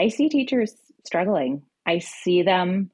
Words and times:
I 0.00 0.08
see 0.08 0.30
teachers 0.30 0.74
struggling. 1.04 1.62
I 1.86 1.98
see 1.98 2.42
them. 2.42 2.90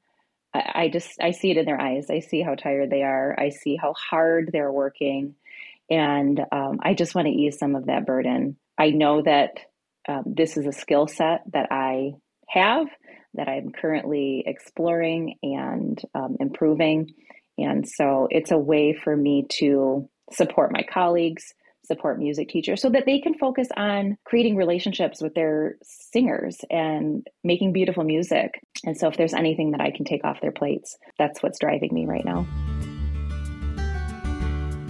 I 0.53 0.89
just 0.91 1.21
I 1.21 1.31
see 1.31 1.51
it 1.51 1.57
in 1.57 1.65
their 1.65 1.79
eyes. 1.79 2.09
I 2.09 2.19
see 2.19 2.41
how 2.41 2.55
tired 2.55 2.89
they 2.89 3.03
are. 3.03 3.33
I 3.39 3.49
see 3.49 3.77
how 3.77 3.93
hard 3.93 4.49
they're 4.51 4.71
working, 4.71 5.35
and 5.89 6.39
um, 6.51 6.79
I 6.81 6.95
just 6.95 7.15
want 7.15 7.27
to 7.27 7.33
ease 7.33 7.57
some 7.57 7.75
of 7.75 7.85
that 7.85 8.05
burden. 8.05 8.57
I 8.77 8.89
know 8.89 9.21
that 9.21 9.51
um, 10.07 10.23
this 10.25 10.57
is 10.57 10.65
a 10.65 10.71
skill 10.71 11.07
set 11.07 11.43
that 11.53 11.67
I 11.71 12.13
have 12.49 12.87
that 13.35 13.47
I'm 13.47 13.71
currently 13.71 14.43
exploring 14.45 15.35
and 15.43 16.01
um, 16.13 16.37
improving, 16.39 17.13
and 17.57 17.87
so 17.87 18.27
it's 18.31 18.51
a 18.51 18.57
way 18.57 18.93
for 18.93 19.15
me 19.15 19.45
to 19.59 20.09
support 20.31 20.73
my 20.73 20.83
colleagues, 20.91 21.53
support 21.87 22.19
music 22.19 22.49
teachers 22.49 22.81
so 22.81 22.89
that 22.89 23.05
they 23.05 23.19
can 23.19 23.33
focus 23.33 23.69
on 23.77 24.17
creating 24.25 24.57
relationships 24.57 25.21
with 25.21 25.33
their 25.33 25.77
singers 25.81 26.59
and 26.69 27.25
making 27.43 27.71
beautiful 27.71 28.03
music. 28.03 28.61
And 28.85 28.97
so 28.97 29.07
if 29.07 29.15
there's 29.15 29.33
anything 29.33 29.71
that 29.71 29.81
I 29.81 29.91
can 29.91 30.03
take 30.03 30.25
off 30.25 30.41
their 30.41 30.51
plates, 30.51 30.97
that's 31.17 31.41
what's 31.41 31.59
driving 31.59 31.93
me 31.93 32.05
right 32.05 32.25
now. 32.25 32.45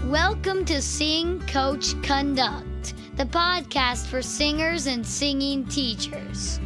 Welcome 0.07 0.65
to 0.65 0.81
Sing 0.81 1.39
Coach 1.47 2.01
Conduct, 2.01 2.95
the 3.17 3.25
podcast 3.25 4.07
for 4.07 4.21
singers 4.21 4.87
and 4.87 5.05
singing 5.05 5.65
teachers. 5.65 6.59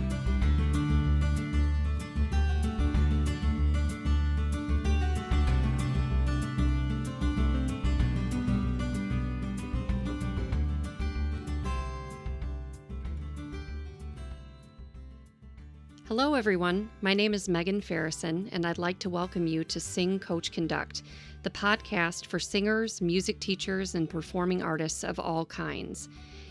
Hello, 16.11 16.33
everyone. 16.33 16.89
My 16.99 17.13
name 17.13 17.33
is 17.33 17.47
Megan 17.47 17.79
Farrison, 17.79 18.49
and 18.51 18.65
I'd 18.65 18.77
like 18.77 18.99
to 18.99 19.09
welcome 19.09 19.47
you 19.47 19.63
to 19.63 19.79
Sing 19.79 20.19
Coach 20.19 20.51
Conduct, 20.51 21.03
the 21.43 21.49
podcast 21.49 22.25
for 22.25 22.37
singers, 22.37 22.99
music 22.99 23.39
teachers, 23.39 23.95
and 23.95 24.09
performing 24.09 24.61
artists 24.61 25.05
of 25.05 25.19
all 25.19 25.45
kinds. 25.45 26.09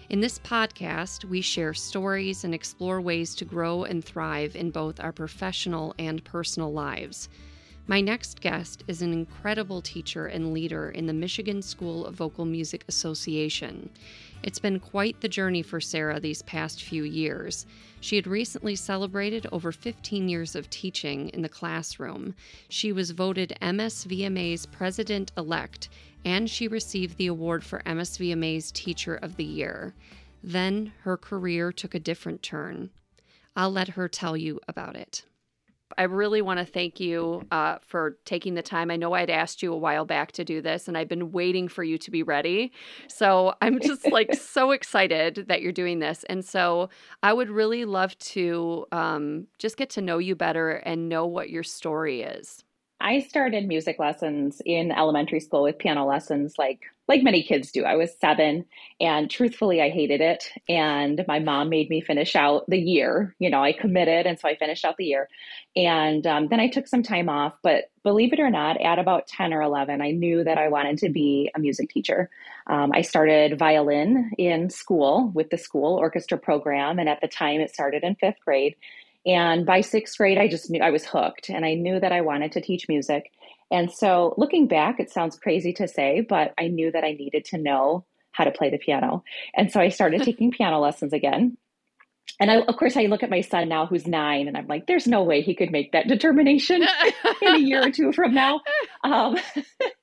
In 0.08 0.20
this 0.20 0.38
podcast, 0.38 1.26
we 1.26 1.42
share 1.42 1.74
stories 1.74 2.44
and 2.44 2.54
explore 2.54 3.02
ways 3.02 3.34
to 3.34 3.44
grow 3.44 3.84
and 3.84 4.02
thrive 4.02 4.56
in 4.56 4.70
both 4.70 4.98
our 4.98 5.12
professional 5.12 5.94
and 5.98 6.24
personal 6.24 6.72
lives. 6.72 7.28
My 7.86 8.00
next 8.00 8.40
guest 8.40 8.84
is 8.86 9.02
an 9.02 9.12
incredible 9.12 9.82
teacher 9.82 10.26
and 10.26 10.54
leader 10.54 10.90
in 10.90 11.04
the 11.04 11.12
Michigan 11.12 11.60
School 11.60 12.06
of 12.06 12.14
Vocal 12.14 12.44
Music 12.46 12.84
Association. 12.88 13.90
It's 14.42 14.58
been 14.58 14.80
quite 14.80 15.20
the 15.20 15.28
journey 15.28 15.60
for 15.60 15.80
Sarah 15.80 16.18
these 16.18 16.40
past 16.42 16.82
few 16.82 17.02
years. 17.02 17.66
She 18.00 18.16
had 18.16 18.26
recently 18.26 18.76
celebrated 18.76 19.46
over 19.52 19.72
15 19.72 20.28
years 20.28 20.56
of 20.56 20.70
teaching 20.70 21.28
in 21.28 21.42
the 21.42 21.48
classroom. 21.48 22.34
She 22.68 22.92
was 22.92 23.10
voted 23.10 23.52
MSVMA's 23.60 24.66
president 24.66 25.32
elect, 25.36 25.90
and 26.24 26.48
she 26.48 26.66
received 26.66 27.18
the 27.18 27.26
award 27.26 27.62
for 27.62 27.82
MSVMA's 27.84 28.72
Teacher 28.72 29.14
of 29.14 29.36
the 29.36 29.44
Year. 29.44 29.94
Then 30.42 30.92
her 31.02 31.18
career 31.18 31.72
took 31.72 31.94
a 31.94 32.00
different 32.00 32.42
turn. 32.42 32.90
I'll 33.54 33.70
let 33.70 33.88
her 33.88 34.08
tell 34.08 34.36
you 34.36 34.60
about 34.66 34.96
it. 34.96 35.24
I 35.98 36.04
really 36.04 36.42
want 36.42 36.58
to 36.58 36.64
thank 36.64 37.00
you 37.00 37.46
uh, 37.50 37.78
for 37.86 38.16
taking 38.24 38.54
the 38.54 38.62
time. 38.62 38.90
I 38.90 38.96
know 38.96 39.12
I'd 39.12 39.30
asked 39.30 39.62
you 39.62 39.72
a 39.72 39.76
while 39.76 40.04
back 40.04 40.32
to 40.32 40.44
do 40.44 40.60
this, 40.60 40.88
and 40.88 40.96
I've 40.96 41.08
been 41.08 41.32
waiting 41.32 41.68
for 41.68 41.82
you 41.82 41.98
to 41.98 42.10
be 42.10 42.22
ready. 42.22 42.72
So 43.08 43.54
I'm 43.60 43.80
just 43.80 44.06
like 44.12 44.34
so 44.34 44.70
excited 44.70 45.46
that 45.48 45.62
you're 45.62 45.72
doing 45.72 45.98
this. 45.98 46.24
And 46.28 46.44
so 46.44 46.90
I 47.22 47.32
would 47.32 47.50
really 47.50 47.84
love 47.84 48.16
to 48.18 48.86
um, 48.92 49.46
just 49.58 49.76
get 49.76 49.90
to 49.90 50.00
know 50.00 50.18
you 50.18 50.34
better 50.34 50.70
and 50.70 51.08
know 51.08 51.26
what 51.26 51.50
your 51.50 51.62
story 51.62 52.22
is. 52.22 52.64
I 53.00 53.20
started 53.20 53.66
music 53.66 53.98
lessons 53.98 54.60
in 54.66 54.92
elementary 54.92 55.40
school 55.40 55.62
with 55.62 55.78
piano 55.78 56.04
lessons 56.04 56.54
like 56.58 56.80
like 57.08 57.22
many 57.24 57.42
kids 57.42 57.72
do. 57.72 57.82
I 57.82 57.96
was 57.96 58.14
7 58.20 58.64
and 59.00 59.28
truthfully 59.28 59.82
I 59.82 59.90
hated 59.90 60.20
it 60.20 60.44
and 60.68 61.24
my 61.26 61.40
mom 61.40 61.68
made 61.68 61.90
me 61.90 62.00
finish 62.00 62.36
out 62.36 62.64
the 62.68 62.78
year. 62.78 63.34
You 63.40 63.50
know, 63.50 63.64
I 63.64 63.72
committed 63.72 64.26
and 64.26 64.38
so 64.38 64.48
I 64.48 64.54
finished 64.54 64.84
out 64.84 64.96
the 64.96 65.06
year. 65.06 65.28
And 65.74 66.24
um, 66.24 66.48
then 66.48 66.60
I 66.60 66.68
took 66.68 66.86
some 66.86 67.02
time 67.02 67.28
off, 67.28 67.54
but 67.64 67.90
believe 68.04 68.32
it 68.32 68.38
or 68.38 68.48
not, 68.48 68.80
at 68.80 69.00
about 69.00 69.26
10 69.26 69.52
or 69.52 69.60
11, 69.60 70.00
I 70.00 70.12
knew 70.12 70.44
that 70.44 70.56
I 70.56 70.68
wanted 70.68 70.98
to 70.98 71.08
be 71.08 71.50
a 71.56 71.58
music 71.58 71.90
teacher. 71.90 72.30
Um, 72.68 72.92
I 72.94 73.00
started 73.00 73.58
violin 73.58 74.30
in 74.38 74.70
school 74.70 75.32
with 75.34 75.50
the 75.50 75.58
school 75.58 75.96
orchestra 75.96 76.38
program 76.38 77.00
and 77.00 77.08
at 77.08 77.20
the 77.20 77.28
time 77.28 77.60
it 77.60 77.74
started 77.74 78.04
in 78.04 78.14
5th 78.22 78.38
grade 78.44 78.76
and 79.26 79.66
by 79.66 79.80
sixth 79.80 80.16
grade, 80.16 80.38
I 80.38 80.48
just 80.48 80.70
knew 80.70 80.82
I 80.82 80.90
was 80.90 81.04
hooked 81.04 81.50
and 81.50 81.64
I 81.64 81.74
knew 81.74 82.00
that 82.00 82.12
I 82.12 82.22
wanted 82.22 82.52
to 82.52 82.60
teach 82.60 82.88
music. 82.88 83.30
And 83.70 83.90
so 83.90 84.34
looking 84.36 84.66
back, 84.66 84.98
it 84.98 85.10
sounds 85.10 85.38
crazy 85.38 85.72
to 85.74 85.86
say, 85.86 86.22
but 86.22 86.54
I 86.58 86.68
knew 86.68 86.90
that 86.90 87.04
I 87.04 87.12
needed 87.12 87.44
to 87.46 87.58
know 87.58 88.04
how 88.32 88.44
to 88.44 88.50
play 88.50 88.70
the 88.70 88.78
piano. 88.78 89.22
And 89.54 89.70
so 89.70 89.80
I 89.80 89.88
started 89.90 90.22
taking 90.24 90.50
piano 90.50 90.80
lessons 90.80 91.12
again. 91.12 91.56
And 92.38 92.50
I, 92.50 92.60
of 92.60 92.76
course, 92.76 92.96
I 92.96 93.02
look 93.02 93.22
at 93.22 93.30
my 93.30 93.40
son 93.40 93.68
now 93.68 93.86
who's 93.86 94.06
nine, 94.06 94.48
and 94.48 94.56
I'm 94.56 94.66
like, 94.66 94.86
there's 94.86 95.06
no 95.06 95.22
way 95.22 95.42
he 95.42 95.54
could 95.54 95.72
make 95.72 95.92
that 95.92 96.08
determination 96.08 96.82
in 97.42 97.54
a 97.54 97.58
year 97.58 97.86
or 97.86 97.90
two 97.90 98.12
from 98.12 98.32
now. 98.32 98.60
Um, 99.02 99.36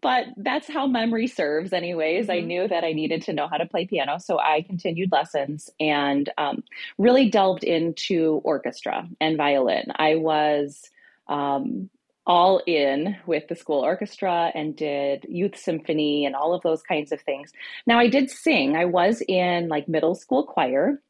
but 0.00 0.26
that's 0.36 0.68
how 0.68 0.86
memory 0.86 1.26
serves 1.26 1.72
anyways. 1.72 2.26
Mm-hmm. 2.26 2.32
i 2.32 2.40
knew 2.40 2.68
that 2.68 2.84
i 2.84 2.92
needed 2.92 3.22
to 3.22 3.32
know 3.32 3.48
how 3.48 3.56
to 3.56 3.66
play 3.66 3.86
piano 3.86 4.18
so 4.18 4.38
i 4.38 4.62
continued 4.62 5.12
lessons 5.12 5.70
and 5.80 6.30
um, 6.38 6.62
really 6.98 7.30
delved 7.30 7.64
into 7.64 8.40
orchestra 8.44 9.08
and 9.20 9.36
violin. 9.36 9.86
I 9.96 10.16
was 10.16 10.90
um, 11.28 11.90
all 12.26 12.60
in 12.66 13.16
with 13.26 13.48
the 13.48 13.56
school 13.56 13.80
orchestra 13.80 14.52
and 14.54 14.76
did 14.76 15.24
youth 15.28 15.56
symphony 15.56 16.26
and 16.26 16.34
all 16.34 16.54
of 16.54 16.62
those 16.62 16.82
kinds 16.82 17.12
of 17.12 17.20
things. 17.22 17.52
Now 17.86 17.98
i 17.98 18.08
did 18.08 18.30
sing. 18.30 18.76
I 18.76 18.84
was 18.84 19.22
in 19.28 19.68
like 19.68 19.88
middle 19.88 20.14
school 20.14 20.44
choir 20.44 21.00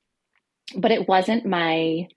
but 0.76 0.90
it 0.90 1.08
wasn't 1.08 1.46
my 1.46 2.08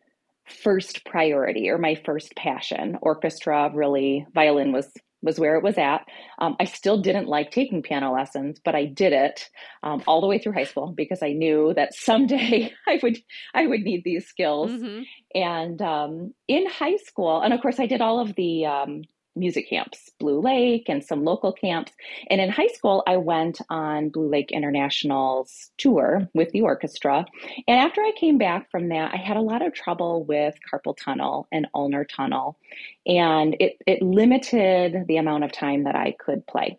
first 0.45 1.05
priority 1.05 1.69
or 1.69 1.77
my 1.77 1.95
first 1.95 2.35
passion. 2.35 2.97
Orchestra 3.01 3.71
really 3.73 4.25
violin 4.33 4.71
was 4.71 4.91
was 5.21 5.39
where 5.39 5.55
it 5.55 5.63
was 5.63 5.77
at. 5.77 6.05
Um, 6.39 6.55
I 6.59 6.65
still 6.65 7.01
didn't 7.01 7.27
like 7.27 7.51
taking 7.51 7.81
piano 7.81 8.11
lessons, 8.13 8.59
but 8.63 8.75
I 8.75 8.85
did 8.85 9.13
it 9.13 9.49
um, 9.83 10.03
all 10.07 10.21
the 10.21 10.27
way 10.27 10.37
through 10.37 10.53
high 10.53 10.63
school 10.63 10.93
because 10.95 11.21
I 11.21 11.33
knew 11.33 11.73
that 11.75 11.93
someday 11.93 12.73
I 12.87 12.99
would 13.03 13.17
I 13.53 13.67
would 13.67 13.81
need 13.81 14.03
these 14.03 14.27
skills. 14.27 14.71
Mm-hmm. 14.71 15.01
And 15.35 15.81
um, 15.81 16.33
in 16.47 16.67
high 16.67 16.97
school, 16.97 17.41
and 17.41 17.53
of 17.53 17.61
course, 17.61 17.79
I 17.79 17.85
did 17.85 18.01
all 18.01 18.19
of 18.19 18.35
the 18.35 18.65
um, 18.65 19.03
music 19.35 19.69
camps, 19.69 20.11
Blue 20.19 20.39
Lake 20.39 20.85
and 20.87 21.03
some 21.03 21.23
local 21.23 21.53
camps. 21.53 21.91
And 22.29 22.41
in 22.41 22.49
high 22.49 22.67
school, 22.67 23.03
I 23.07 23.17
went 23.17 23.59
on 23.69 24.09
Blue 24.09 24.29
Lake 24.29 24.51
International's 24.51 25.71
tour 25.77 26.27
with 26.33 26.51
the 26.51 26.61
orchestra. 26.61 27.25
And 27.67 27.79
after 27.79 28.01
I 28.01 28.11
came 28.17 28.37
back 28.37 28.69
from 28.69 28.89
that, 28.89 29.13
I 29.13 29.17
had 29.17 29.37
a 29.37 29.41
lot 29.41 29.65
of 29.65 29.73
trouble 29.73 30.23
with 30.23 30.55
carpal 30.71 30.95
tunnel 30.97 31.47
and 31.51 31.67
ulnar 31.73 32.03
tunnel. 32.03 32.57
And 33.05 33.55
it, 33.59 33.77
it 33.87 34.01
limited 34.01 35.05
the 35.07 35.17
amount 35.17 35.43
of 35.43 35.51
time 35.51 35.85
that 35.85 35.95
I 35.95 36.11
could 36.11 36.45
play. 36.45 36.77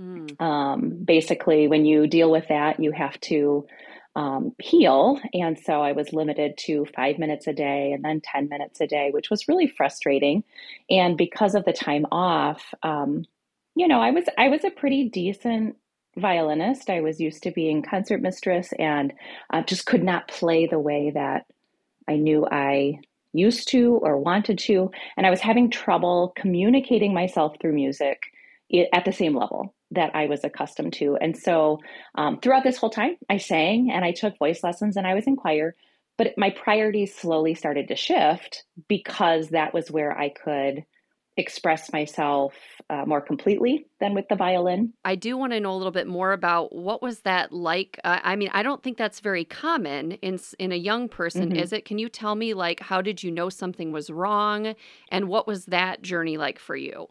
Mm. 0.00 0.40
Um, 0.40 0.90
basically, 1.04 1.68
when 1.68 1.84
you 1.84 2.06
deal 2.06 2.30
with 2.30 2.48
that, 2.48 2.80
you 2.80 2.92
have 2.92 3.18
to 3.22 3.66
um, 4.18 4.52
heal. 4.58 5.20
And 5.32 5.56
so 5.56 5.80
I 5.80 5.92
was 5.92 6.12
limited 6.12 6.58
to 6.66 6.84
five 6.96 7.20
minutes 7.20 7.46
a 7.46 7.52
day 7.52 7.92
and 7.92 8.04
then 8.04 8.20
10 8.20 8.48
minutes 8.48 8.80
a 8.80 8.86
day, 8.88 9.10
which 9.12 9.30
was 9.30 9.46
really 9.46 9.68
frustrating. 9.68 10.42
And 10.90 11.16
because 11.16 11.54
of 11.54 11.64
the 11.64 11.72
time 11.72 12.04
off, 12.10 12.74
um, 12.82 13.24
you 13.76 13.86
know, 13.86 14.00
I 14.00 14.10
was 14.10 14.24
I 14.36 14.48
was 14.48 14.64
a 14.64 14.70
pretty 14.70 15.08
decent 15.08 15.76
violinist. 16.16 16.90
I 16.90 17.00
was 17.00 17.20
used 17.20 17.44
to 17.44 17.52
being 17.52 17.80
concert 17.80 18.20
mistress 18.20 18.72
and 18.76 19.12
uh, 19.52 19.62
just 19.62 19.86
could 19.86 20.02
not 20.02 20.26
play 20.26 20.66
the 20.66 20.80
way 20.80 21.12
that 21.14 21.46
I 22.08 22.16
knew 22.16 22.44
I 22.50 22.98
used 23.32 23.68
to 23.68 24.00
or 24.02 24.18
wanted 24.18 24.58
to. 24.58 24.90
And 25.16 25.28
I 25.28 25.30
was 25.30 25.40
having 25.40 25.70
trouble 25.70 26.32
communicating 26.34 27.14
myself 27.14 27.54
through 27.60 27.74
music 27.74 28.32
at 28.92 29.04
the 29.04 29.12
same 29.12 29.36
level 29.36 29.74
that 29.92 30.14
I 30.14 30.26
was 30.26 30.44
accustomed 30.44 30.92
to. 30.94 31.16
And 31.16 31.36
so 31.36 31.78
um, 32.14 32.38
throughout 32.40 32.64
this 32.64 32.76
whole 32.76 32.90
time, 32.90 33.16
I 33.28 33.38
sang 33.38 33.90
and 33.90 34.04
I 34.04 34.12
took 34.12 34.38
voice 34.38 34.62
lessons 34.62 34.96
and 34.96 35.06
I 35.06 35.14
was 35.14 35.26
in 35.26 35.36
choir. 35.36 35.74
But 36.18 36.34
my 36.36 36.50
priorities 36.50 37.14
slowly 37.14 37.54
started 37.54 37.88
to 37.88 37.96
shift 37.96 38.64
because 38.88 39.50
that 39.50 39.72
was 39.72 39.90
where 39.90 40.16
I 40.18 40.30
could 40.30 40.84
express 41.38 41.92
myself 41.92 42.52
uh, 42.90 43.04
more 43.06 43.20
completely 43.20 43.86
than 44.00 44.12
with 44.12 44.26
the 44.28 44.34
violin. 44.34 44.92
I 45.04 45.14
do 45.14 45.36
want 45.36 45.52
to 45.52 45.60
know 45.60 45.72
a 45.72 45.76
little 45.76 45.92
bit 45.92 46.08
more 46.08 46.32
about 46.32 46.74
what 46.74 47.00
was 47.00 47.20
that 47.20 47.52
like. 47.52 48.00
Uh, 48.02 48.18
I 48.22 48.34
mean, 48.34 48.50
I 48.52 48.64
don't 48.64 48.82
think 48.82 48.98
that's 48.98 49.20
very 49.20 49.44
common 49.44 50.12
in 50.12 50.40
in 50.58 50.72
a 50.72 50.76
young 50.76 51.08
person, 51.08 51.50
mm-hmm. 51.50 51.58
is 51.58 51.72
it? 51.72 51.84
Can 51.84 51.98
you 51.98 52.08
tell 52.08 52.34
me 52.34 52.54
like 52.54 52.80
how 52.80 53.00
did 53.00 53.22
you 53.22 53.30
know 53.30 53.48
something 53.48 53.92
was 53.92 54.10
wrong, 54.10 54.74
and 55.12 55.28
what 55.28 55.46
was 55.46 55.66
that 55.66 56.02
journey 56.02 56.36
like 56.36 56.58
for 56.58 56.74
you? 56.74 57.06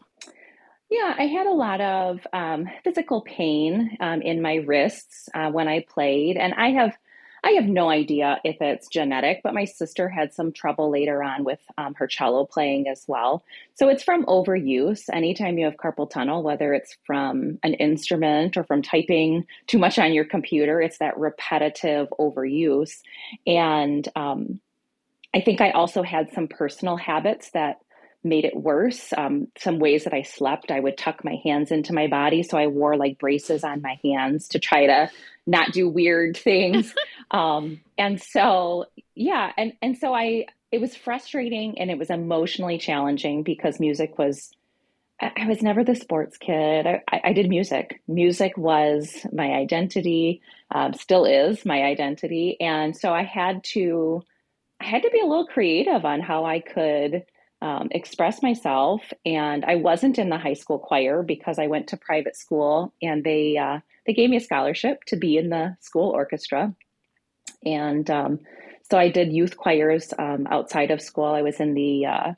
Yeah, 0.90 1.14
I 1.18 1.24
had 1.24 1.46
a 1.46 1.52
lot 1.52 1.80
of 1.80 2.26
um, 2.32 2.66
physical 2.82 3.20
pain 3.20 3.96
um, 4.00 4.22
in 4.22 4.40
my 4.40 4.56
wrists 4.56 5.28
uh, 5.34 5.50
when 5.50 5.68
I 5.68 5.84
played, 5.88 6.36
and 6.36 6.54
I 6.54 6.70
have 6.70 6.96
I 7.44 7.50
have 7.52 7.66
no 7.66 7.88
idea 7.88 8.40
if 8.42 8.56
it's 8.60 8.88
genetic, 8.88 9.42
but 9.44 9.54
my 9.54 9.64
sister 9.64 10.08
had 10.08 10.34
some 10.34 10.50
trouble 10.50 10.90
later 10.90 11.22
on 11.22 11.44
with 11.44 11.60
um, 11.76 11.94
her 11.94 12.08
cello 12.08 12.44
playing 12.44 12.88
as 12.88 13.04
well. 13.06 13.44
So 13.74 13.88
it's 13.88 14.02
from 14.02 14.24
overuse. 14.26 15.02
Anytime 15.12 15.56
you 15.56 15.66
have 15.66 15.76
carpal 15.76 16.10
tunnel, 16.10 16.42
whether 16.42 16.72
it's 16.72 16.96
from 17.06 17.58
an 17.62 17.74
instrument 17.74 18.56
or 18.56 18.64
from 18.64 18.82
typing 18.82 19.46
too 19.68 19.78
much 19.78 20.00
on 20.00 20.12
your 20.12 20.24
computer, 20.24 20.80
it's 20.80 20.98
that 20.98 21.16
repetitive 21.16 22.08
overuse. 22.18 23.02
And 23.46 24.08
um, 24.16 24.60
I 25.32 25.40
think 25.40 25.60
I 25.60 25.70
also 25.70 26.02
had 26.02 26.32
some 26.32 26.48
personal 26.48 26.96
habits 26.96 27.50
that 27.50 27.78
made 28.24 28.44
it 28.44 28.56
worse. 28.56 29.12
Um, 29.16 29.48
some 29.56 29.78
ways 29.78 30.04
that 30.04 30.14
I 30.14 30.22
slept, 30.22 30.70
I 30.70 30.80
would 30.80 30.96
tuck 30.96 31.24
my 31.24 31.36
hands 31.44 31.70
into 31.70 31.92
my 31.92 32.06
body. 32.06 32.42
So 32.42 32.58
I 32.58 32.66
wore 32.66 32.96
like 32.96 33.18
braces 33.18 33.64
on 33.64 33.82
my 33.82 33.98
hands 34.02 34.48
to 34.48 34.58
try 34.58 34.86
to 34.86 35.10
not 35.46 35.72
do 35.72 35.88
weird 35.88 36.36
things. 36.36 36.94
um, 37.30 37.80
and 37.96 38.20
so, 38.20 38.86
yeah. 39.14 39.52
And, 39.56 39.72
and 39.82 39.96
so 39.96 40.14
I, 40.14 40.46
it 40.70 40.80
was 40.80 40.94
frustrating 40.94 41.78
and 41.78 41.90
it 41.90 41.98
was 41.98 42.10
emotionally 42.10 42.78
challenging 42.78 43.42
because 43.42 43.80
music 43.80 44.18
was, 44.18 44.50
I, 45.20 45.32
I 45.36 45.46
was 45.46 45.62
never 45.62 45.84
the 45.84 45.94
sports 45.94 46.36
kid. 46.36 46.86
I, 46.86 47.20
I, 47.24 47.32
did 47.32 47.48
music. 47.48 48.02
Music 48.06 48.56
was 48.58 49.26
my 49.32 49.52
identity, 49.52 50.42
um, 50.70 50.92
still 50.92 51.24
is 51.24 51.64
my 51.64 51.82
identity. 51.82 52.56
And 52.60 52.96
so 52.96 53.12
I 53.12 53.22
had 53.22 53.64
to, 53.72 54.22
I 54.80 54.84
had 54.84 55.02
to 55.02 55.10
be 55.10 55.20
a 55.20 55.26
little 55.26 55.46
creative 55.46 56.04
on 56.04 56.20
how 56.20 56.44
I 56.44 56.60
could 56.60 57.24
um, 57.60 57.88
express 57.90 58.42
myself. 58.42 59.02
And 59.24 59.64
I 59.64 59.76
wasn't 59.76 60.18
in 60.18 60.28
the 60.28 60.38
high 60.38 60.54
school 60.54 60.78
choir 60.78 61.22
because 61.22 61.58
I 61.58 61.66
went 61.66 61.88
to 61.88 61.96
private 61.96 62.36
school, 62.36 62.92
and 63.02 63.24
they 63.24 63.56
uh, 63.56 63.80
they 64.06 64.12
gave 64.12 64.30
me 64.30 64.36
a 64.36 64.40
scholarship 64.40 65.04
to 65.08 65.16
be 65.16 65.36
in 65.36 65.50
the 65.50 65.76
school 65.80 66.10
orchestra. 66.10 66.74
And 67.64 68.08
um, 68.10 68.40
so 68.90 68.98
I 68.98 69.10
did 69.10 69.32
youth 69.32 69.56
choirs 69.56 70.14
um, 70.18 70.46
outside 70.50 70.90
of 70.90 71.02
school. 71.02 71.26
I 71.26 71.42
was 71.42 71.60
in 71.60 71.74
the 71.74 72.06
uh, 72.06 72.32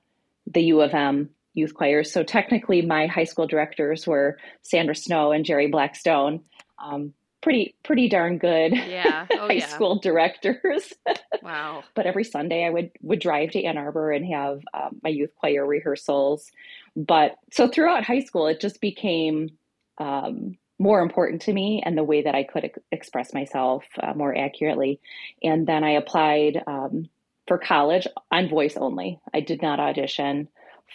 the 0.47 0.63
U 0.65 0.81
of 0.81 0.95
M 0.95 1.31
youth 1.55 1.75
choirs. 1.75 2.13
So 2.13 2.23
technically, 2.23 2.83
my 2.83 3.07
high 3.07 3.25
school 3.25 3.47
directors 3.47 4.07
were 4.07 4.39
Sandra 4.63 4.95
Snow 4.95 5.33
and 5.33 5.45
Jerry 5.45 5.69
Blackstone. 5.69 6.41
Um, 6.83 7.13
pretty 7.43 7.75
pretty 7.85 8.09
darn 8.09 8.39
good 8.39 8.73
yeah. 8.73 9.27
Oh, 9.33 9.47
high 9.47 9.55
yeah. 9.55 9.67
school 9.69 9.99
directors. 9.99 10.93
wow. 11.43 11.83
But 11.95 12.07
every 12.07 12.25
Sunday 12.25 12.65
I 12.65 12.71
would 12.71 12.91
would 13.03 13.21
drive 13.21 13.51
to 13.53 13.65
Ann 13.65 13.79
Arbor 13.79 14.13
and 14.13 14.27
have 14.33 14.63
um, 14.75 15.01
my 15.03 15.11
youth 15.11 15.35
choir 15.37 15.67
rehearsals. 15.67 16.51
But 16.97 17.37
so 17.53 17.69
throughout 17.69 18.05
high 18.05 18.21
school, 18.21 18.47
it 18.47 18.61
just 18.61 18.81
became 18.81 19.51
um, 19.99 20.57
more 20.79 21.01
important 21.01 21.43
to 21.43 21.53
me 21.53 21.83
and 21.85 21.97
the 21.97 22.05
way 22.05 22.23
that 22.23 22.35
I 22.35 22.43
could 22.43 22.65
ex- 22.65 22.79
express 22.91 23.33
myself 23.33 23.85
uh, 24.03 24.15
more 24.15 24.37
accurately. 24.37 25.01
And 25.43 25.67
then 25.67 25.85
I 25.85 25.91
applied 25.91 26.63
um, 26.67 27.09
for 27.47 27.59
college 27.59 28.07
on 28.31 28.49
voice 28.49 28.77
only. 28.77 29.21
I 29.35 29.41
did 29.41 29.63
not 29.63 29.79
audition 29.79 30.49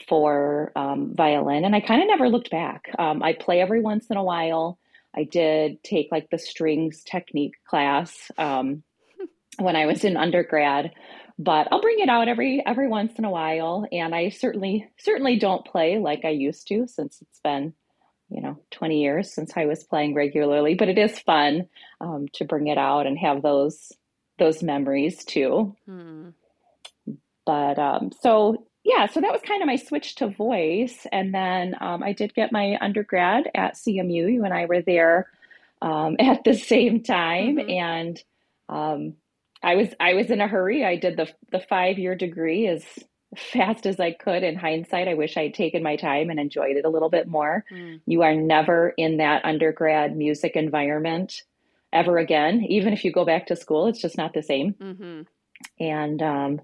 for 0.10 0.72
um, 0.76 1.14
violin, 1.16 1.64
and 1.64 1.76
I 1.76 1.80
kind 1.80 2.02
of 2.02 2.08
never 2.08 2.28
looked 2.28 2.50
back. 2.52 2.90
Um, 3.00 3.24
I 3.24 3.34
play 3.34 3.62
every 3.62 3.80
once 3.80 4.08
in 4.08 4.18
a 4.18 4.24
while. 4.24 4.78
I 5.16 5.24
did 5.24 5.84
take 5.84 6.10
like 6.12 6.30
the 6.30 6.38
strings 6.38 7.04
technique 7.04 7.56
class 7.68 8.32
um, 8.38 8.84
when 9.60 9.76
I 9.76 9.86
was 9.86 10.04
in 10.04 10.18
undergrad, 10.18 10.92
but 11.40 11.68
I'll 11.72 11.82
bring 11.82 12.00
it 12.00 12.10
out 12.10 12.28
every 12.28 12.64
every 12.66 12.88
once 12.88 13.14
in 13.18 13.26
a 13.26 13.32
while. 13.32 13.88
And 13.92 14.14
I 14.14 14.30
certainly 14.30 14.88
certainly 14.98 15.38
don't 15.38 15.66
play 15.66 15.98
like 15.98 16.26
I 16.26 16.30
used 16.30 16.68
to 16.68 16.88
since 16.88 17.22
it's 17.22 17.40
been 17.40 17.74
you 18.30 18.42
know 18.42 18.58
20 18.72 19.02
years 19.02 19.34
since 19.34 19.54
I 19.56 19.66
was 19.66 19.84
playing 19.84 20.16
regularly. 20.16 20.76
But 20.76 20.90
it 20.90 20.98
is 20.98 21.20
fun 21.20 21.68
um, 22.02 22.28
to 22.34 22.46
bring 22.46 22.68
it 22.68 22.78
out 22.78 23.08
and 23.08 23.18
have 23.18 23.42
those 23.42 23.92
those 24.38 24.62
memories 24.62 25.24
too. 25.24 25.76
Hmm. 25.86 26.30
But 27.46 27.78
um, 27.78 28.12
so 28.22 28.66
yeah, 28.86 29.08
so 29.08 29.20
that 29.20 29.32
was 29.32 29.42
kind 29.42 29.64
of 29.64 29.68
my 29.68 29.78
switch 29.78 30.14
to 30.16 30.28
voice. 30.28 31.08
And 31.12 31.34
then 31.34 31.76
um, 31.82 32.04
I 32.04 32.14
did 32.14 32.36
get 32.36 32.52
my 32.52 32.78
undergrad 32.80 33.50
at 33.56 33.74
CMU. 33.74 34.32
You 34.32 34.46
and 34.46 34.54
I 34.54 34.68
were 34.68 34.84
there 34.84 35.28
um, 35.82 36.16
at 36.20 36.44
the 36.44 36.54
same 36.54 37.02
time, 37.02 37.58
mm-hmm. 37.58 37.70
and 37.70 38.24
um, 38.70 39.14
I 39.64 39.76
was 39.76 39.90
I 40.00 40.14
was 40.14 40.30
in 40.30 40.40
a 40.40 40.48
hurry. 40.48 40.86
I 40.86 40.98
did 40.98 41.18
the 41.18 41.28
the 41.52 41.60
five 41.60 41.98
year 41.98 42.14
degree 42.14 42.68
as 42.68 42.86
fast 43.36 43.88
as 43.88 44.00
I 44.00 44.12
could. 44.12 44.44
In 44.44 44.56
hindsight, 44.56 45.08
I 45.08 45.16
wish 45.16 45.36
I 45.36 45.44
had 45.44 45.56
taken 45.56 45.82
my 45.82 45.96
time 45.96 46.30
and 46.30 46.40
enjoyed 46.40 46.78
it 46.78 46.86
a 46.86 46.90
little 46.90 47.10
bit 47.10 47.28
more. 47.28 47.66
Mm. 47.72 48.02
You 48.06 48.22
are 48.22 48.36
never 48.36 48.94
in 48.98 49.18
that 49.18 49.44
undergrad 49.46 50.16
music 50.16 50.56
environment 50.56 51.42
ever 51.92 52.20
again. 52.20 52.64
Even 52.70 52.94
if 52.94 53.04
you 53.04 53.12
go 53.12 53.26
back 53.26 53.48
to 53.48 53.56
school, 53.56 53.88
it's 53.88 54.00
just 54.00 54.18
not 54.18 54.36
the 54.36 54.44
same. 54.44 54.74
Mm-hmm. 54.74 55.22
And 55.84 56.22
um, 56.22 56.62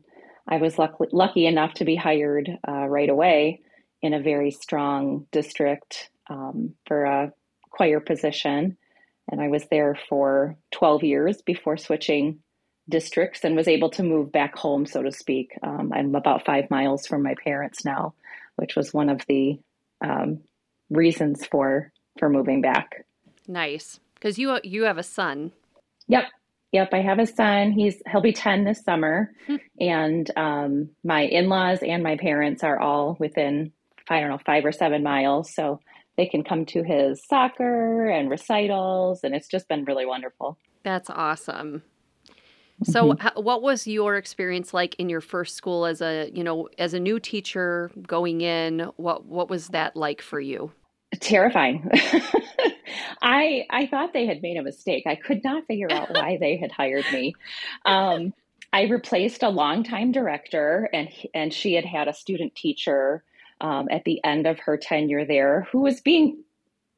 I 0.52 0.58
was 0.58 0.78
lucky, 0.78 1.06
lucky 1.14 1.46
enough 1.48 1.74
to 1.76 1.86
be 1.86 1.96
hired 1.96 2.50
uh, 2.68 2.86
right 2.88 3.10
away 3.10 3.62
in 4.02 4.14
a 4.14 4.22
very 4.22 4.52
strong 4.52 5.26
district 5.32 6.10
um, 6.30 6.76
for 6.86 7.06
a 7.06 7.34
choir 7.70 8.02
position. 8.02 8.78
And 9.32 9.42
I 9.42 9.48
was 9.48 9.66
there 9.72 9.98
for 10.10 10.58
12 10.72 11.04
years 11.04 11.42
before 11.42 11.78
switching 11.78 12.40
districts 12.90 13.46
and 13.46 13.56
was 13.56 13.70
able 13.70 13.90
to 13.92 14.04
move 14.04 14.32
back 14.32 14.58
home, 14.58 14.86
so 14.86 15.02
to 15.02 15.12
speak. 15.12 15.54
Um, 15.64 15.94
I'm 15.94 16.16
about 16.16 16.46
five 16.46 16.70
miles 16.70 17.08
from 17.08 17.24
my 17.24 17.36
parents 17.42 17.86
now, 17.86 18.14
which 18.58 18.76
was 18.76 18.94
one 18.94 19.10
of 19.10 19.22
the 19.28 19.58
um, 20.02 20.42
reasons 20.90 21.46
for 21.46 21.94
for 22.20 22.30
moving 22.30 22.62
back. 22.62 23.06
Nice, 23.48 24.02
because 24.16 24.38
you 24.38 24.60
you 24.64 24.84
have 24.84 24.98
a 24.98 25.04
son. 25.04 25.54
Yep, 26.08 26.26
Yep, 26.72 26.90
I 26.94 27.02
have 27.02 27.20
a 27.20 27.28
son. 27.28 27.72
He's 27.72 28.02
he'll 28.10 28.22
be 28.22 28.34
10 28.34 28.64
this 28.64 28.84
summer. 28.84 29.32
Hmm. 29.48 29.56
and 29.80 30.32
um, 30.38 30.90
my 31.04 31.22
in-laws 31.24 31.80
and 31.82 32.02
my 32.04 32.18
parents 32.18 32.64
are 32.64 32.80
all 32.80 33.18
within 33.20 33.72
I 34.10 34.20
don't 34.20 34.30
know, 34.30 34.40
5 34.46 34.66
or 34.66 34.72
7 34.72 35.04
miles, 35.04 35.54
so 35.54 35.80
they 36.18 36.26
can 36.26 36.44
come 36.44 36.66
to 36.66 36.84
his 36.84 37.24
soccer 37.28 38.10
and 38.10 38.30
recitals 38.30 39.24
and 39.24 39.34
it's 39.34 39.48
just 39.48 39.68
been 39.68 39.86
really 39.86 40.06
wonderful. 40.06 40.58
That's 40.84 41.10
awesome. 41.10 41.84
So 42.84 43.14
mm-hmm. 43.14 43.42
what 43.42 43.62
was 43.62 43.86
your 43.86 44.18
experience 44.18 44.74
like 44.74 44.96
in 44.96 45.08
your 45.08 45.22
first 45.22 45.56
school 45.56 45.86
as 45.86 46.02
a, 46.02 46.32
you 46.34 46.44
know, 46.44 46.68
as 46.80 46.94
a 46.94 47.00
new 47.00 47.20
teacher 47.20 47.92
going 48.08 48.42
in? 48.42 48.92
What 48.98 49.26
what 49.26 49.50
was 49.50 49.68
that 49.70 49.96
like 49.96 50.22
for 50.22 50.40
you? 50.40 50.72
Terrifying. 51.20 51.90
I 53.22 53.66
I 53.70 53.88
thought 53.88 54.14
they 54.14 54.26
had 54.26 54.42
made 54.42 54.58
a 54.58 54.64
mistake. 54.64 55.06
I 55.06 55.16
could 55.16 55.44
not 55.44 55.66
figure 55.68 55.92
out 55.92 56.14
why 56.14 56.38
they 56.38 56.58
had 56.58 56.72
hired 56.72 57.06
me. 57.12 57.34
Um, 57.86 58.34
I 58.74 58.84
replaced 58.84 59.44
a 59.44 59.50
longtime 59.50 60.12
director, 60.12 60.90
and 60.94 61.10
and 61.34 61.54
she 61.54 61.74
had 61.74 61.86
had 61.86 62.08
a 62.08 62.14
student 62.14 62.56
teacher 62.56 63.24
um, 63.60 63.88
at 63.92 64.04
the 64.06 64.24
end 64.24 64.48
of 64.48 64.60
her 64.60 64.78
tenure 64.78 65.26
there 65.26 65.68
who 65.72 65.82
was 65.82 66.02
being 66.02 66.44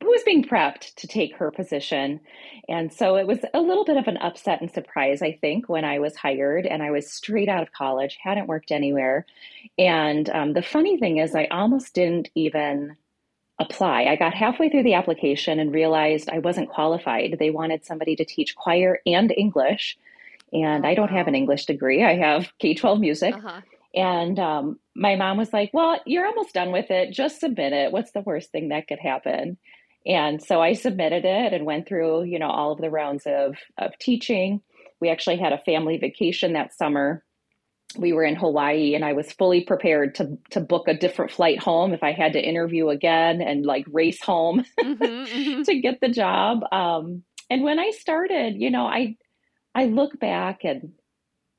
who 0.03 0.09
was 0.09 0.23
being 0.23 0.43
prepped 0.43 0.93
to 0.95 1.07
take 1.07 1.35
her 1.38 1.50
position. 1.50 2.19
And 2.67 2.91
so 2.91 3.15
it 3.15 3.25
was 3.25 3.39
a 3.53 3.62
little 3.62 3.85
bit 3.85 3.95
of 3.95 4.07
an 4.07 4.17
upset 4.17 4.59
and 4.59 4.69
surprise, 4.69 5.21
I 5.21 5.31
think, 5.31 5.69
when 5.69 5.85
I 5.85 6.00
was 6.00 6.15
hired 6.15 6.65
and 6.65 6.83
I 6.83 6.91
was 6.91 7.09
straight 7.09 7.47
out 7.47 7.63
of 7.63 7.71
college, 7.71 8.17
hadn't 8.21 8.47
worked 8.47 8.71
anywhere. 8.71 9.25
And 9.77 10.29
um, 10.29 10.53
the 10.53 10.62
funny 10.62 10.97
thing 10.97 11.17
is, 11.17 11.33
I 11.33 11.45
almost 11.45 11.93
didn't 11.93 12.29
even 12.35 12.97
apply. 13.60 14.05
I 14.05 14.15
got 14.15 14.33
halfway 14.33 14.69
through 14.69 14.83
the 14.83 14.95
application 14.95 15.60
and 15.60 15.74
realized 15.74 16.29
I 16.29 16.39
wasn't 16.39 16.69
qualified. 16.69 17.38
They 17.39 17.50
wanted 17.50 17.86
somebody 17.86 18.15
to 18.15 18.25
teach 18.25 18.55
choir 18.55 19.00
and 19.05 19.33
English. 19.36 19.98
And 20.51 20.86
I 20.86 20.95
don't 20.95 21.12
have 21.12 21.27
an 21.27 21.36
English 21.36 21.65
degree, 21.65 22.03
I 22.03 22.15
have 22.15 22.51
K 22.60 22.74
12 22.74 23.00
music. 23.00 23.36
Uh-huh. 23.36 23.62
And 23.95 24.39
um, 24.39 24.79
my 24.95 25.15
mom 25.15 25.38
was 25.38 25.53
like, 25.53 25.72
Well, 25.74 26.00
you're 26.05 26.25
almost 26.25 26.53
done 26.53 26.72
with 26.72 26.89
it. 26.89 27.12
Just 27.12 27.39
submit 27.39 27.74
it. 27.74 27.91
What's 27.91 28.12
the 28.12 28.22
worst 28.22 28.51
thing 28.51 28.69
that 28.69 28.88
could 28.88 29.00
happen? 29.00 29.57
And 30.05 30.43
so 30.43 30.62
I 30.62 30.74
submitted 30.74 31.24
it 31.25 31.53
and 31.53 31.65
went 31.65 31.88
through, 31.88 32.24
you 32.24 32.38
know, 32.38 32.50
all 32.50 32.74
of 32.74 32.81
the 32.81 32.89
rounds 32.89 33.24
of, 33.25 33.55
of 33.77 33.98
teaching. 34.00 34.62
We 35.00 35.10
actually 35.10 35.38
had 35.38 35.53
a 35.53 35.60
family 35.60 35.98
vacation 35.98 36.53
that 36.53 36.74
summer 36.74 37.24
we 37.97 38.13
were 38.13 38.23
in 38.23 38.35
Hawaii 38.35 38.95
and 38.95 39.03
I 39.05 39.13
was 39.13 39.31
fully 39.31 39.62
prepared 39.62 40.15
to 40.15 40.38
to 40.51 40.59
book 40.59 40.88
a 40.88 40.93
different 40.93 41.31
flight 41.31 41.59
home 41.59 41.93
if 41.93 42.03
I 42.03 42.12
had 42.12 42.33
to 42.33 42.41
interview 42.41 42.89
again 42.89 43.41
and 43.41 43.65
like 43.65 43.85
race 43.91 44.21
home 44.21 44.65
mm-hmm, 44.79 45.03
mm-hmm. 45.03 45.62
to 45.63 45.79
get 45.79 46.01
the 46.01 46.09
job. 46.09 46.63
Um, 46.71 47.23
and 47.50 47.63
when 47.63 47.79
I 47.79 47.91
started, 47.91 48.55
you 48.55 48.71
know, 48.71 48.85
I 48.85 49.15
I 49.75 49.85
look 49.85 50.19
back 50.19 50.63
and 50.63 50.93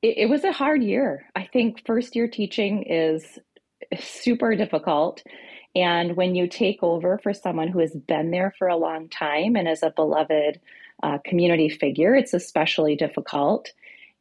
it, 0.01 0.17
it 0.17 0.29
was 0.29 0.43
a 0.43 0.51
hard 0.51 0.83
year. 0.83 1.25
I 1.35 1.47
think 1.51 1.85
first 1.85 2.15
year 2.15 2.27
teaching 2.27 2.83
is 2.83 3.39
super 3.99 4.55
difficult. 4.55 5.21
And 5.75 6.15
when 6.15 6.35
you 6.35 6.47
take 6.47 6.81
over 6.81 7.17
for 7.17 7.33
someone 7.33 7.67
who 7.67 7.79
has 7.79 7.93
been 7.93 8.31
there 8.31 8.53
for 8.57 8.67
a 8.67 8.77
long 8.77 9.09
time 9.09 9.55
and 9.55 9.67
is 9.67 9.83
a 9.83 9.91
beloved 9.91 10.59
uh, 11.03 11.17
community 11.25 11.67
figure, 11.67 12.15
it's 12.15 12.33
especially 12.33 12.95
difficult. 12.95 13.71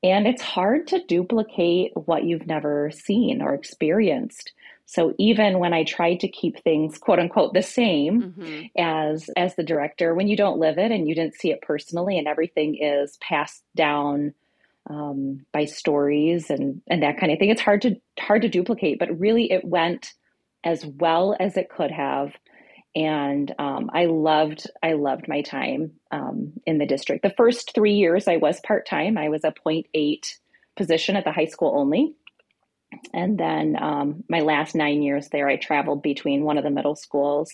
And 0.05 0.27
it's 0.27 0.43
hard 0.43 0.87
to 0.89 1.03
duplicate 1.07 1.93
what 1.95 2.25
you've 2.25 2.47
never 2.47 2.91
seen 2.91 3.41
or 3.41 3.55
experienced. 3.55 4.53
So 4.85 5.15
even 5.19 5.59
when 5.59 5.73
I 5.73 5.83
tried 5.83 6.21
to 6.21 6.29
keep 6.29 6.63
things 6.63 6.99
quote 6.99 7.19
unquote 7.19 7.55
the 7.55 7.63
same 7.63 8.35
mm-hmm. 8.35 8.67
as 8.77 9.31
as 9.35 9.57
the 9.57 9.63
director, 9.63 10.15
when 10.15 10.29
you 10.29 10.37
don't 10.37 10.61
live 10.61 10.77
it 10.77 10.93
and 10.93 11.09
you 11.09 11.15
didn't 11.15 11.37
see 11.37 11.51
it 11.51 11.63
personally 11.63 12.19
and 12.19 12.29
everything 12.29 12.77
is 12.79 13.17
passed 13.17 13.65
down 13.75 14.35
um, 14.91 15.47
by 15.53 15.65
stories 15.65 16.51
and 16.51 16.83
and 16.87 17.03
that 17.03 17.19
kind 17.19 17.33
of 17.33 17.39
thing. 17.39 17.49
It's 17.49 17.63
hard 17.63 17.81
to 17.83 17.97
hard 18.21 18.43
to 18.43 18.49
duplicate, 18.51 18.99
but 18.99 19.19
really 19.19 19.51
it 19.51 19.65
went 19.65 20.13
as 20.65 20.85
well 20.85 21.35
as 21.41 21.57
it 21.57 21.71
could 21.71 21.91
have. 21.91 22.35
And 22.97 23.53
um, 23.59 23.91
I 23.93 24.07
loved 24.07 24.67
I 24.83 24.93
loved 24.93 25.27
my 25.27 25.43
time 25.43 25.93
um, 26.13 26.53
in 26.65 26.79
the 26.79 26.87
district. 26.87 27.23
The 27.23 27.35
first 27.37 27.75
three 27.75 27.95
years 27.95 28.29
I 28.29 28.37
was 28.37 28.61
part 28.61 28.87
time. 28.87 29.19
I 29.19 29.29
was 29.29 29.43
a 29.45 29.53
0.8 29.53 30.25
position 30.77 31.17
at 31.17 31.25
the 31.25 31.33
high 31.33 31.47
school 31.47 31.73
only. 31.77 32.15
And 33.13 33.37
then 33.37 33.77
um, 33.83 34.23
my 34.29 34.41
last 34.41 34.77
nine 34.77 35.03
years 35.03 35.29
there, 35.31 35.49
I 35.49 35.57
traveled 35.57 36.03
between 36.03 36.45
one 36.45 36.59
of 36.59 36.65
the 36.65 36.71
middle 36.71 36.95
schools 36.95 37.53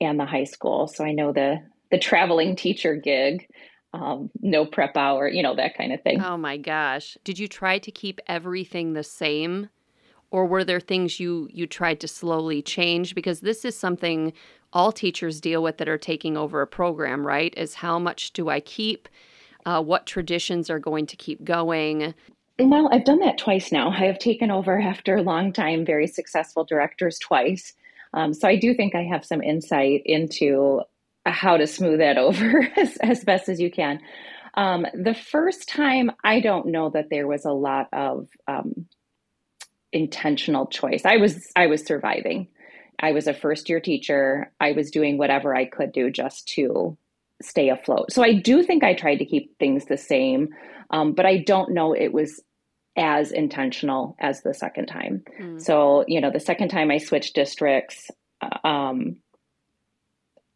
and 0.00 0.20
the 0.20 0.26
high 0.26 0.44
school. 0.44 0.86
So 0.86 1.04
I 1.04 1.12
know 1.12 1.32
the 1.32 1.58
the 1.90 1.98
traveling 1.98 2.54
teacher 2.54 2.94
gig 2.94 3.48
um, 3.92 4.30
no 4.40 4.66
prep 4.66 4.96
hour, 4.96 5.28
you 5.28 5.42
know, 5.42 5.54
that 5.56 5.76
kind 5.76 5.92
of 5.92 6.02
thing. 6.02 6.20
Oh 6.20 6.36
my 6.36 6.56
gosh. 6.56 7.16
Did 7.24 7.38
you 7.38 7.48
try 7.48 7.78
to 7.78 7.90
keep 7.90 8.20
everything 8.26 8.92
the 8.92 9.04
same? 9.04 9.70
Or 10.30 10.44
were 10.44 10.64
there 10.64 10.80
things 10.80 11.18
you 11.18 11.48
you 11.50 11.66
tried 11.66 12.00
to 12.00 12.08
slowly 12.08 12.60
change? 12.60 13.14
Because 13.14 13.40
this 13.40 13.64
is 13.64 13.76
something 13.76 14.34
all 14.72 14.92
teachers 14.92 15.40
deal 15.40 15.62
with 15.62 15.78
that 15.78 15.88
are 15.88 15.98
taking 15.98 16.36
over 16.36 16.60
a 16.62 16.66
program, 16.66 17.26
right? 17.26 17.54
Is 17.56 17.74
how 17.74 17.98
much 17.98 18.32
do 18.32 18.48
I 18.48 18.60
keep? 18.60 19.08
Uh, 19.66 19.82
what 19.82 20.06
traditions 20.06 20.70
are 20.70 20.78
going 20.78 21.06
to 21.06 21.16
keep 21.16 21.44
going? 21.44 22.14
Well, 22.58 22.88
I've 22.92 23.04
done 23.04 23.20
that 23.20 23.38
twice 23.38 23.70
now. 23.70 23.90
I 23.90 24.06
have 24.06 24.18
taken 24.18 24.50
over 24.50 24.80
after 24.80 25.16
a 25.16 25.22
long 25.22 25.52
time, 25.52 25.84
very 25.84 26.06
successful 26.06 26.64
directors 26.64 27.18
twice. 27.18 27.72
Um, 28.14 28.34
so 28.34 28.48
I 28.48 28.56
do 28.56 28.74
think 28.74 28.94
I 28.94 29.04
have 29.04 29.24
some 29.24 29.42
insight 29.42 30.02
into 30.04 30.80
how 31.24 31.56
to 31.56 31.66
smooth 31.66 31.98
that 31.98 32.18
over 32.18 32.68
as, 32.76 32.96
as 32.98 33.24
best 33.24 33.48
as 33.48 33.60
you 33.60 33.70
can. 33.70 34.00
Um, 34.54 34.86
the 34.92 35.14
first 35.14 35.68
time, 35.68 36.10
I 36.24 36.40
don't 36.40 36.66
know 36.66 36.90
that 36.90 37.10
there 37.10 37.28
was 37.28 37.44
a 37.44 37.52
lot 37.52 37.88
of 37.92 38.28
um, 38.48 38.86
intentional 39.92 40.66
choice. 40.66 41.02
I 41.04 41.18
was 41.18 41.46
I 41.54 41.66
was 41.66 41.84
surviving. 41.84 42.48
I 42.98 43.12
was 43.12 43.26
a 43.26 43.34
first 43.34 43.68
year 43.68 43.80
teacher. 43.80 44.52
I 44.60 44.72
was 44.72 44.90
doing 44.90 45.18
whatever 45.18 45.54
I 45.54 45.64
could 45.66 45.92
do 45.92 46.10
just 46.10 46.48
to 46.54 46.96
stay 47.40 47.68
afloat. 47.68 48.12
So 48.12 48.22
I 48.22 48.34
do 48.34 48.62
think 48.62 48.82
I 48.82 48.94
tried 48.94 49.16
to 49.16 49.24
keep 49.24 49.56
things 49.58 49.84
the 49.84 49.96
same, 49.96 50.48
um, 50.90 51.12
but 51.12 51.26
I 51.26 51.38
don't 51.38 51.72
know 51.72 51.92
it 51.92 52.12
was 52.12 52.42
as 52.96 53.30
intentional 53.30 54.16
as 54.18 54.42
the 54.42 54.52
second 54.52 54.86
time. 54.86 55.22
Mm. 55.40 55.60
So 55.60 56.04
you 56.08 56.20
know, 56.20 56.30
the 56.32 56.40
second 56.40 56.68
time 56.68 56.90
I 56.90 56.98
switched 56.98 57.34
districts. 57.34 58.10
Uh, 58.40 58.66
um, 58.66 59.16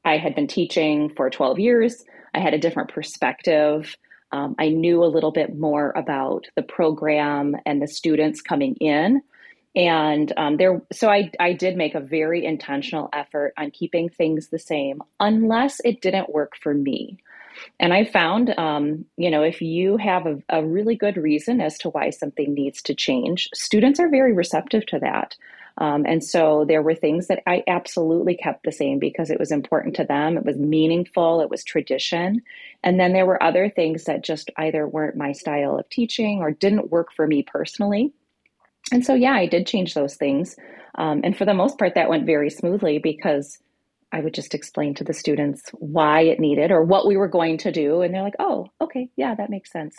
I 0.05 0.19
had 0.19 0.35
been 0.35 0.49
teaching 0.49 1.13
for 1.17 1.31
12 1.31 1.61
years. 1.61 2.05
I 2.35 2.41
had 2.41 2.55
a 2.55 2.59
different 2.59 2.91
perspective. 2.91 3.97
Um, 4.33 4.57
I 4.59 4.69
knew 4.71 5.05
a 5.05 5.07
little 5.07 5.31
bit 5.31 5.57
more 5.57 5.93
about 5.95 6.47
the 6.57 6.63
program 6.63 7.55
and 7.67 7.81
the 7.81 7.87
students 7.87 8.41
coming 8.41 8.75
in. 8.77 9.23
And 9.75 10.33
um, 10.37 10.57
there, 10.59 10.83
so 10.93 11.09
I, 11.09 11.31
I 11.41 11.55
did 11.55 11.77
make 11.77 11.95
a 11.95 12.01
very 12.01 12.45
intentional 12.45 13.09
effort 13.13 13.55
on 13.57 13.71
keeping 13.71 14.11
things 14.11 14.49
the 14.49 14.59
same, 14.59 15.03
unless 15.19 15.81
it 15.85 16.03
didn't 16.03 16.33
work 16.33 16.53
for 16.61 16.75
me. 16.75 17.19
And 17.81 17.93
I 17.93 18.05
found, 18.05 18.51
um, 18.59 19.05
you 19.17 19.31
know, 19.31 19.43
if 19.43 19.63
you 19.63 19.97
have 19.97 20.27
a, 20.27 20.39
a 20.49 20.65
really 20.65 20.97
good 20.97 21.17
reason 21.17 21.61
as 21.61 21.79
to 21.79 21.91
why 21.91 22.11
something 22.11 22.53
needs 22.55 22.83
to 22.83 22.95
change, 22.95 23.49
students 23.55 24.01
are 24.01 24.09
very 24.09 24.33
receptive 24.33 24.85
to 24.87 24.99
that. 25.01 25.37
Um, 25.79 26.05
and 26.07 26.23
so 26.23 26.67
there 26.69 26.83
were 26.83 26.95
things 26.95 27.29
that 27.29 27.43
I 27.47 27.63
absolutely 27.67 28.37
kept 28.37 28.65
the 28.65 28.73
same 28.73 28.99
because 28.99 29.31
it 29.31 29.39
was 29.39 29.51
important 29.51 29.97
to 29.97 30.05
them. 30.05 30.37
It 30.37 30.45
was 30.45 30.59
meaningful. 30.59 31.41
It 31.41 31.49
was 31.49 31.65
tradition. 31.65 32.43
And 32.83 33.01
then 33.01 33.15
there 33.15 33.27
were 33.27 33.43
other 33.43 33.71
things 33.71 34.05
that 34.05 34.23
just 34.23 34.51
either 34.59 34.87
weren't 34.87 35.17
my 35.17 35.33
style 35.33 35.79
of 35.79 35.89
teaching 35.89 36.41
or 36.41 36.51
didn't 36.51 36.91
work 36.91 37.13
for 37.13 37.27
me 37.27 37.43
personally. 37.43 38.13
And 38.93 39.05
so, 39.05 39.15
yeah, 39.15 39.33
I 39.33 39.47
did 39.47 39.67
change 39.67 39.95
those 39.95 40.15
things. 40.15 40.55
Um, 40.97 41.23
and 41.25 41.37
for 41.37 41.45
the 41.45 41.55
most 41.55 41.79
part, 41.79 41.95
that 41.95 42.11
went 42.11 42.27
very 42.27 42.51
smoothly 42.51 42.99
because 42.99 43.59
I 44.13 44.21
would 44.21 44.35
just 44.35 44.55
explain 44.55 44.95
to 44.95 45.05
the 45.05 45.15
students 45.15 45.71
why 45.73 46.21
it 46.21 46.39
needed 46.39 46.71
or 46.71 46.85
what 46.85 47.07
we 47.07 47.17
were 47.17 47.29
going 47.29 47.57
to 47.59 47.73
do. 47.73 48.03
And 48.03 48.15
they're 48.15 48.23
like, 48.23 48.37
oh, 48.39 48.69
okay, 48.81 49.09
yeah, 49.17 49.35
that 49.35 49.51
makes 49.51 49.73
sense. 49.73 49.97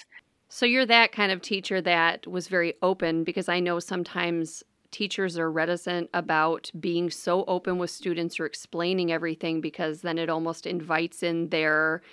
So 0.50 0.68
you're 0.68 0.86
that 0.86 1.12
kind 1.12 1.32
of 1.32 1.42
teacher 1.42 1.82
that 1.82 2.28
was 2.28 2.48
very 2.48 2.76
open 2.84 3.24
because 3.24 3.50
I 3.50 3.60
know 3.60 3.80
sometimes 3.80 4.64
teachers 4.92 5.40
are 5.40 5.52
reticent 5.52 6.12
about 6.14 6.70
being 6.80 7.10
so 7.10 7.44
open 7.46 7.80
with 7.80 7.90
students 7.90 8.40
or 8.40 8.46
explaining 8.46 9.12
everything 9.12 9.60
because 9.60 10.02
then 10.02 10.20
it 10.20 10.30
almost 10.30 10.68
invites 10.68 11.24
in 11.24 11.50
their 11.50 12.04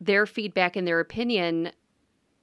their 0.00 0.24
feedback 0.24 0.76
and 0.76 0.86
their 0.86 1.00
opinion 1.00 1.72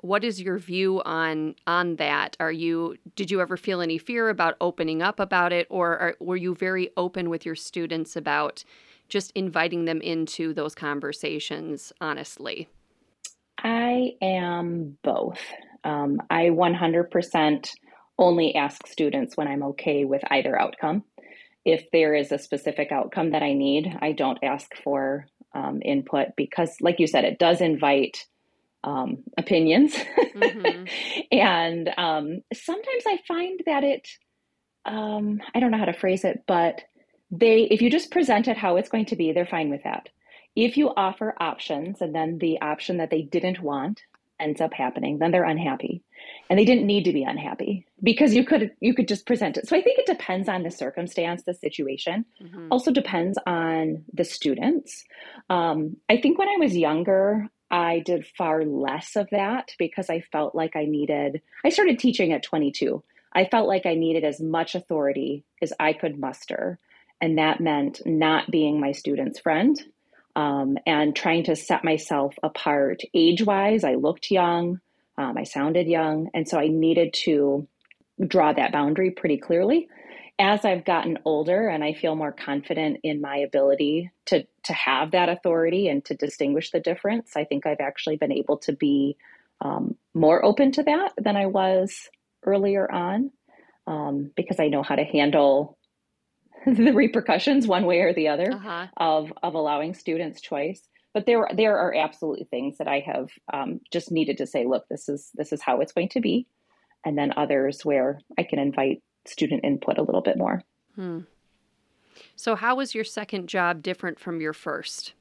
what 0.02 0.24
is 0.24 0.42
your 0.42 0.58
view 0.58 1.02
on 1.04 1.56
on 1.66 1.96
that? 1.96 2.38
Are 2.40 2.52
you 2.52 2.98
did 3.16 3.32
you 3.32 3.42
ever 3.42 3.58
feel 3.58 3.82
any 3.82 3.98
fear 3.98 4.30
about 4.30 4.56
opening 4.62 5.02
up 5.02 5.20
about 5.20 5.52
it 5.52 5.68
or 5.70 5.98
are, 5.98 6.16
were 6.20 6.36
you 6.36 6.56
very 6.56 6.92
open 6.98 7.30
with 7.30 7.46
your 7.46 7.56
students 7.56 8.16
about 8.16 8.64
just 9.10 9.32
inviting 9.36 9.86
them 9.86 10.02
into 10.02 10.54
those 10.54 10.76
conversations 10.76 11.92
honestly? 12.02 12.68
I 13.58 14.14
am 14.22 14.98
both. 15.04 15.40
Um, 15.84 16.22
i 16.30 16.46
100% 16.46 17.70
only 18.20 18.56
ask 18.56 18.86
students 18.88 19.38
when 19.38 19.48
I'm 19.48 19.64
okay 19.64 20.06
with 20.06 20.22
either 20.32 20.60
outcome. 20.60 21.04
If 21.66 21.90
there 21.92 22.14
is 22.14 22.32
a 22.32 22.38
specific 22.38 22.92
outcome 22.92 23.32
that 23.32 23.44
I 23.44 23.54
need, 23.54 23.96
I 24.02 24.12
don't 24.12 24.40
ask 24.44 24.70
for 24.84 25.28
um, 25.54 25.82
input 25.84 26.30
because, 26.36 26.76
like 26.82 27.00
you 27.00 27.08
said, 27.08 27.26
it 27.26 27.40
does 27.40 27.62
invite 27.62 28.26
um, 28.84 29.24
opinions. 29.38 29.96
Mm-hmm. 29.96 30.86
and 31.32 31.90
um, 31.98 32.42
sometimes 32.54 33.04
I 33.06 33.20
find 33.28 33.62
that 33.66 33.84
it, 33.84 34.08
um, 34.86 35.42
I 35.54 35.60
don't 35.60 35.72
know 35.72 35.78
how 35.78 35.86
to 35.86 35.94
phrase 35.94 36.24
it, 36.24 36.44
but 36.48 36.82
they, 37.32 37.64
if 37.64 37.82
you 37.82 37.90
just 37.90 38.12
present 38.12 38.48
it 38.48 38.58
how 38.58 38.78
it's 38.78 38.90
going 38.90 39.06
to 39.08 39.16
be, 39.16 39.32
they're 39.32 39.46
fine 39.46 39.70
with 39.70 39.84
that. 39.84 40.10
If 40.56 40.78
you 40.78 40.92
offer 40.96 41.36
options 41.40 42.02
and 42.02 42.16
then 42.16 42.40
the 42.40 42.62
option 42.62 42.98
that 42.98 43.10
they 43.10 43.22
didn't 43.22 43.62
want 43.62 44.02
ends 44.40 44.62
up 44.62 44.74
happening, 44.74 45.20
then 45.20 45.32
they're 45.32 45.44
unhappy. 45.44 46.04
And 46.50 46.58
they 46.58 46.66
didn't 46.66 46.88
need 46.88 47.04
to 47.06 47.14
be 47.14 47.24
unhappy 47.24 47.86
because 48.02 48.34
you 48.34 48.44
could 48.44 48.72
you 48.80 48.94
could 48.94 49.08
just 49.08 49.26
present 49.26 49.58
it. 49.58 49.68
So 49.68 49.78
I 49.78 49.82
think 49.82 50.00
it 50.00 50.06
depends 50.06 50.50
on 50.50 50.64
the 50.64 50.72
circumstance, 50.72 51.44
the 51.44 51.54
situation. 51.54 52.26
Mm-hmm. 52.42 52.68
Also 52.72 52.92
depends 52.92 53.38
on 53.46 54.04
the 54.14 54.24
students. 54.24 55.04
Um, 55.50 55.98
I 56.10 56.18
think 56.18 56.38
when 56.38 56.50
I 56.50 56.58
was 56.60 56.76
younger, 56.76 57.48
I 57.70 58.00
did 58.00 58.26
far 58.26 58.64
less 58.64 59.16
of 59.16 59.30
that 59.32 59.74
because 59.78 60.10
I 60.10 60.22
felt 60.22 60.56
like 60.56 60.76
I 60.76 60.86
needed. 60.86 61.42
I 61.66 61.70
started 61.70 62.00
teaching 62.00 62.32
at 62.32 62.44
22. 62.44 63.04
I 63.34 63.46
felt 63.46 63.68
like 63.68 63.86
I 63.86 63.96
needed 63.96 64.24
as 64.24 64.40
much 64.40 64.74
authority 64.74 65.44
as 65.62 65.74
I 65.80 65.94
could 65.94 66.20
muster, 66.20 66.80
and 67.20 67.38
that 67.38 67.60
meant 67.60 68.02
not 68.06 68.50
being 68.50 68.80
my 68.80 68.94
student's 68.94 69.40
friend 69.40 69.80
um, 70.36 70.78
and 70.86 71.16
trying 71.16 71.44
to 71.46 71.56
set 71.56 71.84
myself 71.84 72.36
apart 72.42 73.02
age 73.14 73.44
wise. 73.44 73.84
I 73.84 73.96
looked 73.96 74.32
young, 74.32 74.80
um, 75.18 75.38
I 75.38 75.44
sounded 75.44 75.88
young, 75.88 76.30
and 76.34 76.48
so 76.48 76.58
I 76.60 76.68
needed 76.68 77.14
to 77.26 77.68
draw 78.26 78.54
that 78.54 78.72
boundary 78.72 79.12
pretty 79.12 79.38
clearly. 79.38 79.90
As 80.40 80.66
I've 80.66 80.86
gotten 80.86 81.18
older 81.26 81.68
and 81.68 81.84
I 81.84 81.94
feel 81.94 82.16
more 82.16 82.32
confident 82.32 83.00
in 83.04 83.22
my 83.22 83.38
ability 83.38 84.12
to, 84.28 84.46
to 84.66 84.74
have 84.74 85.12
that 85.12 85.30
authority 85.30 85.88
and 85.88 86.06
to 86.06 86.16
distinguish 86.16 86.70
the 86.70 86.80
difference, 86.80 87.32
I 87.36 87.44
think 87.44 87.66
I've 87.66 87.80
actually 87.80 88.18
been 88.18 88.32
able 88.32 88.58
to 88.60 88.74
be 88.74 89.18
um, 89.62 89.96
more 90.14 90.46
open 90.46 90.72
to 90.74 90.84
that 90.84 91.14
than 91.18 91.36
I 91.36 91.48
was 91.48 92.10
earlier 92.46 92.92
on 92.92 93.32
um, 93.88 94.32
because 94.36 94.60
I 94.60 94.68
know 94.68 94.84
how 94.84 94.96
to 94.96 95.04
handle 95.04 95.78
the 96.66 96.92
repercussions 96.92 97.68
one 97.68 97.86
way 97.86 98.02
or 98.02 98.14
the 98.14 98.28
other 98.28 98.52
uh-huh. 98.52 98.88
of 98.98 99.32
of 99.42 99.54
allowing 99.54 99.94
students 99.94 100.42
choice 100.42 100.82
but 101.14 101.26
there 101.26 101.48
there 101.56 101.78
are 101.78 101.96
absolutely 101.96 102.46
things 102.46 102.78
that 102.78 102.88
I 102.88 103.04
have 103.06 103.30
um, 103.54 103.80
just 103.92 104.12
needed 104.12 104.38
to 104.38 104.48
say 104.48 104.66
look 104.66 104.86
this 104.90 105.08
is 105.08 105.30
this 105.36 105.54
is 105.54 105.62
how 105.62 105.80
it's 105.80 105.94
going 105.94 106.10
to 106.10 106.20
be 106.20 106.48
and 107.06 107.18
then 107.18 107.34
others 107.38 107.86
where 107.86 108.20
I 108.38 108.44
can 108.44 108.60
invite 108.60 109.02
student 109.30 109.64
input 109.64 109.98
a 109.98 110.04
little 110.04 110.22
bit 110.22 110.38
more 110.38 110.64
hmm. 110.96 111.20
so 112.36 112.56
how 112.56 112.76
was 112.76 112.96
your 112.96 113.04
second 113.04 113.48
job 113.48 113.82
different 113.82 114.20
from 114.20 114.42
your 114.42 114.54
first 114.54 115.14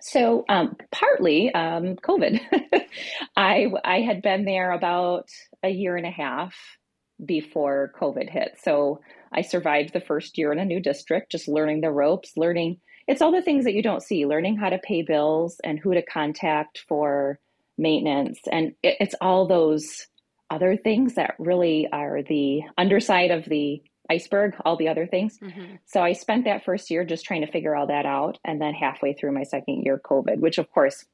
so 0.00 0.44
um, 0.48 0.76
partly 0.90 1.52
um, 1.54 1.96
COVID. 1.96 2.40
I 3.36 3.66
I 3.84 4.00
had 4.00 4.22
been 4.22 4.44
there 4.44 4.72
about 4.72 5.28
a 5.62 5.68
year 5.68 5.96
and 5.96 6.06
a 6.06 6.10
half 6.10 6.54
before 7.24 7.92
COVID 8.00 8.28
hit. 8.30 8.56
So 8.62 9.00
I 9.32 9.42
survived 9.42 9.92
the 9.92 10.00
first 10.00 10.38
year 10.38 10.52
in 10.52 10.58
a 10.58 10.64
new 10.64 10.80
district, 10.80 11.30
just 11.30 11.48
learning 11.48 11.80
the 11.80 11.90
ropes, 11.90 12.36
learning 12.36 12.80
it's 13.08 13.20
all 13.20 13.32
the 13.32 13.42
things 13.42 13.64
that 13.64 13.74
you 13.74 13.82
don't 13.82 14.02
see, 14.02 14.26
learning 14.26 14.56
how 14.56 14.70
to 14.70 14.78
pay 14.78 15.02
bills 15.02 15.60
and 15.64 15.78
who 15.78 15.92
to 15.92 16.02
contact 16.02 16.84
for 16.88 17.40
maintenance. 17.76 18.38
And 18.50 18.74
it, 18.82 18.96
it's 19.00 19.14
all 19.20 19.46
those 19.46 20.06
other 20.52 20.76
things 20.76 21.14
that 21.14 21.34
really 21.38 21.88
are 21.90 22.22
the 22.22 22.60
underside 22.76 23.30
of 23.30 23.44
the 23.46 23.82
iceberg, 24.10 24.54
all 24.64 24.76
the 24.76 24.88
other 24.88 25.06
things. 25.06 25.38
Mm-hmm. 25.38 25.76
So 25.86 26.02
I 26.02 26.12
spent 26.12 26.44
that 26.44 26.64
first 26.64 26.90
year 26.90 27.04
just 27.04 27.24
trying 27.24 27.40
to 27.40 27.50
figure 27.50 27.74
all 27.74 27.86
that 27.86 28.04
out. 28.04 28.38
And 28.44 28.60
then 28.60 28.74
halfway 28.74 29.14
through 29.14 29.32
my 29.32 29.44
second 29.44 29.82
year, 29.84 30.00
COVID, 30.04 30.38
which 30.38 30.58
of 30.58 30.70
course 30.70 31.06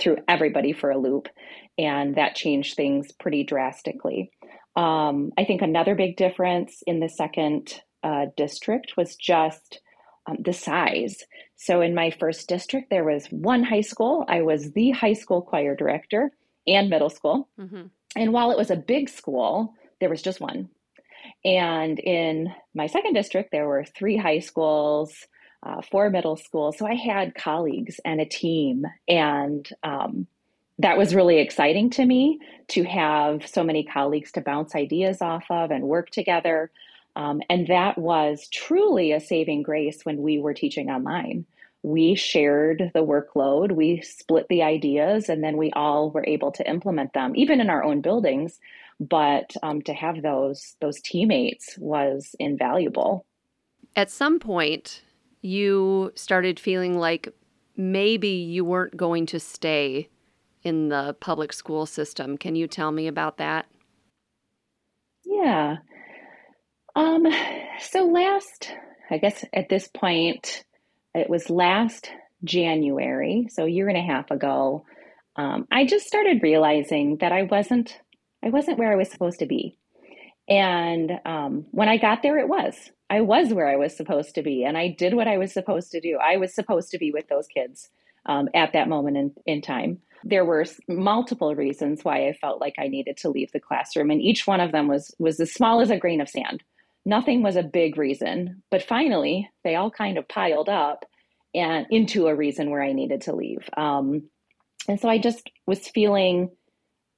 threw 0.00 0.16
everybody 0.28 0.72
for 0.72 0.90
a 0.90 0.98
loop, 0.98 1.28
and 1.76 2.14
that 2.14 2.36
changed 2.36 2.76
things 2.76 3.10
pretty 3.12 3.42
drastically. 3.42 4.30
Um, 4.76 5.32
I 5.36 5.44
think 5.44 5.60
another 5.62 5.96
big 5.96 6.16
difference 6.16 6.82
in 6.86 7.00
the 7.00 7.08
second 7.08 7.82
uh, 8.04 8.26
district 8.36 8.92
was 8.96 9.16
just 9.16 9.80
um, 10.26 10.36
the 10.40 10.52
size. 10.52 11.24
So 11.56 11.80
in 11.80 11.94
my 11.94 12.10
first 12.10 12.48
district, 12.48 12.90
there 12.90 13.04
was 13.04 13.26
one 13.26 13.64
high 13.64 13.80
school. 13.80 14.24
I 14.28 14.42
was 14.42 14.70
the 14.72 14.90
high 14.90 15.14
school 15.14 15.42
choir 15.42 15.74
director 15.74 16.30
and 16.66 16.90
middle 16.90 17.10
school. 17.10 17.48
Mm-hmm. 17.58 17.86
And 18.16 18.32
while 18.32 18.50
it 18.50 18.58
was 18.58 18.70
a 18.70 18.76
big 18.76 19.08
school, 19.08 19.74
there 20.00 20.10
was 20.10 20.22
just 20.22 20.40
one. 20.40 20.68
And 21.44 21.98
in 21.98 22.52
my 22.74 22.86
second 22.86 23.14
district, 23.14 23.52
there 23.52 23.68
were 23.68 23.84
three 23.84 24.16
high 24.16 24.38
schools, 24.38 25.26
uh, 25.62 25.82
four 25.82 26.10
middle 26.10 26.36
schools. 26.36 26.78
So 26.78 26.86
I 26.86 26.94
had 26.94 27.34
colleagues 27.34 28.00
and 28.04 28.20
a 28.20 28.24
team. 28.24 28.86
And 29.08 29.68
um, 29.82 30.26
that 30.78 30.96
was 30.96 31.14
really 31.14 31.38
exciting 31.38 31.90
to 31.90 32.04
me 32.04 32.38
to 32.68 32.84
have 32.84 33.46
so 33.46 33.64
many 33.64 33.84
colleagues 33.84 34.32
to 34.32 34.40
bounce 34.40 34.74
ideas 34.74 35.20
off 35.20 35.44
of 35.50 35.70
and 35.70 35.84
work 35.84 36.10
together. 36.10 36.70
Um, 37.16 37.42
and 37.50 37.66
that 37.66 37.98
was 37.98 38.48
truly 38.52 39.12
a 39.12 39.20
saving 39.20 39.62
grace 39.62 40.04
when 40.04 40.22
we 40.22 40.38
were 40.38 40.54
teaching 40.54 40.90
online. 40.90 41.46
We 41.82 42.14
shared 42.14 42.90
the 42.92 43.04
workload, 43.04 43.72
we 43.72 44.00
split 44.02 44.46
the 44.48 44.62
ideas, 44.62 45.28
and 45.28 45.42
then 45.42 45.56
we 45.56 45.70
all 45.72 46.10
were 46.10 46.24
able 46.26 46.52
to 46.52 46.68
implement 46.68 47.12
them, 47.12 47.34
even 47.36 47.60
in 47.60 47.70
our 47.70 47.84
own 47.84 48.00
buildings. 48.00 48.58
But 49.00 49.56
um, 49.62 49.82
to 49.82 49.94
have 49.94 50.22
those 50.22 50.74
those 50.80 51.00
teammates 51.00 51.78
was 51.78 52.34
invaluable. 52.40 53.24
At 53.94 54.10
some 54.10 54.40
point, 54.40 55.02
you 55.40 56.12
started 56.16 56.58
feeling 56.58 56.98
like 56.98 57.32
maybe 57.76 58.28
you 58.28 58.64
weren't 58.64 58.96
going 58.96 59.26
to 59.26 59.38
stay 59.40 60.08
in 60.62 60.88
the 60.88 61.16
public 61.20 61.52
school 61.52 61.86
system. 61.86 62.36
Can 62.36 62.56
you 62.56 62.66
tell 62.66 62.90
me 62.90 63.06
about 63.06 63.38
that? 63.38 63.66
Yeah. 65.24 65.76
Um, 66.96 67.26
so 67.78 68.04
last, 68.06 68.72
I 69.10 69.18
guess 69.18 69.44
at 69.52 69.68
this 69.68 69.88
point, 69.88 70.64
it 71.14 71.30
was 71.30 71.50
last 71.50 72.10
January, 72.44 73.48
so 73.50 73.64
a 73.64 73.68
year 73.68 73.88
and 73.88 73.98
a 73.98 74.02
half 74.02 74.30
ago, 74.30 74.84
um, 75.36 75.66
I 75.70 75.86
just 75.86 76.06
started 76.06 76.42
realizing 76.42 77.18
that 77.18 77.32
I 77.32 77.44
wasn't, 77.44 78.00
I 78.44 78.50
wasn't 78.50 78.78
where 78.78 78.92
I 78.92 78.96
was 78.96 79.10
supposed 79.10 79.38
to 79.40 79.46
be. 79.46 79.76
And 80.48 81.12
um, 81.24 81.66
when 81.70 81.88
I 81.88 81.96
got 81.96 82.22
there, 82.22 82.38
it 82.38 82.48
was. 82.48 82.74
I 83.10 83.20
was 83.20 83.52
where 83.52 83.68
I 83.68 83.76
was 83.76 83.96
supposed 83.96 84.34
to 84.34 84.42
be, 84.42 84.64
and 84.64 84.76
I 84.76 84.88
did 84.88 85.14
what 85.14 85.28
I 85.28 85.38
was 85.38 85.52
supposed 85.52 85.92
to 85.92 86.00
do. 86.00 86.18
I 86.22 86.36
was 86.36 86.54
supposed 86.54 86.90
to 86.90 86.98
be 86.98 87.10
with 87.10 87.28
those 87.28 87.46
kids 87.46 87.88
um, 88.26 88.48
at 88.54 88.72
that 88.72 88.88
moment 88.88 89.16
in, 89.16 89.32
in 89.46 89.62
time. 89.62 89.98
There 90.24 90.44
were 90.44 90.66
multiple 90.88 91.54
reasons 91.54 92.04
why 92.04 92.28
I 92.28 92.32
felt 92.32 92.60
like 92.60 92.74
I 92.78 92.88
needed 92.88 93.16
to 93.18 93.30
leave 93.30 93.52
the 93.52 93.60
classroom, 93.60 94.10
and 94.10 94.20
each 94.20 94.46
one 94.46 94.60
of 94.60 94.72
them 94.72 94.88
was 94.88 95.14
was 95.18 95.40
as 95.40 95.52
small 95.52 95.80
as 95.80 95.90
a 95.90 95.96
grain 95.96 96.20
of 96.20 96.28
sand 96.28 96.62
nothing 97.08 97.42
was 97.42 97.56
a 97.56 97.62
big 97.62 97.96
reason, 97.96 98.62
but 98.70 98.82
finally 98.82 99.48
they 99.64 99.74
all 99.74 99.90
kind 99.90 100.18
of 100.18 100.28
piled 100.28 100.68
up 100.68 101.06
and 101.54 101.86
into 101.90 102.26
a 102.26 102.34
reason 102.34 102.70
where 102.70 102.82
I 102.82 102.92
needed 102.92 103.22
to 103.22 103.34
leave. 103.34 103.66
Um, 103.76 104.28
and 104.86 105.00
so 105.00 105.08
I 105.08 105.16
just 105.18 105.50
was 105.66 105.88
feeling 105.88 106.50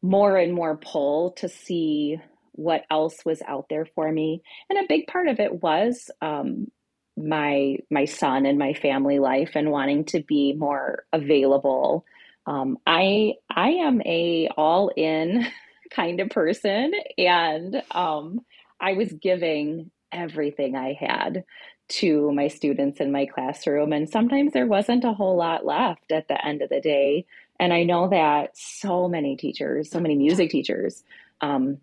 more 0.01 0.37
and 0.37 0.55
more 0.55 0.77
pull 0.77 1.33
to 1.33 1.49
see 1.49 2.19
what 2.53 2.85
else 2.89 3.25
was 3.25 3.43
out 3.43 3.67
there 3.69 3.85
for 3.85 4.11
me. 4.11 4.43
And 4.69 4.79
a 4.79 4.89
big 4.89 5.09
part 5.09 5.27
of 5.27 5.41
it 5.41 5.61
was 5.61 6.09
um, 6.23 6.69
my 7.17 7.79
my 7.91 8.05
son 8.05 8.47
and 8.47 8.59
my 8.59 8.75
family 8.75 9.19
life 9.19 9.51
and 9.57 9.73
wanting 9.73 10.05
to 10.07 10.23
be 10.23 10.53
more 10.53 11.05
available. 11.13 12.05
Um, 12.47 12.79
I 12.87 13.35
I 13.51 13.71
am 13.71 14.01
a 14.03 14.49
all 14.57 14.91
in 14.97 15.47
kind 15.91 16.21
of 16.21 16.31
person, 16.31 16.93
and 17.19 17.83
um, 17.91 18.41
I 18.81 18.95
was 18.95 19.13
giving 19.13 19.91
everything 20.13 20.77
I 20.77 20.93
had 20.93 21.45
to 21.89 22.33
my 22.33 22.49
students 22.49 23.01
in 23.01 23.13
my 23.13 23.27
classroom. 23.27 23.93
And 23.93 24.09
sometimes 24.09 24.53
there 24.53 24.67
wasn't 24.67 25.05
a 25.05 25.13
whole 25.13 25.37
lot 25.37 25.67
left 25.67 26.13
at 26.13 26.29
the 26.29 26.45
end 26.45 26.63
of 26.63 26.71
the 26.71 26.81
day. 26.81 27.27
And 27.59 27.73
I 27.73 27.83
know 27.83 28.09
that 28.09 28.57
so 28.57 29.09
many 29.09 29.37
teachers, 29.37 29.91
so 29.91 30.01
many 30.01 30.15
music 30.15 30.51
teachers, 30.51 31.03
um, 31.41 31.79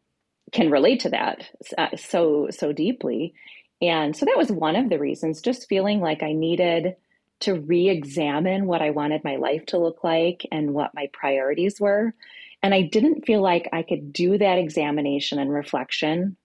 can 0.53 0.71
relate 0.71 1.01
to 1.01 1.09
that 1.09 1.49
uh, 1.77 1.95
so 1.97 2.47
so 2.51 2.71
deeply. 2.71 3.33
And 3.81 4.15
so 4.15 4.25
that 4.25 4.37
was 4.37 4.51
one 4.51 4.75
of 4.75 4.89
the 4.89 4.97
reasons, 4.97 5.41
just 5.41 5.67
feeling 5.67 5.99
like 5.99 6.23
I 6.23 6.31
needed 6.31 6.95
to 7.41 7.53
re-examine 7.53 8.65
what 8.65 8.81
I 8.81 8.89
wanted 8.89 9.23
my 9.23 9.35
life 9.35 9.65
to 9.67 9.77
look 9.77 10.03
like 10.03 10.47
and 10.51 10.73
what 10.73 10.95
my 10.95 11.09
priorities 11.13 11.79
were. 11.79 12.15
And 12.63 12.73
I 12.73 12.81
didn't 12.81 13.27
feel 13.27 13.41
like 13.41 13.69
I 13.71 13.83
could 13.83 14.11
do 14.11 14.37
that 14.39 14.57
examination 14.57 15.37
and 15.37 15.51
reflection 15.51 16.37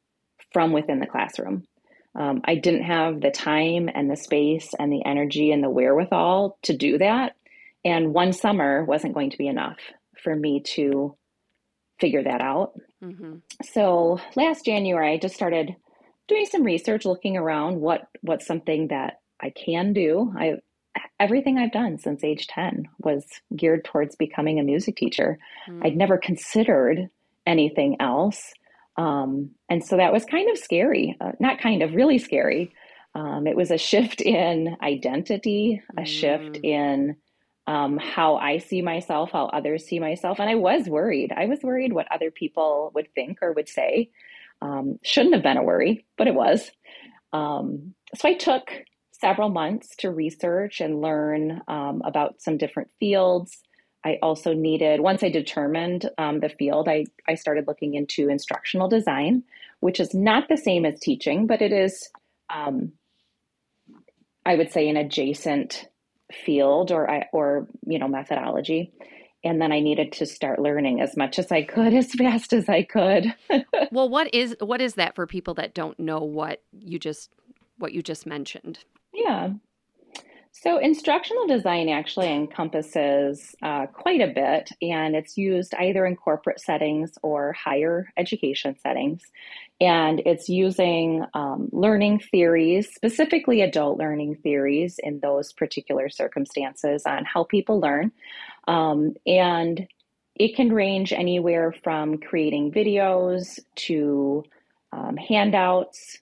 from 0.52 0.72
within 0.72 1.00
the 1.00 1.06
classroom. 1.06 1.66
Um, 2.14 2.42
I 2.44 2.56
didn't 2.56 2.84
have 2.84 3.20
the 3.20 3.30
time 3.30 3.88
and 3.92 4.10
the 4.10 4.16
space 4.16 4.74
and 4.78 4.92
the 4.92 5.04
energy 5.04 5.50
and 5.50 5.62
the 5.62 5.70
wherewithal 5.70 6.58
to 6.62 6.76
do 6.76 6.98
that. 6.98 7.36
And 7.84 8.12
one 8.12 8.32
summer 8.32 8.84
wasn't 8.84 9.14
going 9.14 9.30
to 9.30 9.38
be 9.38 9.48
enough 9.48 9.78
for 10.22 10.34
me 10.36 10.60
to 10.74 11.16
figure 12.00 12.22
that 12.22 12.40
out. 12.40 12.72
Mm-hmm. 13.02 13.36
So 13.64 14.20
last 14.36 14.64
January, 14.64 15.14
I 15.14 15.18
just 15.18 15.34
started 15.34 15.74
doing 16.28 16.46
some 16.46 16.62
research, 16.62 17.04
looking 17.04 17.36
around 17.36 17.80
what 17.80 18.08
what's 18.20 18.46
something 18.46 18.88
that 18.88 19.20
I 19.40 19.50
can 19.50 19.92
do. 19.92 20.32
I 20.36 20.56
everything 21.18 21.58
I've 21.58 21.72
done 21.72 21.98
since 21.98 22.24
age 22.24 22.46
10 22.48 22.88
was 22.98 23.24
geared 23.56 23.84
towards 23.84 24.16
becoming 24.16 24.58
a 24.58 24.64
music 24.64 24.96
teacher. 24.96 25.38
Mm-hmm. 25.68 25.86
I'd 25.86 25.96
never 25.96 26.18
considered 26.18 27.08
anything 27.46 27.96
else. 28.00 28.52
Um, 28.96 29.50
and 29.68 29.85
so 29.85 29.96
that 29.96 30.12
was 30.12 30.24
kind 30.24 30.50
of 30.50 30.59
scary, 30.59 31.16
uh, 31.20 31.33
not 31.40 31.61
kind 31.61 31.83
of, 31.83 31.94
really 31.94 32.18
scary. 32.18 32.74
Um, 33.14 33.46
it 33.46 33.57
was 33.57 33.70
a 33.70 33.78
shift 33.78 34.20
in 34.20 34.76
identity, 34.83 35.83
a 35.96 36.02
mm. 36.02 36.07
shift 36.07 36.59
in 36.62 37.16
um, 37.66 37.98
how 37.98 38.37
I 38.37 38.59
see 38.59 38.83
myself, 38.83 39.31
how 39.33 39.46
others 39.46 39.85
see 39.85 40.00
myself. 40.00 40.40
And 40.40 40.50
I 40.50 40.57
was 40.57 40.88
worried. 40.88 41.33
I 41.35 41.46
was 41.46 41.61
worried 41.62 41.92
what 41.92 42.11
other 42.11 42.31
people 42.31 42.90
would 42.94 43.09
think 43.14 43.38
or 43.40 43.52
would 43.52 43.68
say. 43.68 44.11
Um, 44.61 44.98
shouldn't 45.02 45.35
have 45.35 45.42
been 45.42 45.57
a 45.57 45.62
worry, 45.62 46.05
but 46.16 46.26
it 46.26 46.35
was. 46.35 46.70
Um, 47.33 47.94
so 48.14 48.28
I 48.28 48.35
took 48.35 48.70
several 49.12 49.48
months 49.48 49.94
to 49.96 50.11
research 50.11 50.81
and 50.81 51.00
learn 51.00 51.62
um, 51.68 52.02
about 52.05 52.40
some 52.40 52.59
different 52.59 52.90
fields. 52.98 53.59
I 54.04 54.18
also 54.22 54.52
needed, 54.52 55.00
once 55.00 55.22
I 55.22 55.28
determined 55.28 56.10
um, 56.18 56.40
the 56.40 56.48
field, 56.48 56.88
I, 56.88 57.06
I 57.28 57.34
started 57.34 57.66
looking 57.68 57.94
into 57.94 58.28
instructional 58.28 58.88
design, 58.88 59.44
which 59.80 60.00
is 60.00 60.12
not 60.12 60.48
the 60.48 60.56
same 60.56 60.84
as 60.84 60.98
teaching, 60.98 61.46
but 61.46 61.62
it 61.62 61.72
is, 61.72 62.10
um, 62.52 62.92
I 64.44 64.56
would 64.56 64.72
say, 64.72 64.88
an 64.88 64.96
adjacent 64.96 65.88
field 66.32 66.90
or, 66.90 67.24
or, 67.32 67.68
you 67.86 67.98
know, 67.98 68.08
methodology. 68.08 68.92
And 69.44 69.60
then 69.60 69.72
I 69.72 69.80
needed 69.80 70.12
to 70.12 70.26
start 70.26 70.60
learning 70.60 71.00
as 71.00 71.16
much 71.16 71.38
as 71.38 71.52
I 71.52 71.62
could, 71.62 71.94
as 71.94 72.12
fast 72.12 72.52
as 72.52 72.68
I 72.68 72.82
could. 72.82 73.34
well, 73.92 74.08
what 74.08 74.32
is 74.34 74.56
what 74.60 74.80
is 74.80 74.94
that 74.94 75.14
for 75.14 75.26
people 75.26 75.54
that 75.54 75.74
don't 75.74 75.98
know 75.98 76.20
what 76.20 76.62
you 76.72 76.98
just 76.98 77.30
what 77.78 77.92
you 77.92 78.02
just 78.02 78.26
mentioned? 78.26 78.80
Yeah. 79.12 79.50
So, 80.54 80.76
instructional 80.76 81.46
design 81.46 81.88
actually 81.88 82.30
encompasses 82.30 83.54
uh, 83.62 83.86
quite 83.86 84.20
a 84.20 84.26
bit, 84.26 84.68
and 84.82 85.16
it's 85.16 85.38
used 85.38 85.72
either 85.74 86.04
in 86.04 86.14
corporate 86.14 86.60
settings 86.60 87.12
or 87.22 87.54
higher 87.54 88.12
education 88.18 88.76
settings. 88.78 89.22
And 89.80 90.20
it's 90.26 90.50
using 90.50 91.24
um, 91.32 91.70
learning 91.72 92.20
theories, 92.30 92.90
specifically 92.94 93.62
adult 93.62 93.98
learning 93.98 94.36
theories, 94.42 95.00
in 95.02 95.20
those 95.20 95.54
particular 95.54 96.10
circumstances 96.10 97.04
on 97.06 97.24
how 97.24 97.44
people 97.44 97.80
learn. 97.80 98.12
Um, 98.68 99.14
and 99.26 99.88
it 100.34 100.54
can 100.54 100.70
range 100.70 101.14
anywhere 101.14 101.74
from 101.82 102.18
creating 102.18 102.72
videos 102.72 103.58
to 103.76 104.44
um, 104.92 105.16
handouts 105.16 106.18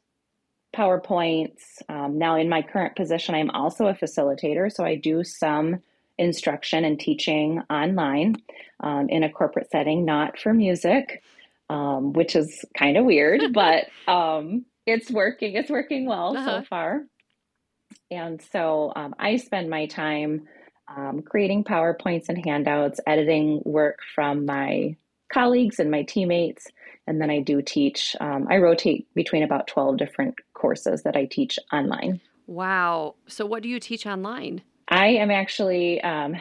PowerPoints. 0.74 1.82
Um, 1.88 2.18
now, 2.18 2.36
in 2.36 2.48
my 2.48 2.62
current 2.62 2.96
position, 2.96 3.34
I'm 3.34 3.50
also 3.50 3.86
a 3.86 3.94
facilitator, 3.94 4.72
so 4.72 4.84
I 4.84 4.94
do 4.94 5.24
some 5.24 5.80
instruction 6.18 6.84
and 6.84 7.00
teaching 7.00 7.62
online 7.70 8.36
um, 8.80 9.08
in 9.08 9.24
a 9.24 9.30
corporate 9.30 9.70
setting, 9.70 10.04
not 10.04 10.38
for 10.38 10.52
music, 10.52 11.22
um, 11.70 12.12
which 12.12 12.36
is 12.36 12.64
kind 12.76 12.96
of 12.96 13.04
weird, 13.04 13.40
but 13.52 13.86
um, 14.06 14.64
it's 14.86 15.10
working. 15.10 15.54
It's 15.54 15.70
working 15.70 16.06
well 16.06 16.36
uh-huh. 16.36 16.60
so 16.60 16.64
far. 16.66 17.02
And 18.10 18.40
so 18.52 18.92
um, 18.96 19.14
I 19.18 19.36
spend 19.36 19.70
my 19.70 19.86
time 19.86 20.46
um, 20.94 21.22
creating 21.22 21.64
PowerPoints 21.64 22.28
and 22.28 22.44
handouts, 22.44 23.00
editing 23.06 23.62
work 23.64 24.00
from 24.14 24.46
my 24.46 24.96
colleagues 25.32 25.78
and 25.78 25.90
my 25.90 26.02
teammates. 26.02 26.66
And 27.06 27.20
then 27.20 27.30
I 27.30 27.40
do 27.40 27.62
teach, 27.62 28.14
um, 28.20 28.46
I 28.50 28.58
rotate 28.58 29.06
between 29.14 29.42
about 29.42 29.68
12 29.68 29.96
different 29.96 30.34
courses 30.60 31.02
that 31.02 31.16
I 31.16 31.24
teach 31.24 31.58
online. 31.72 32.20
Wow. 32.46 33.14
So, 33.26 33.46
what 33.46 33.62
do 33.62 33.68
you 33.68 33.80
teach 33.80 34.06
online? 34.06 34.62
I 34.88 35.08
am 35.08 35.30
actually 35.30 36.00
um, 36.02 36.36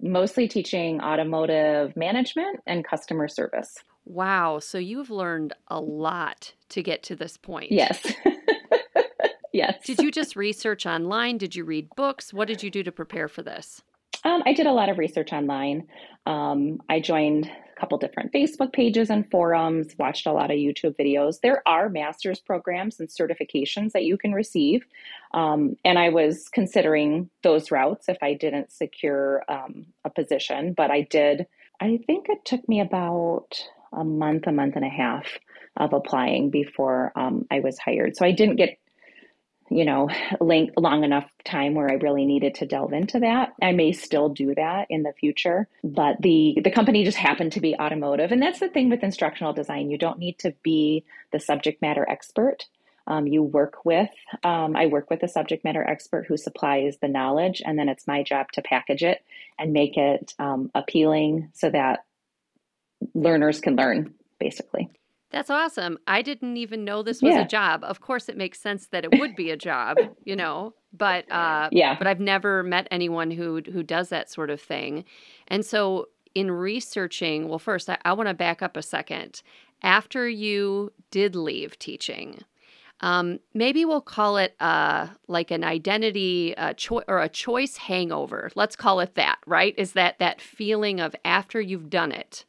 mostly 0.00 0.46
teaching 0.46 1.00
automotive 1.00 1.96
management 1.96 2.60
and 2.66 2.84
customer 2.84 3.28
service. 3.28 3.76
Wow. 4.04 4.58
So 4.58 4.78
you've 4.78 5.10
learned 5.10 5.54
a 5.68 5.80
lot 5.80 6.52
to 6.70 6.82
get 6.82 7.02
to 7.04 7.16
this 7.16 7.36
point. 7.36 7.72
Yes. 7.72 8.12
yes. 9.52 9.82
Did 9.84 10.00
you 10.00 10.10
just 10.10 10.36
research 10.36 10.84
online? 10.84 11.38
Did 11.38 11.56
you 11.56 11.64
read 11.64 11.88
books? 11.96 12.32
What 12.32 12.48
did 12.48 12.62
you 12.62 12.70
do 12.70 12.82
to 12.82 12.92
prepare 12.92 13.28
for 13.28 13.42
this? 13.42 13.82
Um, 14.24 14.42
I 14.46 14.52
did 14.52 14.66
a 14.66 14.72
lot 14.72 14.88
of 14.88 14.98
research 14.98 15.32
online. 15.32 15.88
Um, 16.26 16.80
I 16.88 17.00
joined 17.00 17.50
couple 17.84 17.98
different 17.98 18.32
Facebook 18.32 18.72
pages 18.72 19.10
and 19.10 19.30
forums, 19.30 19.94
watched 19.98 20.26
a 20.26 20.32
lot 20.32 20.50
of 20.50 20.56
YouTube 20.56 20.96
videos. 20.96 21.40
There 21.42 21.62
are 21.68 21.90
master's 21.90 22.40
programs 22.40 22.98
and 22.98 23.10
certifications 23.10 23.92
that 23.92 24.04
you 24.04 24.16
can 24.16 24.32
receive. 24.32 24.86
Um, 25.34 25.76
and 25.84 25.98
I 25.98 26.08
was 26.08 26.48
considering 26.48 27.28
those 27.42 27.70
routes 27.70 28.08
if 28.08 28.16
I 28.22 28.32
didn't 28.32 28.72
secure 28.72 29.44
um, 29.50 29.84
a 30.02 30.08
position, 30.08 30.72
but 30.72 30.90
I 30.90 31.02
did. 31.02 31.46
I 31.78 31.98
think 32.06 32.30
it 32.30 32.42
took 32.46 32.66
me 32.66 32.80
about 32.80 33.62
a 33.92 34.02
month, 34.02 34.46
a 34.46 34.52
month 34.52 34.76
and 34.76 34.84
a 34.86 34.88
half 34.88 35.26
of 35.76 35.92
applying 35.92 36.48
before 36.48 37.12
um, 37.16 37.46
I 37.50 37.60
was 37.60 37.78
hired. 37.78 38.16
So 38.16 38.24
I 38.24 38.32
didn't 38.32 38.56
get 38.56 38.78
you 39.74 39.84
know, 39.84 40.08
long 40.40 41.02
enough 41.02 41.28
time 41.44 41.74
where 41.74 41.90
I 41.90 41.94
really 41.94 42.24
needed 42.24 42.54
to 42.56 42.66
delve 42.66 42.92
into 42.92 43.18
that. 43.18 43.54
I 43.60 43.72
may 43.72 43.90
still 43.90 44.28
do 44.28 44.54
that 44.54 44.86
in 44.88 45.02
the 45.02 45.12
future, 45.12 45.66
but 45.82 46.22
the 46.22 46.58
the 46.62 46.70
company 46.70 47.02
just 47.04 47.18
happened 47.18 47.50
to 47.52 47.60
be 47.60 47.74
automotive, 47.74 48.30
and 48.30 48.40
that's 48.40 48.60
the 48.60 48.68
thing 48.68 48.88
with 48.88 49.02
instructional 49.02 49.52
design. 49.52 49.90
You 49.90 49.98
don't 49.98 50.20
need 50.20 50.38
to 50.38 50.54
be 50.62 51.04
the 51.32 51.40
subject 51.40 51.82
matter 51.82 52.06
expert. 52.08 52.66
Um, 53.08 53.26
you 53.26 53.42
work 53.42 53.84
with, 53.84 54.08
um, 54.44 54.76
I 54.76 54.86
work 54.86 55.10
with 55.10 55.22
a 55.24 55.28
subject 55.28 55.62
matter 55.62 55.84
expert 55.84 56.24
who 56.26 56.38
supplies 56.38 56.96
the 57.02 57.08
knowledge, 57.08 57.60
and 57.62 57.76
then 57.76 57.88
it's 57.88 58.06
my 58.06 58.22
job 58.22 58.52
to 58.52 58.62
package 58.62 59.02
it 59.02 59.22
and 59.58 59.72
make 59.72 59.96
it 59.96 60.32
um, 60.38 60.70
appealing 60.74 61.50
so 61.52 61.68
that 61.68 62.04
learners 63.12 63.60
can 63.60 63.76
learn, 63.76 64.14
basically. 64.38 64.88
That's 65.34 65.50
awesome. 65.50 65.98
I 66.06 66.22
didn't 66.22 66.56
even 66.58 66.84
know 66.84 67.02
this 67.02 67.20
was 67.20 67.34
yeah. 67.34 67.40
a 67.40 67.48
job. 67.48 67.82
Of 67.82 68.00
course, 68.00 68.28
it 68.28 68.36
makes 68.36 68.60
sense 68.60 68.86
that 68.92 69.04
it 69.04 69.18
would 69.18 69.34
be 69.34 69.50
a 69.50 69.56
job, 69.56 69.96
you 70.24 70.36
know. 70.36 70.74
But 70.92 71.28
uh, 71.28 71.70
yeah, 71.72 71.98
but 71.98 72.06
I've 72.06 72.20
never 72.20 72.62
met 72.62 72.86
anyone 72.92 73.32
who 73.32 73.60
who 73.72 73.82
does 73.82 74.10
that 74.10 74.30
sort 74.30 74.48
of 74.48 74.60
thing. 74.60 75.04
And 75.48 75.66
so, 75.66 76.06
in 76.36 76.52
researching, 76.52 77.48
well, 77.48 77.58
first 77.58 77.90
I, 77.90 77.98
I 78.04 78.12
want 78.12 78.28
to 78.28 78.34
back 78.34 78.62
up 78.62 78.76
a 78.76 78.82
second. 78.82 79.42
After 79.82 80.28
you 80.28 80.92
did 81.10 81.34
leave 81.34 81.80
teaching, 81.80 82.38
um, 83.00 83.40
maybe 83.54 83.84
we'll 83.84 84.00
call 84.00 84.36
it 84.36 84.54
uh, 84.60 85.08
like 85.26 85.50
an 85.50 85.64
identity 85.64 86.56
uh, 86.56 86.74
cho- 86.74 87.02
or 87.08 87.20
a 87.20 87.28
choice 87.28 87.76
hangover. 87.76 88.52
Let's 88.54 88.76
call 88.76 89.00
it 89.00 89.16
that. 89.16 89.38
Right? 89.48 89.74
Is 89.76 89.94
that 89.94 90.20
that 90.20 90.40
feeling 90.40 91.00
of 91.00 91.16
after 91.24 91.60
you've 91.60 91.90
done 91.90 92.12
it? 92.12 92.44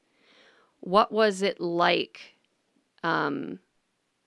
What 0.82 1.12
was 1.12 1.42
it 1.42 1.60
like? 1.60 2.35
Um, 3.06 3.60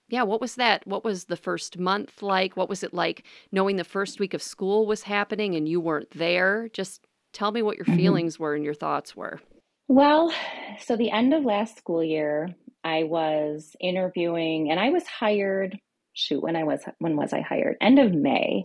yeah, 0.08 0.22
what 0.22 0.40
was 0.40 0.54
that? 0.54 0.86
What 0.86 1.04
was 1.04 1.24
the 1.24 1.36
first 1.36 1.78
month 1.78 2.22
like? 2.22 2.56
What 2.56 2.68
was 2.68 2.82
it 2.82 2.94
like 2.94 3.24
knowing 3.52 3.76
the 3.76 3.84
first 3.84 4.20
week 4.20 4.34
of 4.34 4.42
school 4.42 4.86
was 4.86 5.02
happening 5.02 5.54
and 5.54 5.68
you 5.68 5.80
weren't 5.80 6.10
there? 6.12 6.68
Just 6.72 7.04
tell 7.32 7.50
me 7.50 7.60
what 7.60 7.76
your 7.76 7.84
mm-hmm. 7.84 7.96
feelings 7.96 8.38
were 8.38 8.54
and 8.54 8.64
your 8.64 8.74
thoughts 8.74 9.14
were. 9.14 9.40
Well, 9.88 10.32
so 10.80 10.96
the 10.96 11.10
end 11.10 11.34
of 11.34 11.44
last 11.44 11.76
school 11.76 12.04
year, 12.04 12.54
I 12.84 13.02
was 13.02 13.74
interviewing 13.80 14.70
and 14.70 14.78
I 14.78 14.90
was 14.90 15.06
hired. 15.06 15.78
Shoot, 16.14 16.42
when 16.42 16.56
I 16.56 16.64
was 16.64 16.80
when 16.98 17.16
was 17.16 17.32
I 17.32 17.40
hired? 17.40 17.76
End 17.80 17.98
of 17.98 18.12
May. 18.12 18.64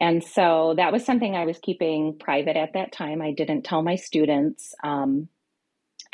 And 0.00 0.22
so 0.22 0.74
that 0.76 0.92
was 0.92 1.04
something 1.04 1.34
I 1.34 1.46
was 1.46 1.58
keeping 1.58 2.18
private 2.18 2.56
at 2.56 2.74
that 2.74 2.92
time. 2.92 3.22
I 3.22 3.32
didn't 3.32 3.62
tell 3.62 3.82
my 3.82 3.96
students. 3.96 4.74
Um, 4.84 5.28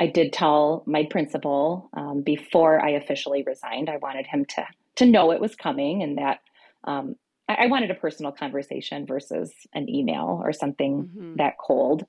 I 0.01 0.07
did 0.07 0.33
tell 0.33 0.83
my 0.87 1.05
principal 1.05 1.91
um, 1.95 2.23
before 2.23 2.85
I 2.85 2.91
officially 2.91 3.43
resigned. 3.43 3.89
I 3.89 3.99
wanted 3.99 4.27
him 4.27 4.45
to 4.57 4.67
to 4.97 5.07
know 5.07 5.31
it 5.31 5.41
was 5.41 5.55
coming 5.55 6.03
and 6.03 6.19
that 6.19 6.41
um, 6.85 7.17
I, 7.49 7.65
I, 7.65 7.67
wanted 7.67 7.91
a 7.91 7.95
personal 7.95 8.31
conversation 8.31 9.07
versus 9.07 9.51
an 9.73 9.89
email 9.89 10.41
or 10.43 10.53
something 10.53 11.05
mm-hmm. 11.05 11.37
that 11.37 11.55
cold. 11.59 12.05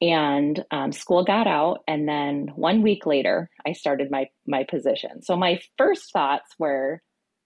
And 0.00 0.62
um, 0.70 0.92
school 0.92 1.24
got 1.24 1.48
out, 1.48 1.80
and 1.88 2.08
then 2.08 2.52
one 2.54 2.82
week 2.82 3.04
later, 3.04 3.50
I 3.66 3.72
started 3.72 4.12
my 4.12 4.28
my 4.46 4.62
position. 4.62 5.22
So 5.22 5.36
my 5.36 5.60
first 5.76 6.12
thoughts 6.12 6.54
were, 6.56 7.02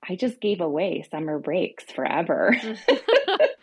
I 0.09 0.17
just 0.17 0.41
gave 0.41 0.61
away 0.61 1.07
summer 1.11 1.38
breaks 1.38 1.85
forever. 1.85 2.57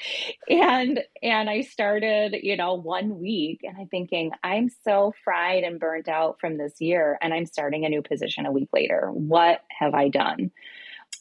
and 0.49 1.02
and 1.21 1.49
I 1.49 1.62
started, 1.62 2.36
you 2.41 2.56
know, 2.58 2.75
one 2.75 3.19
week 3.19 3.62
and 3.63 3.78
I'm 3.78 3.88
thinking, 3.88 4.32
I'm 4.43 4.69
so 4.84 5.13
fried 5.23 5.63
and 5.63 5.80
burnt 5.80 6.08
out 6.08 6.39
from 6.39 6.58
this 6.58 6.80
year 6.80 7.17
and 7.21 7.34
I'm 7.34 7.45
starting 7.45 7.86
a 7.86 7.89
new 7.89 8.02
position 8.02 8.45
a 8.45 8.52
week 8.52 8.69
later. 8.73 9.10
What 9.12 9.62
have 9.78 9.93
I 9.93 10.10
done? 10.10 10.52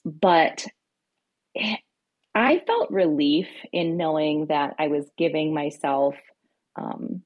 But 0.04 0.66
I 2.34 2.62
felt 2.66 2.90
relief 2.90 3.48
in 3.72 3.96
knowing 3.96 4.46
that 4.46 4.76
I 4.78 4.88
was 4.88 5.04
giving 5.16 5.54
myself 5.54 6.14
um, 6.76 7.22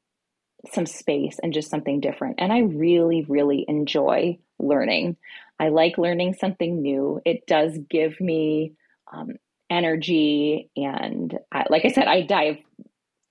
some 0.73 0.87
space 0.87 1.39
and 1.43 1.53
just 1.53 1.71
something 1.71 2.01
different. 2.01 2.37
And 2.39 2.53
I 2.53 2.61
really, 2.61 3.27
really 3.29 3.65
enjoy 3.69 4.39
learning. 4.59 5.17
I 5.63 5.69
like 5.69 5.97
learning 5.97 6.35
something 6.35 6.83
new. 6.83 7.21
It 7.25 7.47
does 7.47 7.79
give 7.89 8.21
me 8.21 8.73
um, 9.13 9.37
energy. 9.71 10.69
And 10.75 11.39
I, 11.53 11.67
like 11.71 11.85
I 11.85 11.93
said, 11.93 12.09
I 12.09 12.23
dive 12.23 12.57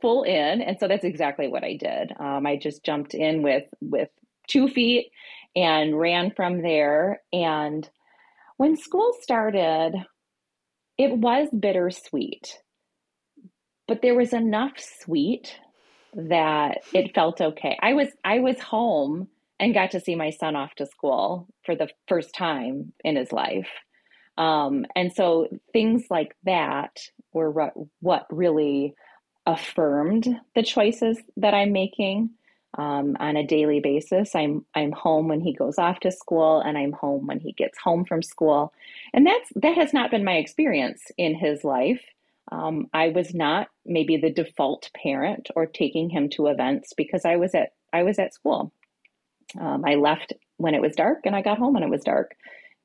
full 0.02 0.24
in. 0.24 0.62
And 0.62 0.78
so 0.80 0.88
that's 0.88 1.04
exactly 1.04 1.50
what 1.50 1.66
I 1.66 1.76
did. 1.76 2.14
Um, 2.18 2.48
I 2.48 2.56
just 2.56 2.86
jumped 2.86 3.14
in 3.14 3.44
with, 3.44 3.66
with 3.82 4.08
two 4.48 4.70
feet 4.70 5.12
and 5.58 6.00
ran 6.00 6.32
from 6.32 6.62
there. 6.62 7.22
And 7.34 7.90
when 8.56 8.78
school 8.78 9.12
started, 9.20 9.92
it 10.98 11.18
was 11.18 11.50
bittersweet, 11.52 12.60
but 13.90 14.02
there 14.02 14.16
was 14.16 14.32
enough 14.32 14.80
sweet 15.02 15.60
that 16.14 16.78
it 16.94 17.14
felt 17.14 17.42
okay. 17.42 17.78
I 17.82 17.92
was 17.92 18.08
I 18.24 18.40
was 18.40 18.58
home 18.60 19.28
and 19.62 19.76
got 19.76 19.92
to 19.92 20.00
see 20.02 20.16
my 20.16 20.32
son 20.32 20.56
off 20.58 20.76
to 20.76 20.88
school 20.88 21.48
for 21.64 21.76
the 21.76 21.88
first 22.08 22.36
time 22.36 22.92
in 23.06 23.16
his 23.16 23.32
life. 23.32 23.70
Um, 24.38 24.86
and 24.96 25.14
so 25.14 25.48
things 25.72 26.06
like 26.10 26.36
that 26.46 27.00
were 27.32 27.72
what 28.00 28.26
really 28.32 28.96
affirmed 29.46 30.28
the 30.56 30.64
choices 30.64 31.20
that 31.38 31.54
I'm 31.54 31.72
making 31.72 32.32
um, 32.78 33.16
on 33.20 33.38
a 33.38 33.46
daily 33.46 33.80
basis. 33.80 34.36
I'm 34.36 34.66
I'm 34.74 34.92
home 34.94 35.28
when 35.28 35.42
he 35.42 35.54
goes 35.54 35.78
off 35.78 36.00
to 36.02 36.12
school, 36.12 36.62
and 36.62 36.78
I'm 36.78 36.94
home 36.94 37.28
when 37.28 37.40
he 37.40 37.52
gets 37.54 37.78
home 37.78 38.06
from 38.06 38.24
school, 38.24 38.74
and 39.14 39.28
that's 39.28 39.52
that 39.58 39.76
has 39.76 39.94
not 39.94 40.10
been 40.10 40.24
my 40.24 40.36
experience 40.38 41.04
in 41.18 41.36
his 41.36 41.64
life. 41.64 42.02
Um, 42.52 42.88
I 42.94 43.10
was 43.10 43.34
not 43.34 43.68
maybe 43.86 44.18
the 44.18 44.32
default 44.32 44.90
parent 44.96 45.50
or 45.56 45.66
taking 45.66 46.10
him 46.10 46.30
to 46.32 46.48
events 46.48 46.94
because 46.96 47.26
I 47.26 47.36
was 47.36 47.54
at 47.54 47.74
I 47.94 48.04
was 48.04 48.18
at 48.18 48.34
school. 48.34 48.72
Um, 49.60 49.84
I 49.86 49.96
left 49.96 50.34
when 50.58 50.76
it 50.76 50.82
was 50.82 50.96
dark, 50.96 51.20
and 51.26 51.36
I 51.36 51.42
got 51.42 51.58
home 51.58 51.74
when 51.74 51.84
it 51.84 51.90
was 51.90 52.04
dark 52.04 52.36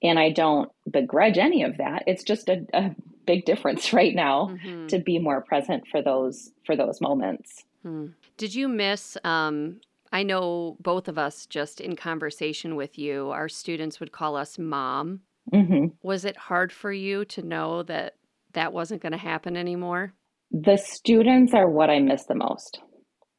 and 0.03 0.19
I 0.19 0.31
don't 0.31 0.71
begrudge 0.91 1.39
any 1.39 1.63
of 1.63 1.79
that. 1.79 2.05
It's 2.07 2.23
just 2.23 2.49
a, 2.49 2.67
a 2.75 2.95
big 3.27 3.45
difference 3.45 3.93
right 3.93 4.15
now 4.15 4.51
mm-hmm. 4.53 4.87
to 4.89 4.99
be 4.99 5.19
more 5.19 5.43
present 5.43 5.85
for 5.91 6.03
those 6.03 6.51
for 6.65 6.77
those 6.77 7.01
moments. 7.01 7.65
Hmm. 7.83 8.09
Did 8.37 8.55
you 8.55 8.69
miss? 8.69 9.17
Um, 9.25 9.81
I 10.13 10.23
know 10.23 10.77
both 10.81 11.09
of 11.09 11.19
us 11.19 11.47
just 11.47 11.81
in 11.81 11.97
conversation 11.97 12.77
with 12.77 12.99
you, 12.99 13.31
our 13.31 13.49
students 13.49 14.01
would 14.01 14.13
call 14.13 14.37
us 14.37 14.59
mom. 14.59 15.21
Mm-hmm. 15.53 15.87
Was 16.03 16.25
it 16.25 16.37
hard 16.37 16.73
for 16.73 16.93
you 16.93 17.25
to 17.27 17.43
know 17.43 17.83
that 17.85 18.15
that 18.53 18.73
wasn't 18.73 19.03
going 19.03 19.13
to 19.13 19.19
happen 19.19 19.57
anymore? 19.57 20.13
The 20.51 20.77
students 20.77 21.55
are 21.55 21.69
what 21.69 21.91
I 21.91 21.99
miss 21.99 22.25
the 22.27 22.35
most. 22.35 22.81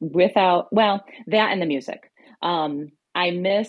Without, 0.00 0.68
well, 0.70 1.04
that 1.26 1.52
and 1.52 1.60
the 1.60 1.66
music. 1.66 2.12
Um, 2.42 2.92
I 3.18 3.32
miss 3.32 3.68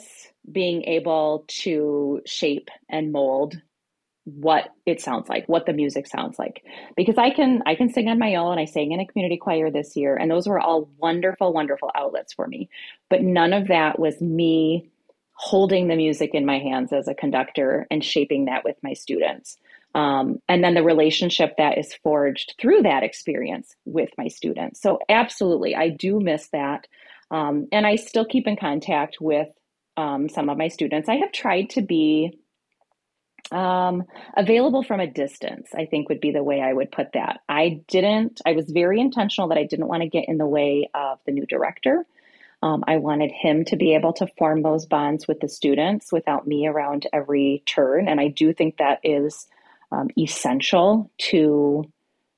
being 0.49 0.83
able 0.83 1.43
to 1.47 2.21
shape 2.27 2.69
and 2.87 3.11
mold 3.11 3.59
what 4.25 4.69
it 4.85 5.01
sounds 5.01 5.27
like 5.27 5.49
what 5.49 5.65
the 5.65 5.73
music 5.73 6.05
sounds 6.05 6.37
like. 6.37 6.63
Because 6.95 7.17
i 7.17 7.31
can 7.31 7.63
i 7.65 7.73
can 7.73 7.89
sing 7.89 8.07
on 8.09 8.19
my 8.19 8.35
own. 8.35 8.59
I 8.59 8.65
sang 8.65 8.91
in 8.91 8.99
a 8.99 9.07
community 9.07 9.37
choir 9.37 9.71
this 9.71 9.95
year 9.95 10.15
and 10.15 10.29
those 10.29 10.47
were 10.47 10.59
all 10.59 10.91
wonderful 10.97 11.51
wonderful 11.51 11.89
outlets 11.95 12.31
for 12.33 12.45
me. 12.45 12.69
But 13.09 13.23
none 13.23 13.53
of 13.53 13.69
that 13.69 13.97
was 13.97 14.21
me 14.21 14.91
holding 15.33 15.87
the 15.87 15.95
music 15.95 16.35
in 16.35 16.45
my 16.45 16.59
hands 16.59 16.93
as 16.93 17.07
a 17.07 17.15
conductor 17.15 17.87
and 17.89 18.05
shaping 18.05 18.45
that 18.45 18.63
with 18.63 18.75
my 18.83 18.93
students. 18.93 19.57
Um, 19.95 20.39
and 20.47 20.63
then 20.63 20.75
the 20.75 20.83
relationship 20.83 21.55
that 21.57 21.79
is 21.79 21.95
forged 22.03 22.53
through 22.61 22.83
that 22.83 23.01
experience 23.01 23.75
with 23.85 24.09
my 24.15 24.27
students. 24.27 24.79
So 24.79 24.99
absolutely 25.09 25.75
i 25.75 25.89
do 25.89 26.19
miss 26.19 26.49
that 26.49 26.85
um, 27.31 27.67
and 27.71 27.85
i 27.85 27.95
still 27.95 28.25
keep 28.25 28.47
in 28.47 28.55
contact 28.57 29.17
with 29.19 29.47
um, 29.97 30.29
some 30.29 30.49
of 30.49 30.57
my 30.57 30.69
students. 30.69 31.09
I 31.09 31.15
have 31.15 31.31
tried 31.31 31.69
to 31.71 31.81
be 31.81 32.37
Um, 33.51 34.03
available 34.37 34.83
from 34.83 34.99
a 34.99 35.07
distance, 35.07 35.69
I 35.73 35.85
think 35.85 36.07
would 36.07 36.21
be 36.21 36.31
the 36.31 36.43
way 36.43 36.61
I 36.61 36.71
would 36.71 36.91
put 36.91 37.13
that. 37.13 37.39
I 37.49 37.81
didn't, 37.87 38.41
I 38.45 38.51
was 38.51 38.69
very 38.69 38.99
intentional 38.99 39.49
that 39.49 39.57
I 39.57 39.63
didn't 39.65 39.87
want 39.87 40.03
to 40.03 40.09
get 40.09 40.25
in 40.27 40.37
the 40.37 40.45
way 40.45 40.89
of 40.93 41.17
the 41.25 41.31
new 41.31 41.47
director. 41.47 42.05
Um, 42.61 42.83
I 42.85 42.97
wanted 42.97 43.31
him 43.31 43.65
to 43.65 43.75
be 43.75 43.95
able 43.95 44.13
to 44.13 44.27
form 44.37 44.61
those 44.61 44.85
bonds 44.85 45.27
with 45.27 45.39
the 45.39 45.49
students 45.49 46.11
without 46.11 46.45
me 46.45 46.67
around 46.67 47.07
every 47.11 47.63
turn. 47.65 48.07
And 48.07 48.19
I 48.19 48.27
do 48.27 48.53
think 48.53 48.77
that 48.77 48.99
is 49.03 49.47
um, 49.91 50.09
essential 50.15 51.09
to 51.29 51.85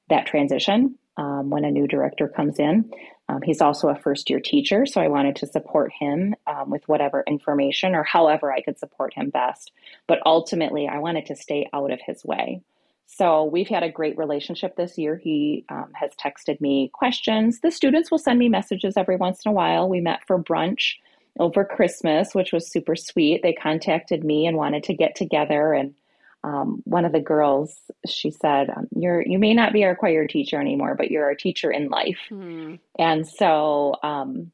that 0.08 0.27
transition 0.27 0.95
um, 1.17 1.49
when 1.49 1.65
a 1.65 1.71
new 1.71 1.88
director 1.88 2.30
comes 2.30 2.58
in. 2.58 2.89
Um, 3.32 3.41
he's 3.41 3.62
also 3.62 3.88
a 3.88 3.96
first 3.96 4.30
year 4.30 4.41
teacher, 4.41 4.86
so 4.86 5.00
I 5.00 5.08
wanted 5.08 5.38
to 5.38 5.48
support 5.48 5.94
him 5.98 6.36
um, 6.48 6.70
with 6.70 6.86
whatever 6.88 7.24
information 7.26 7.96
or 7.96 8.04
however 8.04 8.52
I 8.52 8.62
could 8.62 8.78
support 8.78 9.13
him 9.13 9.30
best. 9.30 9.72
But 10.06 10.20
ultimately, 10.26 10.88
I 10.88 11.00
wanted 11.00 11.28
to 11.28 11.36
stay 11.36 11.70
out 11.72 11.91
of 11.91 12.00
his 12.06 12.26
way. 12.26 12.62
So 13.06 13.46
we've 13.46 13.70
had 13.70 13.84
a 13.84 13.91
great 13.91 14.17
relationship 14.17 14.76
this 14.76 14.98
year. 14.98 15.15
He 15.15 15.65
um, 15.70 15.91
has 15.94 16.12
texted 16.15 16.60
me 16.60 16.91
questions. 16.94 17.62
The 17.62 17.72
students 17.72 18.12
will 18.12 18.17
send 18.17 18.38
me 18.38 18.50
messages 18.50 18.98
every 18.98 19.15
once 19.15 19.41
in 19.46 19.52
a 19.52 19.54
while. 19.54 19.88
We 19.88 20.02
met 20.02 20.26
for 20.28 20.41
brunch 20.41 20.96
over 21.39 21.63
Christmas, 21.63 22.36
which 22.36 22.52
was 22.52 22.70
super 22.70 22.98
sweet. 22.98 23.44
They 23.44 23.54
contacted 23.54 24.26
me 24.26 24.46
and 24.46 24.58
wanted 24.58 24.84
to 24.84 24.94
get 24.94 25.15
together 25.15 25.74
and 25.74 25.94
um, 26.43 26.82
one 26.86 27.06
of 27.06 27.12
the 27.12 27.19
girls 27.19 27.75
she 28.08 28.32
said 28.32 28.69
um, 28.69 28.88
you're 28.95 29.21
you 29.21 29.38
may 29.38 29.54
not 29.54 29.73
be 29.73 29.84
our 29.84 29.95
choir 29.95 30.27
teacher 30.27 30.60
anymore 30.60 30.95
but 30.95 31.12
you're 31.12 31.25
our 31.25 31.36
teacher 31.36 31.71
in 31.71 31.89
life. 31.89 32.19
Mm. 32.32 32.80
and 32.97 33.27
so 33.27 33.95
um, 34.04 34.51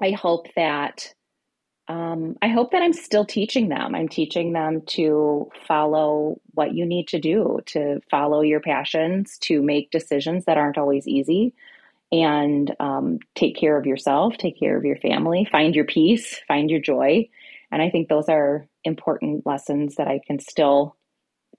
i 0.00 0.10
hope 0.12 0.46
that 0.56 1.12
um, 1.88 2.36
i 2.40 2.48
hope 2.48 2.70
that 2.72 2.82
i'm 2.82 2.92
still 2.92 3.24
teaching 3.24 3.68
them. 3.68 3.94
I'm 3.94 4.08
teaching 4.08 4.52
them 4.52 4.82
to 4.88 5.50
follow 5.66 6.40
what 6.52 6.74
you 6.74 6.86
need 6.86 7.08
to 7.08 7.20
do 7.20 7.60
to 7.66 8.00
follow 8.10 8.40
your 8.40 8.60
passions 8.60 9.36
to 9.42 9.62
make 9.62 9.90
decisions 9.90 10.44
that 10.44 10.56
aren't 10.56 10.78
always 10.78 11.06
easy 11.06 11.52
and 12.12 12.74
um, 12.80 13.18
take 13.34 13.56
care 13.56 13.76
of 13.76 13.86
yourself 13.86 14.36
take 14.38 14.58
care 14.58 14.76
of 14.76 14.84
your 14.84 14.96
family 14.96 15.46
find 15.50 15.74
your 15.74 15.84
peace 15.84 16.40
find 16.48 16.70
your 16.70 16.80
joy. 16.80 17.28
And 17.72 17.82
i 17.82 17.90
think 17.90 18.08
those 18.08 18.28
are 18.28 18.66
important 18.84 19.44
lessons 19.44 19.96
that 19.96 20.08
i 20.08 20.20
can 20.26 20.38
still 20.38 20.96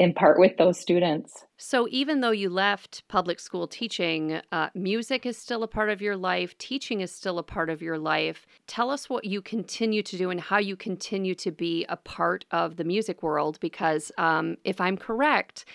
impart 0.01 0.39
with 0.39 0.57
those 0.57 0.79
students. 0.79 1.45
So, 1.57 1.87
even 1.91 2.21
though 2.21 2.31
you 2.31 2.49
left 2.49 3.07
public 3.07 3.39
school 3.39 3.67
teaching, 3.67 4.41
uh, 4.51 4.69
music 4.73 5.25
is 5.25 5.37
still 5.37 5.61
a 5.61 5.67
part 5.67 5.89
of 5.89 6.01
your 6.01 6.17
life, 6.17 6.57
teaching 6.57 7.01
is 7.01 7.11
still 7.11 7.37
a 7.37 7.43
part 7.43 7.69
of 7.69 7.81
your 7.81 7.99
life. 7.99 8.47
Tell 8.65 8.89
us 8.89 9.09
what 9.09 9.25
you 9.25 9.41
continue 9.41 10.01
to 10.01 10.17
do 10.17 10.31
and 10.31 10.41
how 10.41 10.57
you 10.57 10.75
continue 10.75 11.35
to 11.35 11.51
be 11.51 11.85
a 11.87 11.97
part 11.97 12.45
of 12.51 12.77
the 12.77 12.83
music 12.83 13.21
world. 13.21 13.59
Because 13.59 14.11
um, 14.17 14.57
if 14.63 14.81
I'm 14.81 14.97
correct, 14.97 15.65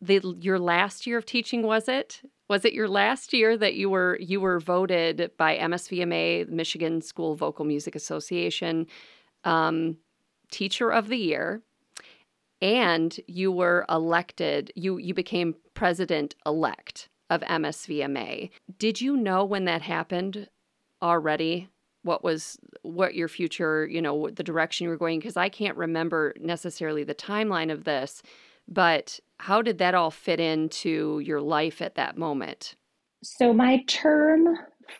the, 0.00 0.20
your 0.40 0.58
last 0.58 1.06
year 1.06 1.18
of 1.18 1.26
teaching 1.26 1.62
was 1.62 1.88
it? 1.88 2.22
Was 2.48 2.64
it 2.64 2.72
your 2.72 2.88
last 2.88 3.32
year 3.32 3.56
that 3.58 3.74
you 3.74 3.90
were 3.90 4.16
you 4.20 4.40
were 4.40 4.60
voted 4.60 5.32
by 5.36 5.58
MSVMA, 5.58 6.48
Michigan 6.48 7.02
School 7.02 7.34
Vocal 7.34 7.64
Music 7.64 7.94
Association, 7.94 8.86
um, 9.44 9.98
Teacher 10.50 10.90
of 10.90 11.08
the 11.08 11.18
Year? 11.18 11.62
And 12.62 13.18
you 13.26 13.52
were 13.52 13.84
elected 13.88 14.72
you 14.74 14.98
you 14.98 15.14
became 15.14 15.54
president 15.74 16.34
elect 16.44 17.08
of 17.28 17.40
MSVMA. 17.42 18.50
Did 18.78 19.00
you 19.00 19.16
know 19.16 19.44
when 19.44 19.64
that 19.64 19.82
happened 19.82 20.48
already 21.02 21.68
what 22.02 22.22
was 22.22 22.56
what 22.82 23.14
your 23.14 23.28
future, 23.28 23.86
you 23.86 24.00
know, 24.00 24.30
the 24.30 24.44
direction 24.44 24.84
you 24.84 24.90
were 24.90 24.96
going 24.96 25.18
because 25.18 25.36
I 25.36 25.48
can't 25.48 25.76
remember 25.76 26.34
necessarily 26.40 27.02
the 27.02 27.14
timeline 27.14 27.70
of 27.70 27.84
this, 27.84 28.22
but 28.68 29.18
how 29.38 29.60
did 29.60 29.78
that 29.78 29.94
all 29.94 30.10
fit 30.10 30.40
into 30.40 31.20
your 31.20 31.40
life 31.40 31.82
at 31.82 31.96
that 31.96 32.16
moment? 32.16 32.76
So 33.22 33.52
my 33.52 33.82
term 33.88 34.56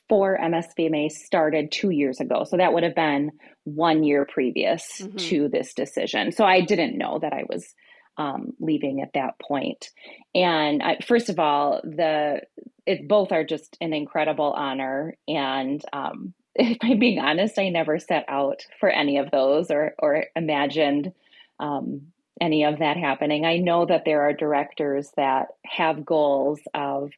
for 0.08 0.38
MSVMA 0.38 1.10
started 1.10 1.72
two 1.72 1.90
years 1.90 2.20
ago. 2.20 2.44
So 2.44 2.56
that 2.56 2.72
would 2.72 2.82
have 2.82 2.94
been 2.94 3.32
one 3.64 4.04
year 4.04 4.24
previous 4.24 5.00
mm-hmm. 5.00 5.16
to 5.16 5.48
this 5.48 5.74
decision. 5.74 6.32
So 6.32 6.44
I 6.44 6.60
didn't 6.60 6.98
know 6.98 7.18
that 7.20 7.32
I 7.32 7.44
was 7.48 7.74
um, 8.18 8.52
leaving 8.60 9.02
at 9.02 9.12
that 9.14 9.38
point. 9.38 9.90
And 10.34 10.82
I, 10.82 10.98
first 11.06 11.28
of 11.28 11.38
all, 11.38 11.80
the 11.82 12.42
it 12.86 13.08
both 13.08 13.32
are 13.32 13.44
just 13.44 13.76
an 13.80 13.92
incredible 13.92 14.52
honor. 14.52 15.16
And 15.26 15.82
um, 15.92 16.32
if 16.54 16.78
I'm 16.82 16.98
being 16.98 17.18
honest, 17.18 17.58
I 17.58 17.68
never 17.68 17.98
set 17.98 18.24
out 18.28 18.62
for 18.80 18.88
any 18.88 19.18
of 19.18 19.30
those 19.30 19.70
or 19.70 19.94
or 19.98 20.24
imagined 20.34 21.12
um, 21.58 22.12
any 22.40 22.64
of 22.64 22.78
that 22.78 22.96
happening. 22.96 23.44
I 23.44 23.56
know 23.58 23.86
that 23.86 24.04
there 24.04 24.22
are 24.22 24.32
directors 24.32 25.10
that 25.16 25.48
have 25.64 26.04
goals 26.04 26.60
of 26.74 27.10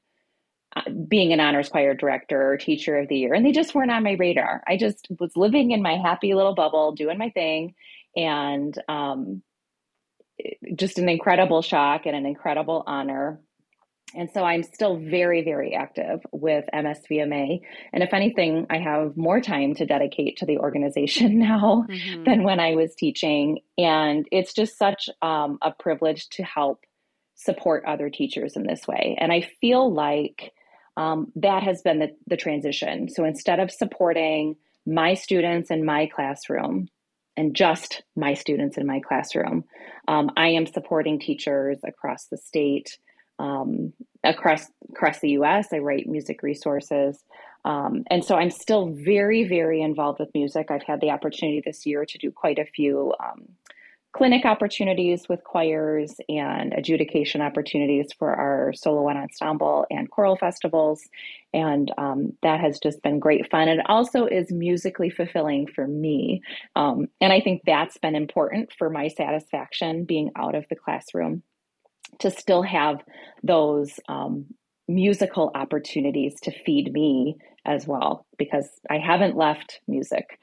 being 1.09 1.33
an 1.33 1.41
honors 1.41 1.69
choir 1.69 1.95
director 1.95 2.53
or 2.53 2.57
teacher 2.57 2.99
of 2.99 3.09
the 3.09 3.17
year 3.17 3.35
and 3.35 3.45
they 3.45 3.53
just 3.53 3.75
weren't 3.75 3.91
on 3.91 4.03
my 4.03 4.12
radar. 4.12 4.62
I 4.67 4.77
just 4.77 5.09
was 5.19 5.37
living 5.37 5.71
in 5.71 5.83
my 5.83 5.97
happy 5.97 6.35
little 6.35 6.55
bubble 6.55 6.93
doing 6.93 7.19
my 7.19 7.31
thing 7.31 7.75
and 8.17 8.77
um, 8.88 9.43
just 10.75 10.99
an 10.99 11.09
incredible 11.09 11.62
shock 11.62 12.07
and 12.07 12.17
an 12.17 12.27
incredible 12.27 12.83
honor. 12.87 13.41
And 14.14 14.31
so 14.33 14.43
i'm 14.43 14.62
still 14.62 14.97
very 14.97 15.45
very 15.45 15.75
active 15.75 16.21
with 16.33 16.64
msvma 16.73 17.61
and 17.93 18.03
if 18.03 18.14
anything 18.14 18.67
i 18.71 18.79
have 18.79 19.19
more 19.19 19.38
time 19.38 19.75
to 19.75 19.85
dedicate 19.85 20.38
to 20.38 20.47
the 20.47 20.57
organization 20.57 21.38
now 21.51 21.85
mm-hmm. 21.87 22.25
than 22.25 22.43
when 22.43 22.59
i 22.59 22.75
was 22.75 22.95
teaching. 22.95 23.59
And 23.77 24.27
it's 24.33 24.55
just 24.55 24.79
such 24.79 25.11
um, 25.21 25.59
a 25.61 25.73
privilege 25.73 26.29
to 26.31 26.43
help 26.43 26.85
support 27.35 27.85
other 27.87 28.09
teachers 28.09 28.57
in 28.57 28.67
this 28.67 28.88
way. 28.88 29.17
And 29.21 29.31
i 29.31 29.43
feel 29.61 29.93
like 29.93 30.53
um, 30.99 31.31
that 31.37 31.63
has 31.63 31.81
been 31.81 32.01
the, 32.01 32.11
the 32.27 32.37
transition. 32.37 33.09
So 33.09 33.25
instead 33.25 33.61
of 33.61 33.71
supporting 33.71 34.57
my 34.85 35.15
students 35.15 35.71
in 35.71 35.85
my 35.85 36.07
classroom 36.07 36.89
and 37.37 37.55
just 37.55 38.03
my 38.17 38.35
students 38.35 38.77
in 38.77 38.85
my 38.85 38.99
classroom, 38.99 39.65
um, 40.09 40.33
I 40.37 40.49
am 40.49 40.67
supporting 40.67 41.21
teachers 41.21 41.79
across 41.87 42.25
the 42.27 42.37
state, 42.37 42.99
um, 43.39 43.93
across 44.25 44.67
across 44.91 45.21
the 45.21 45.31
U.S. 45.31 45.69
I 45.73 45.79
write 45.79 46.09
music 46.09 46.43
resources, 46.43 47.23
um, 47.65 48.03
and 48.11 48.25
so 48.25 48.35
I'm 48.35 48.51
still 48.51 48.89
very, 48.89 49.45
very 49.45 49.81
involved 49.81 50.19
with 50.19 50.35
music. 50.35 50.73
I've 50.73 50.83
had 50.83 51.01
the 51.01 51.11
opportunity 51.11 51.63
this 51.65 51.87
year 51.87 52.05
to 52.07 52.19
do 52.19 52.33
quite 52.33 52.59
a 52.59 52.65
few 52.65 53.15
um, 53.21 53.47
clinic 54.12 54.44
opportunities 54.44 55.29
with 55.29 55.44
choirs 55.44 56.16
and 56.29 56.73
adjudication 56.73 57.42
opportunities 57.42 58.09
for 58.18 58.35
our 58.35 58.73
solo 58.73 59.09
and 59.09 59.18
ensemble 59.18 59.87
and 59.90 60.11
choral 60.11 60.37
festivals. 60.37 61.03
And 61.53 61.92
um, 61.99 62.33
that 62.42 62.61
has 62.61 62.79
just 62.79 63.03
been 63.03 63.18
great 63.18 63.51
fun. 63.51 63.68
It 63.68 63.81
also 63.87 64.27
is 64.27 64.51
musically 64.51 65.11
fulfilling 65.11 65.66
for 65.66 65.87
me. 65.87 66.42
Um, 66.75 67.09
and 67.21 67.33
I 67.33 67.40
think 67.40 67.62
that's 67.66 67.99
been 67.99 68.14
important 68.14 68.73
for 68.79 68.88
my 68.88 69.09
satisfaction 69.09 70.05
being 70.05 70.31
out 70.37 70.55
of 70.55 70.64
the 70.71 70.77
classroom 70.77 71.42
to 72.21 72.31
still 72.31 72.62
have 72.62 73.03
those 73.42 74.01
um, 74.09 74.47
musical 74.88 75.51
opportunities 75.55 76.40
to 76.40 76.64
feed 76.64 76.92
me 76.92 77.37
as 77.66 77.87
well, 77.87 78.27
because 78.38 78.68
I 78.88 78.97
haven't 78.97 79.37
left 79.37 79.81
music. 79.87 80.38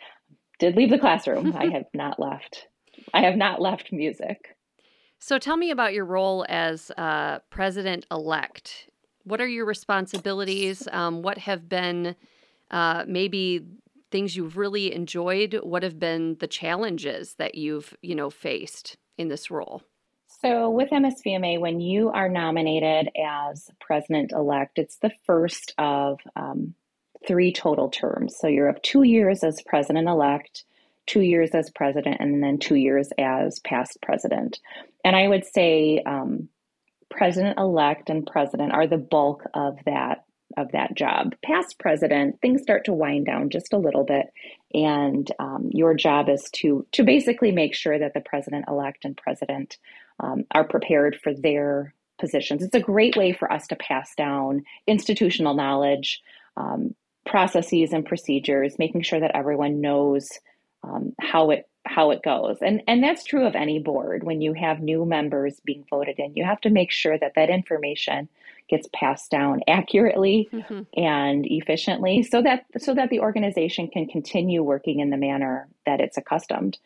Did 0.60 0.76
leave 0.76 0.92
the 0.92 1.00
classroom, 1.00 1.56
I 1.56 1.66
have 1.74 1.88
not 1.94 2.20
left 2.20 2.68
I 3.14 3.22
have 3.22 3.36
not 3.36 3.62
left 3.62 3.92
music. 3.92 4.56
So 5.20 5.40
tell 5.40 5.58
me 5.58 5.72
about 5.72 5.94
your 5.94 6.06
role 6.06 6.46
as 6.50 6.92
uh, 6.98 7.40
president 7.50 8.06
elect. 8.12 8.90
What 9.24 9.42
are 9.42 9.48
your 9.48 9.66
responsibilities? 9.66 10.88
Um, 10.92 11.22
what 11.22 11.40
have 11.40 11.68
been 11.68 12.16
uh, 12.72 13.06
maybe 13.08 13.66
things 14.12 14.36
you've 14.36 14.58
really 14.58 14.94
enjoyed? 14.94 15.60
What 15.64 15.84
have 15.84 16.00
been 16.00 16.38
the 16.40 16.48
challenges 16.48 17.36
that 17.36 17.56
you've 17.56 17.96
you 18.02 18.16
know 18.16 18.30
faced 18.30 18.98
in 19.18 19.28
this 19.28 19.50
role? 19.52 19.82
So 20.42 20.70
with 20.70 20.90
MSVMA, 20.90 21.60
when 21.60 21.80
you 21.80 22.10
are 22.10 22.30
nominated 22.30 23.10
as 23.18 23.70
president 23.80 24.32
elect, 24.32 24.78
it's 24.78 24.98
the 24.98 25.12
first 25.26 25.74
of 25.78 26.20
um, 26.36 26.76
three 27.28 27.52
total 27.52 27.90
terms. 27.90 28.36
So 28.38 28.48
you're 28.48 28.70
of 28.70 28.82
two 28.82 29.04
years 29.04 29.44
as 29.44 29.62
president 29.66 30.08
elect 30.08 30.66
two 31.08 31.22
years 31.22 31.52
as 31.54 31.70
president 31.70 32.18
and 32.20 32.44
then 32.44 32.58
two 32.58 32.76
years 32.76 33.10
as 33.18 33.60
past 33.60 33.98
president. 34.02 34.60
And 35.04 35.16
I 35.16 35.28
would 35.28 35.46
say 35.46 36.02
um, 36.06 36.50
president 37.10 37.60
elect 37.60 38.10
and 38.10 38.26
president 38.26 38.74
are 38.74 38.88
the 38.88 38.98
bulk 38.98 39.44
of 39.54 39.78
that 39.86 40.24
of 40.58 40.72
that 40.72 40.96
job. 40.96 41.36
Past 41.44 41.80
president, 41.80 42.40
things 42.42 42.62
start 42.62 42.86
to 42.86 42.94
wind 42.94 43.26
down 43.26 43.50
just 43.50 43.74
a 43.74 43.78
little 43.78 44.04
bit, 44.04 44.28
and 44.74 45.30
um, 45.40 45.70
your 45.72 45.94
job 45.94 46.30
is 46.30 46.50
to 46.58 46.86
to 46.94 47.04
basically 47.04 47.52
make 47.52 47.74
sure 47.74 47.98
that 47.98 48.14
the 48.14 48.22
president 48.22 48.66
elect 48.68 49.06
and 49.06 49.18
president 49.18 49.78
um, 50.20 50.46
are 50.52 50.64
prepared 50.64 51.18
for 51.22 51.34
their 51.34 51.94
positions. 52.20 52.64
It's 52.64 52.76
a 52.76 52.80
great 52.80 53.18
way 53.18 53.34
for 53.34 53.52
us 53.52 53.68
to 53.68 53.76
pass 53.76 54.16
down 54.16 54.64
institutional 54.88 55.54
knowledge, 55.54 56.22
um, 56.56 56.96
processes, 57.26 57.92
and 57.92 58.06
procedures, 58.06 58.80
making 58.80 59.02
sure 59.02 59.20
that 59.20 59.36
everyone 59.36 59.82
knows 59.82 60.30
um, 60.86 61.14
how 61.20 61.52
it 61.52 61.68
how 61.86 62.12
it 62.12 62.24
goes. 62.24 62.58
And 62.62 62.82
and 62.88 63.04
that's 63.04 63.24
true 63.24 63.46
of 63.46 63.56
any 63.56 63.80
board. 63.80 64.24
When 64.24 64.42
you 64.42 64.54
have 64.54 64.80
new 64.82 65.06
members 65.06 65.60
being 65.64 65.86
voted 65.90 66.20
in, 66.20 66.36
you 66.36 66.44
have 66.44 66.62
to 66.62 66.70
make 66.70 66.92
sure 66.92 67.18
that 67.18 67.34
that 67.36 67.50
information 67.50 68.28
gets 68.68 68.88
passed 68.94 69.30
down 69.30 69.62
accurately 69.68 70.50
mm-hmm. 70.52 70.82
and 71.00 71.46
efficiently 71.46 72.24
so 72.24 72.42
that 72.42 72.66
so 72.80 72.94
that 72.96 73.10
the 73.10 73.20
organization 73.20 73.88
can 73.88 74.08
continue 74.08 74.64
working 74.64 75.00
in 75.00 75.12
the 75.12 75.18
manner 75.18 75.68
that 75.86 76.02
it's 76.02 76.18
accustomed. 76.18 76.78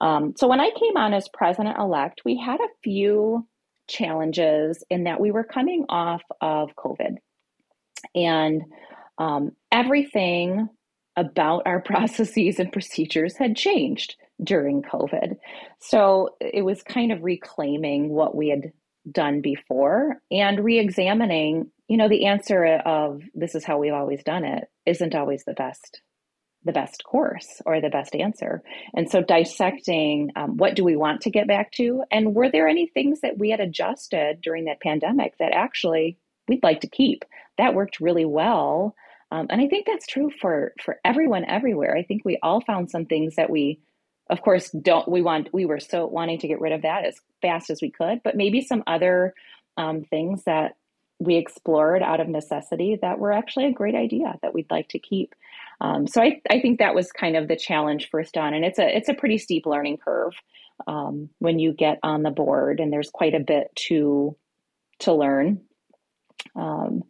Um, 0.00 0.34
so 0.36 0.48
when 0.48 0.60
I 0.60 0.70
came 0.70 0.96
on 0.96 1.14
as 1.14 1.28
president 1.28 1.78
elect, 1.78 2.22
we 2.24 2.36
had 2.36 2.60
a 2.60 2.74
few 2.82 3.46
challenges 3.86 4.82
in 4.90 5.04
that 5.04 5.20
we 5.20 5.30
were 5.30 5.44
coming 5.44 5.86
off 5.88 6.22
of 6.40 6.74
COVID, 6.76 7.16
and 8.14 8.62
um, 9.18 9.52
everything 9.70 10.68
about 11.16 11.62
our 11.66 11.80
processes 11.84 12.58
and 12.58 12.72
procedures 12.72 13.36
had 13.36 13.56
changed 13.56 14.16
during 14.42 14.82
COVID. 14.82 15.36
So 15.80 16.36
it 16.40 16.64
was 16.64 16.82
kind 16.82 17.12
of 17.12 17.22
reclaiming 17.22 18.10
what 18.10 18.34
we 18.34 18.48
had 18.48 18.72
done 19.10 19.40
before 19.40 20.16
and 20.30 20.64
re-examining, 20.64 21.70
you 21.88 21.96
know, 21.96 22.08
the 22.08 22.26
answer 22.26 22.64
of 22.64 23.22
this 23.34 23.54
is 23.54 23.64
how 23.64 23.78
we've 23.78 23.92
always 23.92 24.22
done 24.24 24.44
it 24.44 24.64
isn't 24.86 25.14
always 25.14 25.44
the 25.44 25.54
best 25.54 26.00
the 26.66 26.72
best 26.72 27.04
course 27.04 27.60
or 27.66 27.80
the 27.80 27.90
best 27.90 28.14
answer. 28.14 28.62
And 28.94 29.10
so 29.10 29.22
dissecting 29.22 30.30
um, 30.34 30.56
what 30.56 30.74
do 30.74 30.82
we 30.82 30.96
want 30.96 31.20
to 31.20 31.30
get 31.30 31.46
back 31.46 31.72
to 31.72 32.04
and 32.10 32.34
were 32.34 32.50
there 32.50 32.68
any 32.68 32.86
things 32.86 33.20
that 33.20 33.36
we 33.36 33.50
had 33.50 33.60
adjusted 33.60 34.40
during 34.40 34.64
that 34.64 34.80
pandemic 34.80 35.36
that 35.38 35.52
actually 35.52 36.16
we'd 36.48 36.62
like 36.62 36.80
to 36.80 36.88
keep. 36.88 37.24
That 37.58 37.74
worked 37.74 38.00
really 38.00 38.24
well. 38.24 38.94
Um, 39.30 39.46
and 39.50 39.60
I 39.60 39.68
think 39.68 39.86
that's 39.86 40.06
true 40.06 40.30
for 40.40 40.72
for 40.82 40.98
everyone 41.04 41.44
everywhere. 41.44 41.96
I 41.96 42.02
think 42.02 42.22
we 42.24 42.38
all 42.42 42.60
found 42.60 42.90
some 42.90 43.06
things 43.06 43.36
that 43.36 43.50
we 43.50 43.80
of 44.30 44.42
course 44.42 44.70
don't 44.70 45.08
we 45.08 45.22
want 45.22 45.48
we 45.52 45.66
were 45.66 45.80
so 45.80 46.06
wanting 46.06 46.38
to 46.38 46.48
get 46.48 46.60
rid 46.60 46.72
of 46.72 46.82
that 46.82 47.04
as 47.04 47.16
fast 47.42 47.70
as 47.70 47.80
we 47.82 47.90
could 47.90 48.20
but 48.24 48.36
maybe 48.36 48.60
some 48.60 48.82
other 48.86 49.34
um, 49.76 50.04
things 50.04 50.44
that 50.44 50.76
we 51.18 51.36
explored 51.36 52.02
out 52.02 52.20
of 52.20 52.28
necessity 52.28 52.98
that 53.00 53.18
were 53.18 53.32
actually 53.32 53.66
a 53.66 53.72
great 53.72 53.94
idea 53.94 54.34
that 54.42 54.54
we'd 54.54 54.70
like 54.70 54.88
to 54.88 54.98
keep 54.98 55.34
um, 55.80 56.06
so 56.06 56.22
I, 56.22 56.40
I 56.50 56.60
think 56.60 56.78
that 56.78 56.94
was 56.94 57.12
kind 57.12 57.36
of 57.36 57.48
the 57.48 57.56
challenge 57.56 58.08
first 58.10 58.36
on 58.36 58.54
and 58.54 58.64
it's 58.64 58.78
a 58.78 58.96
it's 58.96 59.08
a 59.08 59.14
pretty 59.14 59.38
steep 59.38 59.66
learning 59.66 59.98
curve 59.98 60.32
um, 60.86 61.28
when 61.38 61.58
you 61.58 61.72
get 61.72 61.98
on 62.02 62.22
the 62.22 62.30
board 62.30 62.80
and 62.80 62.92
there's 62.92 63.10
quite 63.10 63.34
a 63.34 63.40
bit 63.40 63.68
to 63.76 64.36
to 65.00 65.12
learn 65.12 65.60
um, 66.56 67.02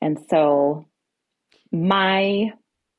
and 0.00 0.18
so 0.28 0.86
my 1.72 2.52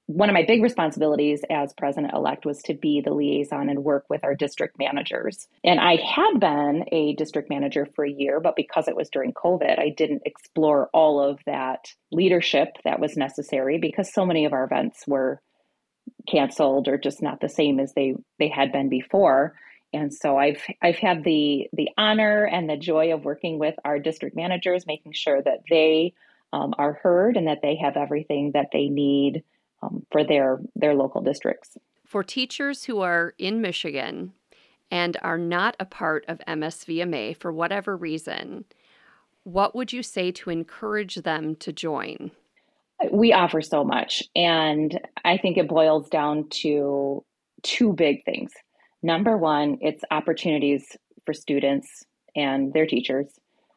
one 0.08 0.30
of 0.30 0.34
my 0.34 0.44
big 0.46 0.62
responsibilities 0.62 1.42
as 1.50 1.74
president 1.74 2.14
elect 2.14 2.46
was 2.46 2.62
to 2.64 2.74
be 2.74 3.02
the 3.02 3.14
liaison 3.14 3.70
and 3.70 3.84
work 3.84 4.06
with 4.10 4.24
our 4.24 4.36
district 4.36 4.78
managers. 4.78 5.48
And 5.64 5.80
I 5.80 5.96
had 5.96 6.40
been 6.40 6.86
a 6.92 7.16
district 7.16 7.50
manager 7.50 7.88
for 7.96 8.06
a 8.06 8.12
year, 8.12 8.40
but 8.40 8.56
because 8.56 8.88
it 8.88 8.96
was 8.96 9.10
during 9.10 9.34
COVID, 9.34 9.80
I 9.80 9.90
didn't 9.90 10.24
explore 10.26 10.90
all 10.94 11.22
of 11.22 11.40
that 11.46 11.94
leadership 12.12 12.78
that 12.84 13.00
was 13.00 13.16
necessary 13.16 13.78
because 13.78 14.14
so 14.14 14.26
many 14.26 14.46
of 14.46 14.54
our 14.54 14.66
events 14.66 15.06
were 15.08 15.42
canceled 16.30 16.88
or 16.88 16.98
just 16.98 17.22
not 17.22 17.40
the 17.40 17.50
same 17.50 17.80
as 17.80 17.94
they 17.94 18.16
they 18.38 18.50
had 18.50 18.72
been 18.72 18.90
before. 18.90 19.56
And 19.94 20.14
so 20.14 20.38
I've 20.38 20.62
I've 20.82 20.98
had 20.98 21.24
the 21.24 21.68
the 21.74 21.90
honor 21.98 22.46
and 22.46 22.70
the 22.70 22.78
joy 22.78 23.14
of 23.14 23.26
working 23.26 23.60
with 23.60 23.76
our 23.86 24.00
district 24.00 24.36
managers, 24.36 24.86
making 24.86 25.14
sure 25.14 25.42
that 25.42 25.62
they 25.70 26.14
um, 26.54 26.74
are 26.78 26.94
heard 26.94 27.38
and 27.38 27.48
that 27.48 27.62
they 27.62 27.76
have 27.76 27.98
everything 27.98 28.52
that 28.54 28.68
they 28.72 28.88
need 28.88 29.44
um, 29.82 30.06
for 30.12 30.24
their 30.24 30.60
their 30.76 30.94
local 30.94 31.22
districts. 31.22 31.78
For 32.06 32.24
teachers 32.24 32.86
who 32.86 33.00
are 33.02 33.34
in 33.38 33.62
Michigan 33.62 34.34
and 34.90 35.18
are 35.22 35.38
not 35.38 35.76
a 35.80 35.86
part 35.86 36.26
of 36.28 36.42
MSVMA 36.48 37.38
for 37.38 37.52
whatever 37.52 37.96
reason, 37.96 38.66
what 39.44 39.76
would 39.76 39.94
you 39.94 40.04
say 40.04 40.32
to 40.32 40.50
encourage 40.50 41.16
them 41.16 41.56
to 41.58 41.72
join? 41.72 42.32
We 43.12 43.34
offer 43.34 43.62
so 43.62 43.84
much, 43.84 44.22
and 44.36 45.00
I 45.26 45.38
think 45.38 45.58
it 45.58 45.68
boils 45.68 46.08
down 46.10 46.50
to 46.62 47.24
two 47.64 47.94
big 47.94 48.24
things. 48.26 48.52
Number 49.02 49.38
one, 49.38 49.80
it's 49.82 50.04
opportunities 50.12 50.96
for 51.26 51.34
students 51.34 52.06
and 52.36 52.72
their 52.74 52.86
teachers, 52.86 53.28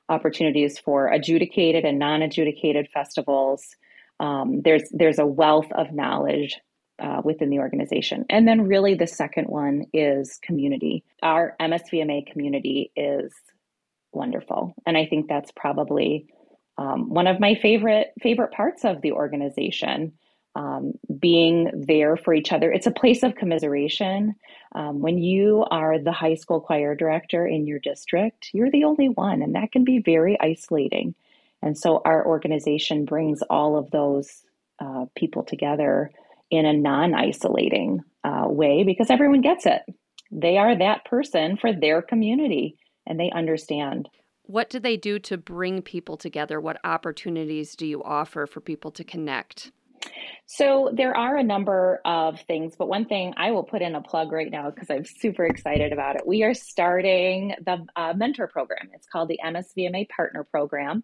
opportunities 0.09 0.79
for 0.79 1.09
adjudicated 1.09 1.85
and 1.85 1.99
non 1.99 2.23
adjudicated 2.23 2.89
festivals, 2.93 3.77
um, 4.21 4.61
there's 4.63 4.85
there's 4.93 5.19
a 5.19 5.27
wealth 5.27 5.71
of 5.73 5.93
knowledge 5.93 6.57
uh, 6.99 7.21
within 7.25 7.51
the 7.51 7.59
organization. 7.59 8.25
And 8.31 8.47
then 8.47 8.69
really 8.69 8.95
the 8.95 9.07
second 9.07 9.49
one 9.49 9.85
is 9.93 10.39
community. 10.43 11.05
Our 11.23 11.57
MSVMA 11.61 12.31
community 12.31 12.93
is 12.97 13.33
wonderful, 14.13 14.75
and 14.87 14.97
I 14.97 15.07
think 15.07 15.29
that's 15.29 15.51
probably 15.57 16.27
um, 16.79 17.11
one 17.11 17.27
of 17.27 17.41
my 17.41 17.55
favorite 17.55 18.09
favorite 18.23 18.53
parts 18.53 18.85
of 18.85 19.01
the 19.03 19.13
organization. 19.13 20.13
Um, 20.57 20.93
being 21.19 21.69
there 21.75 22.17
for 22.17 22.33
each 22.33 22.53
other. 22.53 22.71
It's 22.71 22.87
a 22.87 22.93
place 22.93 23.25
of 23.25 23.35
commiseration. 23.35 24.37
Um, 24.77 25.01
when 25.01 25.19
you 25.19 25.65
are 25.69 25.99
the 25.99 26.13
high 26.13 26.37
school 26.37 26.61
choir 26.61 26.95
director 26.95 27.45
in 27.45 27.67
your 27.67 27.81
district, 27.81 28.51
you're 28.53 28.71
the 28.71 28.85
only 28.85 29.09
one, 29.09 29.43
and 29.43 29.57
that 29.57 29.73
can 29.73 29.83
be 29.83 29.99
very 29.99 30.41
isolating. 30.41 31.17
And 31.61 31.77
so 31.77 32.03
our 32.05 32.25
organization 32.25 33.05
brings 33.05 33.43
all 33.51 33.77
of 33.77 33.91
those 33.91 34.45
uh, 34.79 35.07
people 35.17 35.43
together 35.43 36.11
in 36.51 36.67
a 36.67 36.73
non 36.73 37.15
isolating 37.15 38.01
uh, 38.23 38.47
way 38.49 38.85
because 38.85 39.11
everyone 39.11 39.41
gets 39.41 39.67
it. 39.67 39.83
They 40.31 40.59
are 40.59 40.77
that 40.77 41.05
person 41.05 41.57
for 41.57 41.73
their 41.73 42.03
community 42.03 42.77
and 43.07 43.19
they 43.19 43.31
understand. 43.31 44.09
What 44.43 44.69
do 44.69 44.79
they 44.79 44.97
do 44.97 45.19
to 45.21 45.39
bring 45.39 45.81
people 45.81 46.17
together? 46.17 46.61
What 46.61 46.81
opportunities 46.85 47.75
do 47.75 47.87
you 47.87 48.03
offer 48.03 48.47
for 48.47 48.61
people 48.61 48.91
to 48.93 49.05
connect? 49.05 49.73
So 50.47 50.91
there 50.93 51.17
are 51.17 51.37
a 51.37 51.43
number 51.43 52.01
of 52.05 52.41
things, 52.43 52.75
but 52.77 52.89
one 52.89 53.07
thing 53.07 53.35
I 53.37 53.51
will 53.51 53.65
put 53.65 53.83
in 53.83 53.95
a 53.95 54.03
plug 54.03 54.31
right 54.31 54.51
now 54.51 54.71
because 54.71 54.91
I'm 54.91 55.05
super 55.05 55.45
excited 55.45 55.93
about 55.93 56.17
it. 56.17 56.27
We 56.27 56.43
are 56.43 56.55
starting 56.55 57.55
the 57.65 57.87
uh, 57.97 58.13
mentor 58.15 58.47
program. 58.47 58.91
It's 58.93 59.07
called 59.07 59.29
the 59.29 59.41
MSVMA 59.45 60.09
Partner 60.11 60.45
Program 60.45 61.03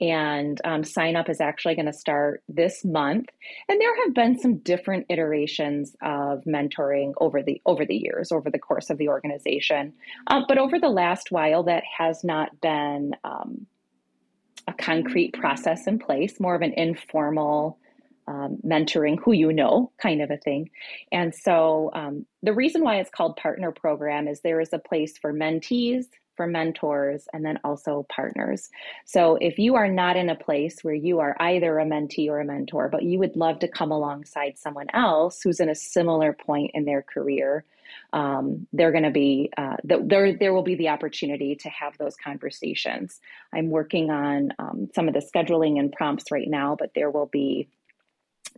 and 0.00 0.60
um, 0.64 0.82
sign 0.82 1.14
up 1.14 1.28
is 1.28 1.40
actually 1.40 1.74
going 1.74 1.86
to 1.86 1.92
start 1.92 2.42
this 2.48 2.84
month 2.84 3.26
and 3.68 3.80
there 3.80 4.04
have 4.04 4.14
been 4.14 4.38
some 4.38 4.58
different 4.58 5.06
iterations 5.08 5.94
of 6.02 6.42
mentoring 6.44 7.12
over 7.18 7.42
the 7.42 7.60
over 7.66 7.84
the 7.84 7.96
years 7.96 8.32
over 8.32 8.50
the 8.50 8.58
course 8.58 8.90
of 8.90 8.98
the 8.98 9.08
organization 9.08 9.92
um, 10.28 10.44
but 10.48 10.58
over 10.58 10.78
the 10.78 10.88
last 10.88 11.30
while 11.30 11.64
that 11.64 11.82
has 11.98 12.24
not 12.24 12.60
been 12.60 13.14
um, 13.24 13.66
a 14.66 14.72
concrete 14.72 15.32
process 15.34 15.86
in 15.86 15.98
place 15.98 16.40
more 16.40 16.54
of 16.54 16.62
an 16.62 16.72
informal 16.74 17.78
um, 18.26 18.58
mentoring 18.64 19.18
who 19.22 19.32
you 19.32 19.52
know 19.52 19.90
kind 19.98 20.22
of 20.22 20.30
a 20.30 20.36
thing 20.36 20.70
and 21.12 21.34
so 21.34 21.90
um, 21.94 22.26
the 22.42 22.52
reason 22.52 22.82
why 22.82 22.96
it's 22.96 23.10
called 23.10 23.36
partner 23.36 23.72
program 23.72 24.28
is 24.28 24.40
there 24.40 24.60
is 24.60 24.72
a 24.72 24.78
place 24.78 25.18
for 25.18 25.32
mentees 25.32 26.06
for 26.40 26.46
mentors 26.46 27.28
and 27.34 27.44
then 27.44 27.58
also 27.64 28.06
partners. 28.08 28.70
So 29.04 29.36
if 29.42 29.58
you 29.58 29.74
are 29.74 29.88
not 29.88 30.16
in 30.16 30.30
a 30.30 30.34
place 30.34 30.82
where 30.82 30.94
you 30.94 31.18
are 31.18 31.36
either 31.38 31.78
a 31.78 31.84
mentee 31.84 32.30
or 32.30 32.40
a 32.40 32.46
mentor, 32.46 32.88
but 32.88 33.02
you 33.02 33.18
would 33.18 33.36
love 33.36 33.58
to 33.58 33.68
come 33.68 33.92
alongside 33.92 34.56
someone 34.56 34.86
else 34.94 35.42
who's 35.42 35.60
in 35.60 35.68
a 35.68 35.74
similar 35.74 36.32
point 36.32 36.70
in 36.72 36.86
their 36.86 37.02
career, 37.02 37.66
um, 38.14 38.66
they're 38.72 38.90
going 38.90 39.04
to 39.04 39.10
be 39.10 39.50
uh, 39.58 39.76
there. 39.84 40.32
There 40.34 40.54
will 40.54 40.62
be 40.62 40.76
the 40.76 40.88
opportunity 40.88 41.56
to 41.56 41.68
have 41.68 41.98
those 41.98 42.16
conversations. 42.16 43.20
I'm 43.52 43.68
working 43.68 44.10
on 44.10 44.54
um, 44.58 44.88
some 44.94 45.08
of 45.08 45.14
the 45.14 45.20
scheduling 45.20 45.78
and 45.78 45.92
prompts 45.92 46.30
right 46.30 46.48
now, 46.48 46.74
but 46.74 46.92
there 46.94 47.10
will 47.10 47.26
be 47.26 47.68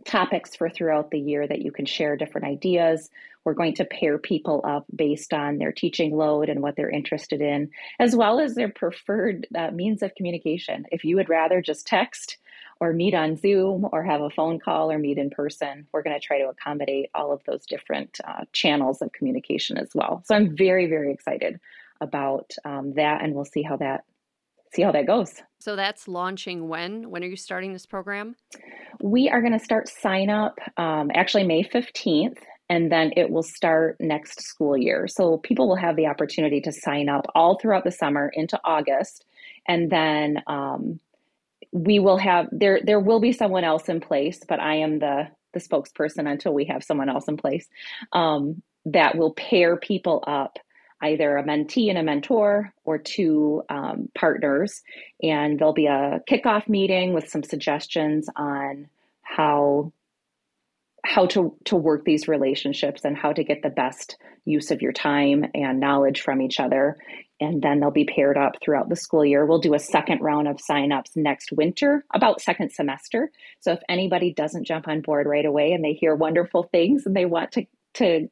topics 0.05 0.55
for 0.55 0.69
throughout 0.69 1.11
the 1.11 1.19
year 1.19 1.47
that 1.47 1.61
you 1.61 1.71
can 1.71 1.85
share 1.85 2.15
different 2.15 2.47
ideas. 2.47 3.09
We're 3.43 3.53
going 3.53 3.75
to 3.75 3.85
pair 3.85 4.17
people 4.17 4.61
up 4.63 4.85
based 4.95 5.33
on 5.33 5.57
their 5.57 5.71
teaching 5.71 6.15
load 6.15 6.49
and 6.49 6.61
what 6.61 6.75
they're 6.75 6.89
interested 6.89 7.41
in, 7.41 7.69
as 7.99 8.15
well 8.15 8.39
as 8.39 8.55
their 8.55 8.69
preferred 8.69 9.47
uh, 9.55 9.71
means 9.71 10.01
of 10.01 10.15
communication. 10.15 10.85
If 10.91 11.03
you 11.03 11.15
would 11.17 11.29
rather 11.29 11.61
just 11.61 11.85
text 11.85 12.37
or 12.79 12.93
meet 12.93 13.13
on 13.13 13.37
Zoom 13.37 13.87
or 13.91 14.03
have 14.03 14.21
a 14.21 14.29
phone 14.29 14.59
call 14.59 14.91
or 14.91 14.97
meet 14.97 15.17
in 15.17 15.29
person, 15.29 15.87
we're 15.91 16.03
going 16.03 16.19
to 16.19 16.25
try 16.25 16.39
to 16.39 16.49
accommodate 16.49 17.09
all 17.13 17.31
of 17.31 17.43
those 17.45 17.65
different 17.65 18.19
uh, 18.25 18.45
channels 18.51 19.01
of 19.01 19.11
communication 19.11 19.77
as 19.77 19.89
well. 19.93 20.23
So 20.25 20.35
I'm 20.35 20.55
very, 20.55 20.87
very 20.87 21.11
excited 21.11 21.59
about 22.01 22.53
um, 22.65 22.93
that, 22.93 23.21
and 23.21 23.33
we'll 23.33 23.45
see 23.45 23.61
how 23.61 23.77
that 23.77 24.03
see 24.73 24.81
how 24.81 24.91
that 24.91 25.05
goes. 25.05 25.41
So 25.63 25.77
that's 25.77 26.09
launching 26.09 26.67
when? 26.67 27.09
When 27.09 27.23
are 27.23 27.27
you 27.27 27.37
starting 27.37 27.71
this 27.71 27.85
program? 27.85 28.35
We 29.01 29.29
are 29.29 29.39
going 29.39 29.57
to 29.57 29.63
start 29.63 29.87
sign 29.87 30.29
up 30.29 30.59
um, 30.75 31.09
actually 31.15 31.45
May 31.45 31.63
15th, 31.63 32.35
and 32.67 32.91
then 32.91 33.13
it 33.15 33.29
will 33.29 33.43
start 33.43 33.95
next 34.01 34.41
school 34.41 34.75
year. 34.75 35.07
So 35.07 35.37
people 35.37 35.69
will 35.69 35.77
have 35.77 35.95
the 35.95 36.07
opportunity 36.07 36.59
to 36.59 36.73
sign 36.73 37.07
up 37.07 37.27
all 37.33 37.57
throughout 37.57 37.85
the 37.85 37.93
summer 37.93 38.29
into 38.33 38.59
August, 38.65 39.23
and 39.65 39.89
then 39.89 40.43
um, 40.47 40.99
we 41.71 41.97
will 41.97 42.17
have 42.17 42.49
there. 42.51 42.81
There 42.83 42.99
will 42.99 43.21
be 43.21 43.31
someone 43.31 43.63
else 43.63 43.87
in 43.87 44.01
place, 44.01 44.41
but 44.45 44.59
I 44.59 44.75
am 44.75 44.99
the 44.99 45.29
the 45.53 45.61
spokesperson 45.61 46.29
until 46.29 46.53
we 46.53 46.65
have 46.65 46.83
someone 46.83 47.07
else 47.07 47.29
in 47.29 47.37
place. 47.37 47.69
Um, 48.11 48.61
that 48.87 49.17
will 49.17 49.33
pair 49.33 49.77
people 49.77 50.25
up 50.27 50.59
either 51.03 51.37
a 51.37 51.43
mentee 51.43 51.89
and 51.89 51.97
a 51.97 52.03
mentor 52.03 52.73
or 52.85 52.97
two 52.97 53.61
um, 53.69 54.09
partners. 54.15 54.81
And 55.21 55.59
there'll 55.59 55.73
be 55.73 55.87
a 55.87 56.21
kickoff 56.29 56.67
meeting 56.67 57.13
with 57.13 57.29
some 57.29 57.43
suggestions 57.43 58.27
on 58.35 58.87
how 59.21 59.91
how 61.05 61.25
to 61.27 61.55
to 61.65 61.75
work 61.75 62.05
these 62.05 62.29
relationships 62.29 63.01
and 63.03 63.17
how 63.17 63.33
to 63.33 63.43
get 63.43 63.61
the 63.61 63.69
best 63.69 64.17
use 64.45 64.71
of 64.71 64.81
your 64.81 64.93
time 64.93 65.45
and 65.53 65.79
knowledge 65.79 66.21
from 66.21 66.41
each 66.41 66.59
other. 66.59 66.97
And 67.41 67.61
then 67.61 67.79
they'll 67.79 67.91
be 67.91 68.05
paired 68.05 68.37
up 68.37 68.53
throughout 68.61 68.87
the 68.87 68.95
school 68.95 69.25
year. 69.25 69.45
We'll 69.45 69.59
do 69.59 69.73
a 69.73 69.79
second 69.79 70.21
round 70.21 70.47
of 70.47 70.57
signups 70.57 71.17
next 71.17 71.51
winter 71.51 72.05
about 72.13 72.41
second 72.41 72.71
semester. 72.71 73.31
So 73.59 73.73
if 73.73 73.79
anybody 73.89 74.33
doesn't 74.33 74.65
jump 74.65 74.87
on 74.87 75.01
board 75.01 75.27
right 75.27 75.45
away 75.45 75.73
and 75.73 75.83
they 75.83 75.93
hear 75.93 76.15
wonderful 76.15 76.63
things 76.63 77.05
and 77.05 77.15
they 77.15 77.25
want 77.25 77.51
to 77.53 77.65
to 77.95 78.29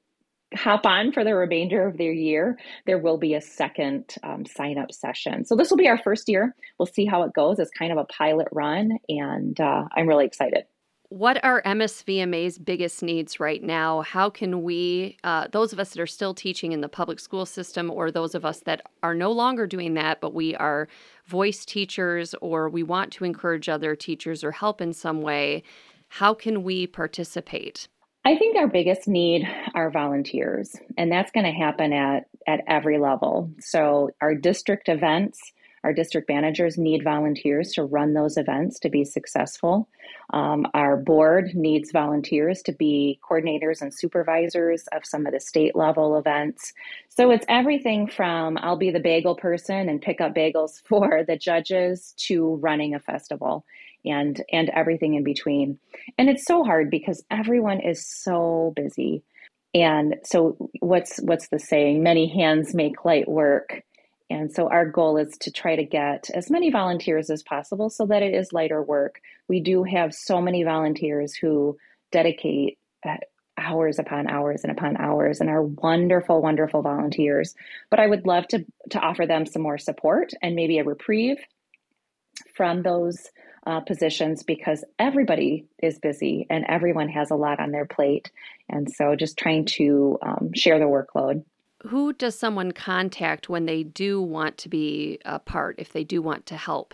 hop 0.56 0.86
on 0.86 1.12
for 1.12 1.24
the 1.24 1.36
remainder 1.36 1.88
of 1.88 1.98
their 1.98 2.12
year, 2.12 2.58
there 2.86 3.00
will 3.00 3.18
be 3.18 3.34
a 3.34 3.42
second 3.42 4.16
um, 4.24 4.46
sign 4.46 4.78
up 4.78 4.92
session. 4.92 5.46
So 5.46 5.56
this 5.56 5.70
will 5.70 5.78
be 5.78 5.88
our 5.88 5.98
first 5.98 6.28
year. 6.28 6.56
We'll 6.78 6.88
see 6.88 7.06
how 7.06 7.24
it 7.24 7.34
goes. 7.34 7.60
It's 7.60 7.72
kind 7.72 7.92
of 7.92 7.98
a 7.98 8.06
pilot 8.06 8.48
run, 8.52 8.98
and 9.08 9.60
uh, 9.60 9.86
I'm 9.96 10.08
really 10.08 10.26
excited. 10.26 10.66
What 11.10 11.44
are 11.44 11.62
MSVMA's 11.64 12.58
biggest 12.58 13.04
needs 13.04 13.38
right 13.38 13.62
now? 13.62 14.02
How 14.02 14.30
can 14.30 14.64
we, 14.64 15.18
uh, 15.26 15.48
those 15.52 15.74
of 15.74 15.80
us 15.80 15.90
that 15.90 16.00
are 16.00 16.08
still 16.08 16.34
teaching 16.34 16.72
in 16.72 16.80
the 16.80 16.88
public 16.88 17.20
school 17.20 17.46
system, 17.46 17.92
or 17.92 18.12
those 18.12 18.34
of 18.34 18.46
us 18.46 18.62
that 18.62 18.82
are 19.04 19.14
no 19.14 19.30
longer 19.30 19.68
doing 19.68 19.94
that, 19.96 20.22
but 20.22 20.34
we 20.34 20.56
are 20.56 20.88
voice 21.26 21.66
teachers 21.66 22.34
or 22.36 22.70
we 22.70 22.82
want 22.82 23.12
to 23.12 23.26
encourage 23.26 23.68
other 23.68 23.94
teachers 23.94 24.42
or 24.42 24.54
help 24.54 24.80
in 24.80 24.94
some 24.94 25.22
way, 25.22 25.64
how 26.08 26.34
can 26.34 26.64
we 26.64 26.88
participate? 26.88 27.90
I 28.24 28.38
think 28.38 28.56
our 28.56 28.68
biggest 28.68 29.08
need 29.08 29.48
are 29.74 29.90
volunteers, 29.90 30.76
and 30.96 31.12
that's 31.12 31.32
going 31.32 31.46
to 31.46 31.52
happen 31.52 31.92
at, 31.92 32.28
at 32.46 32.62
every 32.68 33.00
level. 33.00 33.50
So, 33.60 34.12
our 34.22 34.36
district 34.36 34.90
events, 34.90 35.40
our 35.84 35.92
district 35.92 36.30
managers 36.30 36.78
need 36.78 37.04
volunteers 37.04 37.72
to 37.74 37.84
run 37.84 38.14
those 38.14 38.38
events 38.38 38.78
to 38.82 38.90
be 38.90 39.04
successful. 39.04 39.90
Um, 40.30 40.68
our 40.76 40.98
board 40.98 41.56
needs 41.56 41.92
volunteers 41.92 42.62
to 42.64 42.72
be 42.72 43.20
coordinators 43.28 43.82
and 43.82 43.92
supervisors 43.92 44.86
of 44.92 45.04
some 45.04 45.26
of 45.26 45.34
the 45.34 45.40
state 45.40 45.76
level 45.76 46.16
events. 46.16 46.74
So 47.10 47.32
it's 47.32 47.46
everything 47.50 48.06
from 48.06 48.60
I'll 48.62 48.78
be 48.78 48.92
the 48.92 49.00
bagel 49.00 49.36
person 49.36 49.90
and 49.90 50.00
pick 50.00 50.22
up 50.22 50.36
bagels 50.36 50.80
for 50.86 51.24
the 51.28 51.38
judges 51.38 52.14
to 52.28 52.56
running 52.58 52.94
a 52.94 53.00
festival 53.00 53.66
and 54.06 54.44
and 54.52 54.70
everything 54.70 55.16
in 55.16 55.24
between. 55.24 55.80
And 56.18 56.30
it's 56.30 56.46
so 56.46 56.64
hard 56.64 56.90
because 56.90 57.24
everyone 57.30 57.80
is 57.80 58.08
so 58.08 58.74
busy. 58.76 59.24
And 59.74 60.16
so 60.24 60.70
what's 60.80 61.18
what's 61.22 61.50
the 61.50 61.60
saying? 61.60 62.04
Many 62.04 62.28
hands 62.28 62.74
make 62.74 63.06
light 63.06 63.28
work. 63.28 63.82
And 64.30 64.52
so 64.52 64.70
our 64.70 64.86
goal 64.86 65.18
is 65.18 65.38
to 65.40 65.52
try 65.52 65.76
to 65.76 65.84
get 65.84 66.30
as 66.34 66.50
many 66.50 66.72
volunteers 66.72 67.30
as 67.30 67.44
possible 67.44 67.90
so 67.90 68.06
that 68.06 68.24
it 68.24 68.34
is 68.34 68.54
lighter 68.54 68.82
work. 68.82 69.20
We 69.50 69.60
do 69.60 69.84
have 69.84 70.14
so 70.14 70.42
many 70.42 70.64
volunteers 70.64 71.36
who 71.36 71.78
dedicate 72.12 72.78
uh, 73.06 73.18
hours 73.58 74.00
upon 74.00 74.28
hours 74.28 74.64
and 74.64 74.72
upon 74.72 74.98
hours 74.98 75.40
and 75.40 75.50
are 75.50 75.64
wonderful 75.64 76.42
wonderful 76.42 76.82
volunteers 76.82 77.54
but 77.90 78.00
i 78.00 78.08
would 78.08 78.26
love 78.26 78.48
to 78.48 78.66
to 78.90 79.00
offer 79.00 79.26
them 79.26 79.46
some 79.46 79.62
more 79.62 79.78
support 79.78 80.32
and 80.42 80.56
maybe 80.56 80.80
a 80.80 80.84
reprieve 80.84 81.38
from 82.56 82.82
those 82.82 83.30
uh, 83.66 83.80
positions 83.82 84.44
because 84.44 84.84
everybody 84.98 85.66
is 85.82 86.00
busy 86.00 86.48
and 86.50 86.66
everyone 86.68 87.10
has 87.10 87.32
a 87.32 87.36
lot 87.36 87.60
on 87.60 87.72
their 87.72 87.86
plate. 87.86 88.32
And 88.70 88.92
so 88.92 89.16
just 89.16 89.38
trying 89.38 89.66
to 89.66 90.18
um, 90.22 90.52
share 90.56 90.80
the 90.80 90.86
workload. 90.86 91.44
Who 91.88 92.14
does 92.14 92.38
someone 92.38 92.72
contact 92.72 93.50
when 93.50 93.66
they 93.66 93.84
do 93.84 94.22
want 94.22 94.58
to 94.60 94.70
be 94.70 95.20
a 95.26 95.40
part, 95.40 95.76
if 95.80 95.94
they 95.94 96.04
do 96.04 96.22
want 96.22 96.46
to 96.48 96.58
help? 96.58 96.94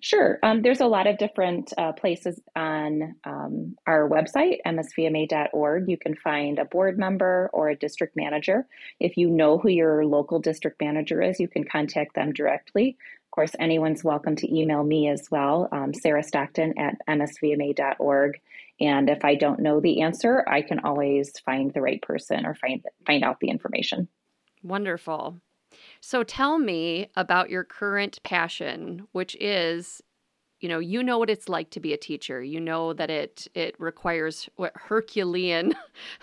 Sure. 0.00 0.38
Um, 0.42 0.62
there's 0.62 0.80
a 0.80 0.86
lot 0.86 1.06
of 1.06 1.18
different 1.18 1.72
uh, 1.76 1.92
places 1.92 2.40
on 2.54 3.14
um, 3.24 3.76
our 3.86 4.08
website, 4.08 4.58
msvma.org. 4.66 5.88
You 5.88 5.96
can 5.96 6.14
find 6.16 6.58
a 6.58 6.64
board 6.64 6.98
member 6.98 7.50
or 7.52 7.70
a 7.70 7.76
district 7.76 8.16
manager. 8.16 8.66
If 9.00 9.16
you 9.16 9.28
know 9.28 9.58
who 9.58 9.68
your 9.68 10.04
local 10.04 10.40
district 10.40 10.80
manager 10.80 11.22
is, 11.22 11.40
you 11.40 11.48
can 11.48 11.64
contact 11.64 12.14
them 12.14 12.32
directly 12.32 12.96
Of 13.24 13.30
course, 13.30 13.56
anyone's 13.58 14.04
welcome 14.04 14.36
to 14.36 14.56
email 14.56 14.84
me 14.84 15.08
as 15.08 15.28
well, 15.30 15.68
um, 15.72 15.92
Sarah 15.92 16.22
Stockton 16.22 16.78
at 16.78 16.96
msvma.org. 17.08 18.40
And 18.80 19.08
if 19.08 19.24
I 19.24 19.36
don't 19.36 19.60
know 19.60 19.80
the 19.80 20.02
answer, 20.02 20.44
I 20.48 20.62
can 20.62 20.80
always 20.80 21.38
find 21.40 21.72
the 21.72 21.80
right 21.80 22.02
person 22.02 22.44
or 22.44 22.54
find 22.54 22.84
find 23.06 23.22
out 23.22 23.40
the 23.40 23.48
information. 23.48 24.08
Wonderful. 24.62 25.40
So 26.06 26.22
tell 26.22 26.58
me 26.58 27.08
about 27.16 27.48
your 27.48 27.64
current 27.64 28.22
passion, 28.24 29.08
which 29.12 29.34
is 29.40 30.02
you 30.60 30.68
know 30.68 30.78
you 30.78 31.02
know 31.02 31.16
what 31.18 31.30
it's 31.30 31.48
like 31.48 31.70
to 31.70 31.80
be 31.80 31.94
a 31.94 31.96
teacher. 31.96 32.42
You 32.42 32.60
know 32.60 32.92
that 32.92 33.08
it 33.08 33.48
it 33.54 33.74
requires 33.78 34.46
what 34.56 34.74
herculean 34.74 35.74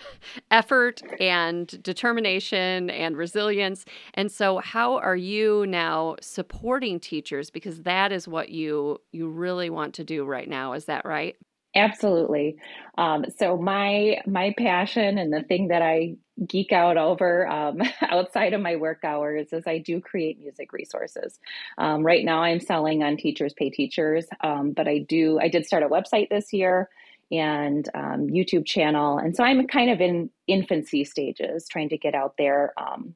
effort 0.52 1.02
and 1.18 1.82
determination 1.82 2.90
and 2.90 3.16
resilience. 3.16 3.84
And 4.14 4.30
so 4.30 4.58
how 4.58 4.98
are 4.98 5.16
you 5.16 5.66
now 5.66 6.14
supporting 6.20 7.00
teachers? 7.00 7.50
Because 7.50 7.82
that 7.82 8.12
is 8.12 8.28
what 8.28 8.50
you 8.50 9.00
you 9.10 9.28
really 9.28 9.68
want 9.68 9.94
to 9.94 10.04
do 10.04 10.24
right 10.24 10.48
now. 10.48 10.74
Is 10.74 10.84
that 10.84 11.04
right 11.04 11.36
Absolutely. 11.74 12.56
Um, 12.98 13.24
so 13.38 13.56
my 13.56 14.18
my 14.26 14.54
passion 14.58 15.16
and 15.16 15.32
the 15.32 15.42
thing 15.42 15.68
that 15.68 15.80
I 15.80 16.16
geek 16.46 16.70
out 16.72 16.98
over 16.98 17.46
um, 17.48 17.80
outside 18.02 18.52
of 18.52 18.60
my 18.60 18.76
work 18.76 19.00
hours 19.04 19.52
is 19.52 19.66
I 19.66 19.78
do 19.78 20.00
create 20.00 20.38
music 20.38 20.72
resources. 20.72 21.38
Um, 21.78 22.04
right 22.04 22.24
now, 22.24 22.42
I'm 22.42 22.60
selling 22.60 23.02
on 23.02 23.16
Teachers 23.16 23.54
Pay 23.54 23.70
Teachers, 23.70 24.26
um, 24.42 24.72
but 24.72 24.86
I 24.86 24.98
do 24.98 25.38
I 25.40 25.48
did 25.48 25.64
start 25.66 25.82
a 25.82 25.88
website 25.88 26.28
this 26.28 26.52
year 26.52 26.90
and 27.30 27.88
um, 27.94 28.26
YouTube 28.28 28.66
channel, 28.66 29.16
and 29.16 29.34
so 29.34 29.42
I'm 29.42 29.66
kind 29.66 29.90
of 29.90 30.02
in 30.02 30.28
infancy 30.46 31.04
stages, 31.04 31.66
trying 31.68 31.88
to 31.88 31.96
get 31.96 32.14
out 32.14 32.34
there. 32.36 32.74
Um, 32.76 33.14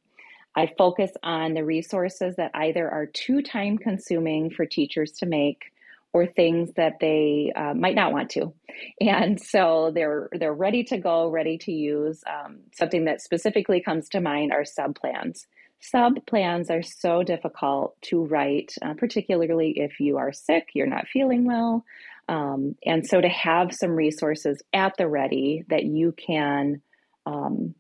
I 0.57 0.73
focus 0.79 1.13
on 1.23 1.55
the 1.55 1.65
resources 1.65 2.37
that 2.37 2.51
either 2.55 2.91
are 2.91 3.07
too 3.07 3.43
time 3.43 3.79
consuming 3.79 4.51
for 4.51 4.67
teachers 4.67 5.13
to 5.19 5.27
make 5.27 5.67
or 6.17 6.27
things 6.27 6.73
that 6.77 6.95
they 6.99 7.53
uh, 7.55 7.75
might 7.75 7.95
not 7.95 8.11
want 8.11 8.31
to. 8.31 8.55
And 9.03 9.39
so 9.39 9.93
they're 9.95 10.31
they're 10.33 10.55
ready 10.55 10.83
to 10.85 10.97
go 10.97 11.29
ready 11.29 11.59
to 11.59 11.73
use. 11.73 12.25
Um, 12.27 12.61
something 12.75 13.05
that 13.05 13.21
specifically 13.21 13.83
comes 13.83 14.09
to 14.11 14.23
mind 14.23 14.51
are 14.51 14.65
sub 14.65 14.95
plans. 14.95 15.47
Sub 15.81 16.25
plans 16.25 16.71
are 16.71 16.81
so 16.83 17.23
difficult 17.23 18.01
to 18.09 18.25
write 18.25 18.73
uh, 18.81 18.95
particularly 18.95 19.75
if 19.77 20.01
you 20.01 20.17
are 20.17 20.33
sick 20.33 20.71
you're 20.73 20.87
not 20.87 21.07
feeling 21.07 21.45
well. 21.45 21.85
Um, 22.31 22.77
and 22.85 23.07
so 23.07 23.21
to 23.21 23.29
have 23.29 23.75
some 23.75 23.91
resources 23.91 24.63
at 24.73 24.95
the 24.97 25.07
ready 25.07 25.65
that 25.69 25.85
you 25.85 26.13
can 26.13 26.81
um, 27.27 27.75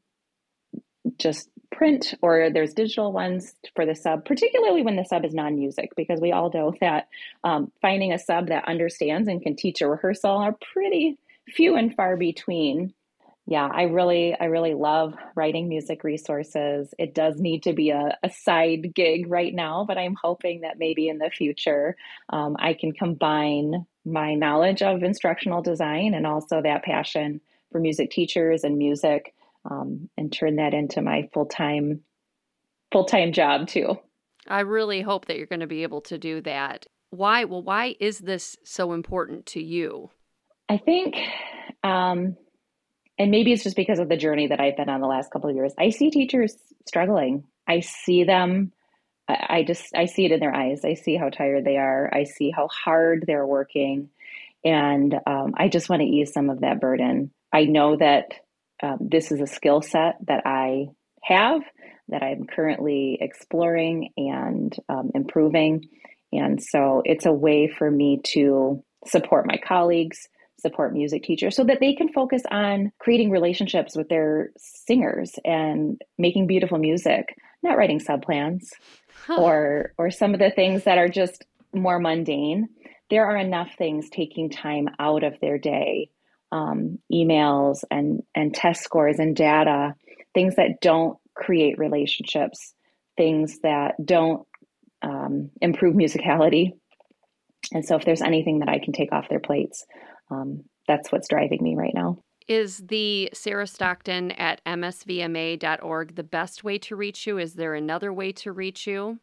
just 1.18 1.48
print 1.76 2.14
or 2.22 2.50
there's 2.50 2.72
digital 2.72 3.12
ones 3.12 3.54
for 3.74 3.84
the 3.84 3.94
sub, 3.94 4.24
particularly 4.24 4.82
when 4.82 4.96
the 4.96 5.04
sub 5.04 5.24
is 5.24 5.34
non 5.34 5.56
music, 5.56 5.90
because 5.96 6.20
we 6.20 6.32
all 6.32 6.50
know 6.52 6.74
that 6.80 7.08
um, 7.44 7.70
finding 7.82 8.12
a 8.12 8.18
sub 8.18 8.48
that 8.48 8.66
understands 8.66 9.28
and 9.28 9.42
can 9.42 9.54
teach 9.54 9.82
a 9.82 9.88
rehearsal 9.88 10.30
are 10.30 10.56
pretty 10.72 11.18
few 11.48 11.76
and 11.76 11.94
far 11.94 12.16
between. 12.16 12.94
Yeah, 13.48 13.68
I 13.72 13.82
really, 13.82 14.34
I 14.40 14.46
really 14.46 14.74
love 14.74 15.14
writing 15.36 15.68
music 15.68 16.02
resources. 16.02 16.92
It 16.98 17.14
does 17.14 17.36
need 17.36 17.62
to 17.62 17.72
be 17.72 17.90
a, 17.90 18.18
a 18.24 18.30
side 18.30 18.92
gig 18.92 19.30
right 19.30 19.54
now, 19.54 19.84
but 19.86 19.98
I'm 19.98 20.16
hoping 20.20 20.62
that 20.62 20.80
maybe 20.80 21.08
in 21.08 21.18
the 21.18 21.30
future 21.30 21.96
um, 22.30 22.56
I 22.58 22.74
can 22.74 22.90
combine 22.90 23.86
my 24.04 24.34
knowledge 24.34 24.82
of 24.82 25.04
instructional 25.04 25.62
design 25.62 26.14
and 26.14 26.26
also 26.26 26.60
that 26.62 26.82
passion 26.82 27.40
for 27.70 27.80
music 27.80 28.10
teachers 28.10 28.64
and 28.64 28.78
music 28.78 29.32
um, 29.68 30.08
and 30.16 30.32
turn 30.32 30.56
that 30.56 30.74
into 30.74 31.02
my 31.02 31.28
full 31.32 31.46
time 31.46 32.00
full 32.92 33.04
time 33.04 33.32
job 33.32 33.68
too. 33.68 33.98
I 34.48 34.60
really 34.60 35.02
hope 35.02 35.26
that 35.26 35.36
you're 35.36 35.46
going 35.46 35.60
to 35.60 35.66
be 35.66 35.82
able 35.82 36.02
to 36.02 36.18
do 36.18 36.40
that. 36.42 36.86
Why? 37.10 37.44
Well, 37.44 37.62
why 37.62 37.96
is 38.00 38.18
this 38.18 38.56
so 38.64 38.92
important 38.92 39.46
to 39.46 39.62
you? 39.62 40.10
I 40.68 40.78
think, 40.78 41.16
um, 41.84 42.36
and 43.18 43.30
maybe 43.30 43.52
it's 43.52 43.62
just 43.62 43.76
because 43.76 43.98
of 43.98 44.08
the 44.08 44.16
journey 44.16 44.48
that 44.48 44.60
I've 44.60 44.76
been 44.76 44.88
on 44.88 45.00
the 45.00 45.06
last 45.06 45.30
couple 45.30 45.48
of 45.48 45.56
years. 45.56 45.72
I 45.78 45.90
see 45.90 46.10
teachers 46.10 46.56
struggling. 46.86 47.44
I 47.66 47.80
see 47.80 48.24
them. 48.24 48.72
I 49.28 49.64
just 49.66 49.94
I 49.94 50.06
see 50.06 50.24
it 50.24 50.32
in 50.32 50.38
their 50.38 50.54
eyes. 50.54 50.82
I 50.84 50.94
see 50.94 51.16
how 51.16 51.30
tired 51.30 51.64
they 51.64 51.76
are. 51.76 52.08
I 52.12 52.24
see 52.24 52.50
how 52.50 52.68
hard 52.68 53.24
they're 53.26 53.46
working, 53.46 54.10
and 54.64 55.14
um, 55.26 55.54
I 55.56 55.68
just 55.68 55.88
want 55.88 56.02
to 56.02 56.06
ease 56.06 56.32
some 56.32 56.48
of 56.48 56.60
that 56.60 56.80
burden. 56.80 57.32
I 57.52 57.64
know 57.64 57.96
that 57.96 58.34
um, 58.82 58.98
this 59.00 59.32
is 59.32 59.40
a 59.40 59.46
skill 59.46 59.82
set 59.82 60.16
that 60.26 60.42
I 60.46 60.86
have 61.22 61.62
that 62.08 62.22
I'm 62.22 62.46
currently 62.46 63.18
exploring 63.20 64.12
and 64.16 64.74
um, 64.88 65.10
improving. 65.14 65.88
And 66.32 66.62
so 66.62 67.02
it's 67.04 67.26
a 67.26 67.32
way 67.32 67.68
for 67.68 67.90
me 67.90 68.20
to 68.34 68.82
support 69.06 69.46
my 69.46 69.58
colleagues, 69.66 70.28
support 70.58 70.92
music 70.92 71.22
teachers 71.22 71.56
so 71.56 71.64
that 71.64 71.80
they 71.80 71.94
can 71.94 72.12
focus 72.12 72.42
on 72.50 72.92
creating 72.98 73.30
relationships 73.30 73.96
with 73.96 74.08
their 74.08 74.50
singers 74.56 75.32
and 75.44 76.00
making 76.18 76.46
beautiful 76.46 76.78
music, 76.78 77.36
not 77.62 77.76
writing 77.76 78.00
subplans 78.00 78.68
huh. 79.26 79.40
or 79.40 79.92
or 79.98 80.10
some 80.10 80.34
of 80.34 80.40
the 80.40 80.50
things 80.50 80.84
that 80.84 80.98
are 80.98 81.08
just 81.08 81.44
more 81.74 81.98
mundane. 81.98 82.68
There 83.10 83.26
are 83.26 83.36
enough 83.36 83.70
things 83.76 84.08
taking 84.10 84.50
time 84.50 84.88
out 84.98 85.22
of 85.22 85.38
their 85.40 85.58
day, 85.58 86.10
um, 86.52 86.98
emails 87.12 87.84
and 87.90 88.22
and 88.34 88.54
test 88.54 88.82
scores 88.82 89.18
and 89.18 89.34
data, 89.34 89.94
things 90.34 90.56
that 90.56 90.80
don't 90.80 91.18
create 91.34 91.78
relationships, 91.78 92.74
things 93.16 93.60
that 93.60 93.94
don't 94.04 94.46
um, 95.02 95.50
improve 95.60 95.94
musicality. 95.94 96.72
And 97.72 97.84
so, 97.84 97.96
if 97.96 98.04
there's 98.04 98.22
anything 98.22 98.60
that 98.60 98.68
I 98.68 98.78
can 98.78 98.92
take 98.92 99.12
off 99.12 99.28
their 99.28 99.40
plates, 99.40 99.84
um, 100.30 100.64
that's 100.86 101.10
what's 101.10 101.28
driving 101.28 101.62
me 101.62 101.74
right 101.74 101.94
now. 101.94 102.18
Is 102.48 102.78
the 102.78 103.30
Sarah 103.34 103.66
Stockton 103.66 104.30
at 104.32 104.64
msvma.org 104.64 106.14
the 106.14 106.22
best 106.22 106.62
way 106.62 106.78
to 106.78 106.94
reach 106.94 107.26
you? 107.26 107.38
Is 107.38 107.54
there 107.54 107.74
another 107.74 108.12
way 108.12 108.30
to 108.32 108.52
reach 108.52 108.86
you? 108.86 109.18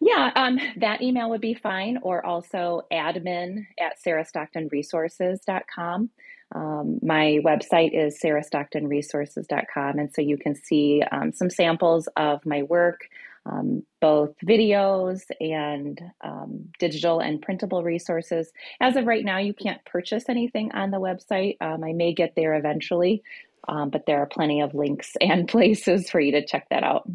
Yeah, 0.00 0.32
um, 0.36 0.58
that 0.76 1.00
email 1.00 1.30
would 1.30 1.40
be 1.40 1.54
fine, 1.54 1.98
or 2.02 2.26
also 2.26 2.82
admin 2.92 3.64
at 3.80 3.94
sarahstocktonresources.com. 4.04 6.10
Um, 6.54 6.98
my 7.02 7.40
website 7.44 7.92
is 7.94 8.18
sarahstocktonresources.com, 8.22 9.98
and 9.98 10.12
so 10.14 10.22
you 10.22 10.36
can 10.36 10.54
see 10.54 11.02
um, 11.10 11.32
some 11.32 11.50
samples 11.50 12.08
of 12.16 12.44
my 12.46 12.62
work, 12.62 13.08
um, 13.46 13.82
both 14.00 14.34
videos 14.44 15.22
and 15.40 16.00
um, 16.22 16.68
digital 16.78 17.20
and 17.20 17.42
printable 17.42 17.82
resources. 17.82 18.52
As 18.80 18.96
of 18.96 19.06
right 19.06 19.24
now, 19.24 19.38
you 19.38 19.52
can't 19.52 19.84
purchase 19.84 20.24
anything 20.28 20.72
on 20.72 20.90
the 20.90 21.00
website. 21.00 21.56
Um, 21.60 21.84
I 21.84 21.92
may 21.92 22.14
get 22.14 22.34
there 22.36 22.54
eventually, 22.54 23.22
um, 23.68 23.90
but 23.90 24.06
there 24.06 24.20
are 24.20 24.26
plenty 24.26 24.60
of 24.60 24.74
links 24.74 25.12
and 25.20 25.48
places 25.48 26.10
for 26.10 26.20
you 26.20 26.32
to 26.32 26.44
check 26.44 26.68
that 26.70 26.84
out. 26.84 27.08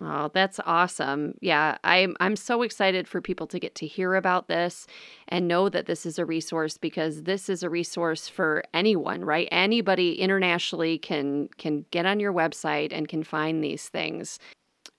Oh, 0.00 0.30
that's 0.32 0.60
awesome. 0.64 1.34
Yeah, 1.40 1.78
I'm 1.82 2.16
I'm 2.20 2.36
so 2.36 2.62
excited 2.62 3.08
for 3.08 3.20
people 3.20 3.48
to 3.48 3.58
get 3.58 3.74
to 3.76 3.86
hear 3.86 4.14
about 4.14 4.46
this 4.46 4.86
and 5.26 5.48
know 5.48 5.68
that 5.68 5.86
this 5.86 6.06
is 6.06 6.18
a 6.18 6.24
resource 6.24 6.76
because 6.76 7.24
this 7.24 7.48
is 7.48 7.62
a 7.62 7.70
resource 7.70 8.28
for 8.28 8.62
anyone, 8.72 9.24
right? 9.24 9.48
Anybody 9.50 10.20
internationally 10.20 10.98
can 10.98 11.48
can 11.58 11.84
get 11.90 12.06
on 12.06 12.20
your 12.20 12.32
website 12.32 12.92
and 12.92 13.08
can 13.08 13.24
find 13.24 13.62
these 13.62 13.88
things. 13.88 14.38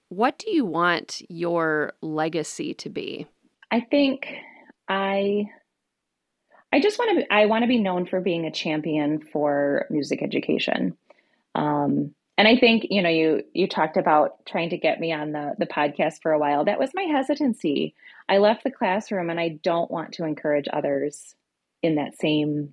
What 0.10 0.38
do 0.38 0.52
you 0.52 0.66
want 0.66 1.22
your 1.30 1.94
legacy 2.02 2.74
to 2.74 2.90
be? 2.90 3.26
I 3.72 3.80
think 3.80 4.28
I 4.90 5.50
I 6.74 6.82
just 6.82 7.00
want 7.00 7.20
to 7.20 7.34
I 7.34 7.46
want 7.46 7.64
to 7.64 7.68
be 7.68 7.80
known 7.80 8.06
for 8.06 8.20
being 8.20 8.46
a 8.46 8.52
champion 8.52 9.20
for 9.32 9.86
music 9.90 10.22
education. 10.22 10.98
Um, 11.56 12.14
and 12.40 12.48
I 12.48 12.56
think 12.56 12.88
you 12.90 13.02
know 13.02 13.10
you 13.10 13.44
you 13.54 13.68
talked 13.68 13.98
about 13.98 14.46
trying 14.46 14.70
to 14.70 14.78
get 14.78 15.02
me 15.02 15.12
on 15.12 15.34
the 15.34 15.56
the 15.60 15.66
podcast 15.66 16.22
for 16.22 16.32
a 16.32 16.40
while. 16.40 16.64
That 16.64 16.80
was 16.80 16.92
my 16.94 17.04
hesitancy. 17.04 17.94
I 18.30 18.38
left 18.38 18.64
the 18.64 18.72
classroom, 18.72 19.30
and 19.30 19.38
I 19.40 19.60
don't 19.62 19.92
want 19.92 20.14
to 20.14 20.24
encourage 20.24 20.68
others 20.72 21.36
in 21.84 21.96
that 21.96 22.18
same 22.18 22.70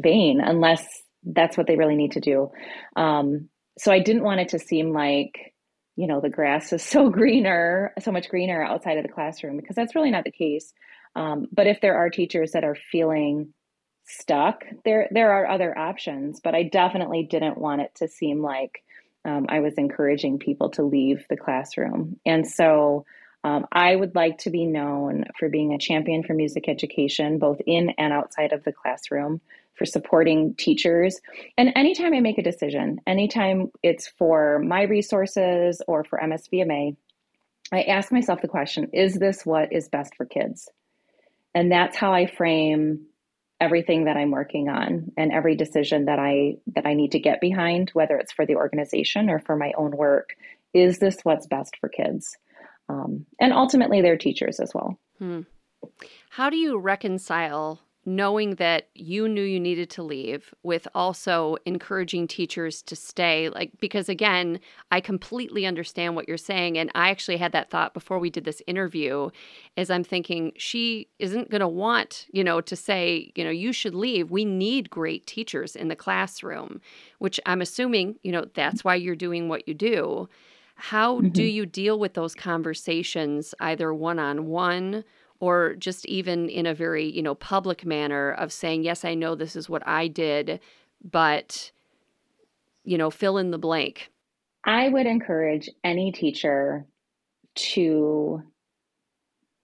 vein 0.00 0.40
unless 0.40 0.84
that's 1.24 1.56
what 1.56 1.68
they 1.68 1.76
really 1.76 1.94
need 1.94 2.12
to 2.12 2.20
do. 2.20 2.50
Um, 2.96 3.48
so 3.78 3.92
I 3.92 4.00
didn't 4.00 4.24
want 4.24 4.40
it 4.40 4.48
to 4.48 4.58
seem 4.58 4.92
like 4.92 5.54
you 5.94 6.08
know 6.08 6.20
the 6.20 6.28
grass 6.28 6.72
is 6.72 6.82
so 6.94 7.08
greener 7.08 7.92
so 8.00 8.10
much 8.10 8.28
greener 8.28 8.64
outside 8.64 8.98
of 8.98 9.04
the 9.04 9.12
classroom 9.12 9.56
because 9.56 9.76
that's 9.76 9.94
really 9.94 10.10
not 10.10 10.24
the 10.24 10.32
case 10.32 10.74
um, 11.14 11.46
but 11.52 11.68
if 11.68 11.80
there 11.80 11.96
are 11.96 12.10
teachers 12.10 12.50
that 12.52 12.64
are 12.64 12.76
feeling 12.90 13.54
stuck 14.04 14.64
there 14.84 15.08
there 15.10 15.32
are 15.32 15.48
other 15.48 15.76
options 15.76 16.38
but 16.44 16.54
i 16.54 16.62
definitely 16.62 17.24
didn't 17.24 17.58
want 17.58 17.80
it 17.80 17.90
to 17.96 18.06
seem 18.06 18.42
like 18.42 18.82
um, 19.26 19.46
i 19.48 19.60
was 19.60 19.74
encouraging 19.74 20.38
people 20.38 20.70
to 20.70 20.82
leave 20.82 21.26
the 21.28 21.36
classroom 21.36 22.18
and 22.24 22.46
so 22.46 23.04
um, 23.44 23.66
i 23.72 23.94
would 23.94 24.14
like 24.14 24.38
to 24.38 24.50
be 24.50 24.64
known 24.64 25.24
for 25.38 25.48
being 25.48 25.74
a 25.74 25.78
champion 25.78 26.22
for 26.22 26.32
music 26.32 26.68
education 26.68 27.38
both 27.38 27.60
in 27.66 27.90
and 27.98 28.12
outside 28.12 28.52
of 28.52 28.64
the 28.64 28.72
classroom 28.72 29.40
for 29.76 29.84
supporting 29.84 30.54
teachers. 30.54 31.20
And 31.56 31.72
anytime 31.76 32.14
I 32.14 32.20
make 32.20 32.38
a 32.38 32.42
decision, 32.42 33.00
anytime 33.06 33.70
it's 33.82 34.08
for 34.08 34.58
my 34.58 34.82
resources 34.82 35.82
or 35.86 36.04
for 36.04 36.18
MSVMA, 36.18 36.96
I 37.72 37.82
ask 37.82 38.10
myself 38.10 38.40
the 38.40 38.48
question 38.48 38.90
is 38.92 39.14
this 39.14 39.44
what 39.44 39.72
is 39.72 39.88
best 39.88 40.14
for 40.16 40.24
kids? 40.24 40.68
And 41.54 41.70
that's 41.70 41.96
how 41.96 42.12
I 42.12 42.26
frame 42.26 43.06
everything 43.60 44.04
that 44.04 44.16
I'm 44.16 44.30
working 44.30 44.68
on 44.68 45.12
and 45.16 45.32
every 45.32 45.56
decision 45.56 46.06
that 46.06 46.18
I 46.18 46.56
that 46.74 46.86
I 46.86 46.94
need 46.94 47.12
to 47.12 47.18
get 47.18 47.40
behind 47.40 47.90
whether 47.90 48.16
it's 48.16 48.32
for 48.32 48.44
the 48.44 48.56
organization 48.56 49.30
or 49.30 49.38
for 49.38 49.56
my 49.56 49.72
own 49.76 49.96
work 49.96 50.36
is 50.74 50.98
this 50.98 51.18
what's 51.22 51.46
best 51.46 51.76
for 51.80 51.88
kids 51.88 52.36
um, 52.88 53.24
and 53.40 53.52
ultimately 53.52 54.02
their 54.02 54.16
teachers 54.18 54.60
as 54.60 54.72
well 54.74 54.98
hmm. 55.18 55.40
how 56.28 56.50
do 56.50 56.56
you 56.56 56.78
reconcile 56.78 57.80
knowing 58.06 58.54
that 58.54 58.88
you 58.94 59.28
knew 59.28 59.42
you 59.42 59.58
needed 59.58 59.90
to 59.90 60.02
leave 60.02 60.54
with 60.62 60.86
also 60.94 61.56
encouraging 61.66 62.28
teachers 62.28 62.80
to 62.80 62.94
stay 62.94 63.48
like 63.48 63.72
because 63.80 64.08
again 64.08 64.60
i 64.92 65.00
completely 65.00 65.66
understand 65.66 66.14
what 66.14 66.28
you're 66.28 66.36
saying 66.36 66.78
and 66.78 66.90
i 66.94 67.10
actually 67.10 67.36
had 67.36 67.50
that 67.50 67.68
thought 67.68 67.92
before 67.92 68.20
we 68.20 68.30
did 68.30 68.44
this 68.44 68.62
interview 68.68 69.28
is 69.76 69.90
i'm 69.90 70.04
thinking 70.04 70.52
she 70.56 71.08
isn't 71.18 71.50
going 71.50 71.60
to 71.60 71.66
want 71.66 72.26
you 72.30 72.44
know 72.44 72.60
to 72.60 72.76
say 72.76 73.32
you 73.34 73.42
know 73.42 73.50
you 73.50 73.72
should 73.72 73.94
leave 73.94 74.30
we 74.30 74.44
need 74.44 74.88
great 74.88 75.26
teachers 75.26 75.74
in 75.74 75.88
the 75.88 75.96
classroom 75.96 76.80
which 77.18 77.40
i'm 77.44 77.60
assuming 77.60 78.14
you 78.22 78.30
know 78.30 78.44
that's 78.54 78.84
why 78.84 78.94
you're 78.94 79.16
doing 79.16 79.48
what 79.48 79.66
you 79.66 79.74
do 79.74 80.28
how 80.76 81.16
mm-hmm. 81.16 81.28
do 81.28 81.42
you 81.42 81.66
deal 81.66 81.98
with 81.98 82.14
those 82.14 82.36
conversations 82.36 83.52
either 83.58 83.92
one 83.92 84.20
on 84.20 84.46
one 84.46 85.02
or 85.40 85.74
just 85.74 86.06
even 86.06 86.48
in 86.48 86.66
a 86.66 86.74
very, 86.74 87.04
you 87.04 87.22
know, 87.22 87.34
public 87.34 87.84
manner 87.84 88.32
of 88.32 88.52
saying, 88.52 88.84
yes, 88.84 89.04
I 89.04 89.14
know 89.14 89.34
this 89.34 89.56
is 89.56 89.68
what 89.68 89.86
I 89.86 90.08
did, 90.08 90.60
but, 91.04 91.70
you 92.84 92.98
know, 92.98 93.10
fill 93.10 93.38
in 93.38 93.50
the 93.50 93.58
blank? 93.58 94.10
I 94.64 94.88
would 94.88 95.06
encourage 95.06 95.70
any 95.84 96.10
teacher 96.12 96.86
to 97.54 98.42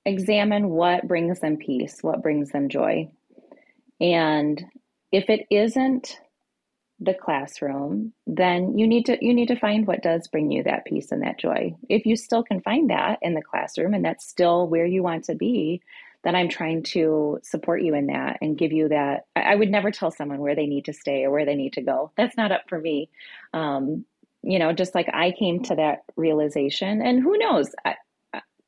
examine 0.04 0.70
what 0.70 1.06
brings 1.06 1.40
them 1.40 1.56
peace, 1.56 1.98
what 2.02 2.22
brings 2.22 2.50
them 2.50 2.68
joy. 2.68 3.10
And 4.00 4.64
if 5.12 5.28
it 5.28 5.46
isn't 5.50 6.18
the 7.05 7.14
classroom, 7.14 8.12
then 8.26 8.78
you 8.78 8.86
need 8.86 9.07
to 9.07 9.18
you 9.24 9.34
need 9.34 9.48
to 9.48 9.59
find 9.59 9.86
what 9.86 10.03
does 10.03 10.28
bring 10.28 10.50
you 10.50 10.62
that 10.62 10.84
peace 10.84 11.11
and 11.11 11.22
that 11.22 11.38
joy. 11.38 11.74
If 11.88 12.07
you 12.07 12.16
still 12.16 12.42
can 12.42 12.61
find 12.61 12.90
that 12.90 13.18
in 13.22 13.34
the 13.34 13.42
classroom 13.42 13.94
and 13.94 14.05
that's 14.05 14.26
still 14.26 14.68
where 14.68 14.86
you 14.86 15.03
want 15.03 15.24
to 15.24 15.34
be, 15.34 15.82
then 16.22 16.36
I'm 16.36 16.48
trying 16.48 16.84
to 16.84 17.40
support 17.42 17.82
you 17.82 17.94
in 17.94 18.07
that 18.07 18.38
and 18.40 18.57
give 18.57 18.72
you 18.72 18.88
that. 18.88 19.26
I, 19.34 19.57
would 19.57 19.70
never 19.70 19.90
tell 19.90 20.11
someone 20.11 20.38
where 20.38 20.55
they 20.55 20.66
need 20.66 20.84
to 20.84 20.92
stay 20.92 21.24
or 21.24 21.30
where 21.30 21.44
they 21.44 21.57
need 21.57 21.72
to 21.74 21.82
go. 21.82 22.12
That's 22.16 22.36
not 22.36 22.53
up 22.53 22.62
for 22.68 22.78
me. 22.78 23.11
Um, 23.53 24.05
you 24.42 24.59
know, 24.59 24.72
just 24.72 24.94
like 24.94 25.09
I 25.12 25.32
came 25.36 25.62
to 25.64 25.74
that 25.76 26.05
realization, 26.16 27.00
and 27.03 27.22
who 27.22 27.38
knows, 27.38 27.70
I, 27.84 27.94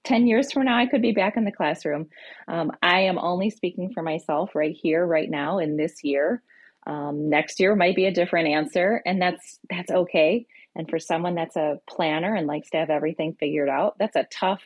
10 0.04 0.26
years 0.26 0.52
from 0.52 0.66
now, 0.66 0.76
I 0.76 0.86
could 0.86 1.02
be 1.02 1.12
back 1.12 1.36
in 1.36 1.44
the 1.44 1.52
classroom. 1.52 2.08
Um, 2.46 2.72
I 2.82 3.00
am 3.00 3.18
only 3.18 3.50
speaking 3.50 3.92
for 3.92 4.02
myself 4.02 4.54
right 4.54 4.76
here, 4.80 5.04
right 5.04 5.28
now, 5.28 5.58
in 5.58 5.76
this 5.76 6.04
year. 6.04 6.42
Um, 6.86 7.30
next 7.30 7.60
year 7.60 7.74
might 7.74 7.96
be 7.96 8.06
a 8.06 8.12
different 8.12 8.48
answer, 8.48 9.02
and 9.06 9.20
that's 9.20 9.58
that's 9.70 9.90
okay. 9.90 10.46
And 10.76 10.88
for 10.88 10.98
someone 10.98 11.34
that's 11.34 11.56
a 11.56 11.80
planner 11.88 12.34
and 12.34 12.46
likes 12.46 12.70
to 12.70 12.78
have 12.78 12.90
everything 12.90 13.36
figured 13.38 13.68
out, 13.68 13.96
that's 13.98 14.16
a 14.16 14.26
tough, 14.30 14.62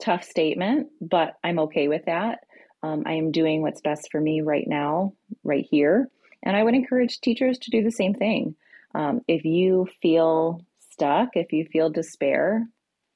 tough 0.00 0.22
statement. 0.24 0.88
But 1.00 1.36
I'm 1.42 1.58
okay 1.60 1.88
with 1.88 2.04
that. 2.06 2.44
Um, 2.82 3.02
I 3.04 3.14
am 3.14 3.32
doing 3.32 3.60
what's 3.60 3.80
best 3.80 4.08
for 4.10 4.20
me 4.20 4.40
right 4.40 4.66
now, 4.66 5.12
right 5.44 5.66
here, 5.68 6.08
and 6.42 6.56
I 6.56 6.62
would 6.62 6.74
encourage 6.74 7.20
teachers 7.20 7.58
to 7.58 7.70
do 7.70 7.82
the 7.82 7.90
same 7.90 8.14
thing. 8.14 8.54
Um, 8.94 9.20
if 9.28 9.44
you 9.44 9.86
feel 10.00 10.64
stuck, 10.90 11.30
if 11.34 11.52
you 11.52 11.66
feel 11.66 11.90
despair, 11.90 12.66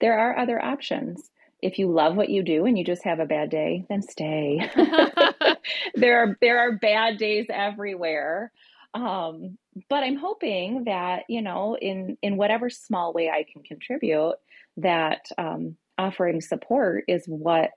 there 0.01 0.19
are 0.19 0.39
other 0.39 0.63
options. 0.63 1.31
If 1.65 1.79
you 1.79 1.91
love 1.91 2.15
what 2.15 2.29
you 2.29 2.43
do 2.43 2.67
and 2.67 2.77
you 2.77 2.85
just 2.85 3.05
have 3.05 3.21
a 3.21 3.25
bad 3.25 3.49
day, 3.49 3.87
then 3.89 4.03
stay. 4.03 4.71
there 5.95 6.21
are 6.21 6.37
there 6.41 6.59
are 6.59 6.77
bad 6.77 7.17
days 7.19 7.47
everywhere. 7.49 8.53
Um, 8.93 9.59
but 9.89 10.05
I'm 10.05 10.17
hoping 10.17 10.85
that 10.85 11.25
you 11.29 11.43
know, 11.43 11.77
in 11.81 12.19
in 12.23 12.37
whatever 12.37 12.69
small 12.69 13.13
way 13.13 13.31
I 13.31 13.45
can 13.51 13.63
contribute, 13.63 14.35
that 14.77 15.27
um, 15.39 15.77
offering 15.97 16.41
support 16.41 17.05
is 17.09 17.25
what 17.27 17.71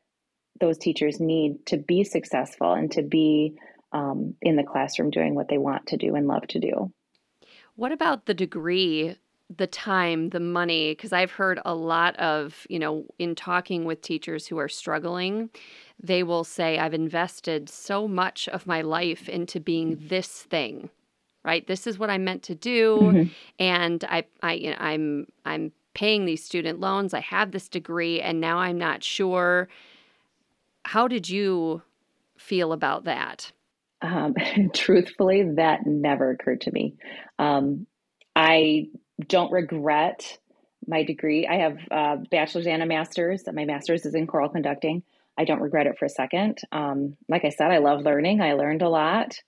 those 0.60 0.78
teachers 0.78 1.20
need 1.20 1.66
to 1.68 1.78
be 1.78 2.04
successful 2.04 2.74
and 2.74 2.92
to 2.92 3.04
be 3.04 3.54
um, 3.94 4.36
in 4.42 4.56
the 4.56 4.64
classroom 4.64 5.12
doing 5.12 5.34
what 5.34 5.48
they 5.48 5.58
want 5.58 5.88
to 5.88 5.98
do 5.98 6.16
and 6.16 6.28
love 6.28 6.46
to 6.48 6.60
do. 6.60 6.92
What 7.76 7.92
about 7.92 8.26
the 8.26 8.34
degree 8.34 9.16
the 9.56 9.68
time, 9.68 10.30
the 10.30 10.40
money, 10.40 10.92
because 10.92 11.14
I've 11.14 11.32
heard 11.32 11.60
a 11.64 11.74
lot 11.74 12.16
of, 12.18 12.68
you 12.70 12.80
know, 12.80 13.06
in 13.18 13.34
talking 13.36 13.86
with 13.86 14.02
teachers 14.02 14.48
who 14.48 14.58
are 14.58 14.68
struggling, 14.68 15.50
they 16.02 16.24
will 16.24 16.44
say, 16.44 16.78
I've 16.78 16.94
invested 16.94 17.70
so 17.70 18.08
much 18.08 18.50
of 18.50 18.68
my 18.68 18.82
life 18.82 19.30
into 19.30 19.60
being 19.60 19.98
this 20.10 20.44
thing, 20.44 20.90
right? 21.46 21.66
This 21.66 21.88
is 21.88 21.98
what 21.98 22.10
I'm 22.10 22.24
meant 22.24 22.44
to 22.44 22.56
do. 22.56 23.00
Mm-hmm. 23.02 23.32
And 23.58 24.04
I, 24.10 24.26
I, 24.44 24.54
you 24.54 24.72
know, 24.72 24.78
I'm, 24.80 25.28
I'm 25.46 25.72
paying 25.94 26.26
these 26.26 26.44
student 26.44 26.80
loans. 26.80 27.14
I 27.14 27.22
have 27.22 27.52
this 27.52 27.70
degree 27.70 28.22
and 28.22 28.42
now 28.42 28.58
I'm 28.58 28.78
not 28.78 29.04
sure. 29.04 29.70
How 30.84 31.08
did 31.08 31.30
you 31.30 31.82
feel 32.38 32.74
about 32.74 33.06
that? 33.06 33.52
Um, 34.02 34.36
truthfully, 34.74 35.44
that 35.56 35.86
never 35.86 36.32
occurred 36.32 36.62
to 36.62 36.72
me. 36.72 36.96
Um, 37.40 37.88
I 38.36 38.90
don't 39.26 39.52
regret 39.52 40.38
my 40.88 41.04
degree. 41.04 41.48
I 41.48 41.56
have 41.56 41.78
a 41.92 42.18
bachelor's 42.30 42.68
and 42.68 42.82
a 42.82 42.86
master's. 42.86 43.44
My 43.52 43.66
master's 43.66 44.06
is 44.06 44.16
in 44.16 44.28
choral 44.28 44.50
conducting. 44.50 45.04
I 45.38 45.46
don't 45.46 45.62
regret 45.62 45.88
it 45.88 45.98
for 45.98 46.06
a 46.06 46.10
second. 46.10 46.60
Um, 46.72 47.16
like 47.30 47.46
I 47.46 47.50
said, 47.50 47.72
I 47.72 47.78
love 47.78 48.02
learning. 48.02 48.42
I 48.42 48.54
learned 48.54 48.82
a 48.82 48.90
lot, 48.90 49.40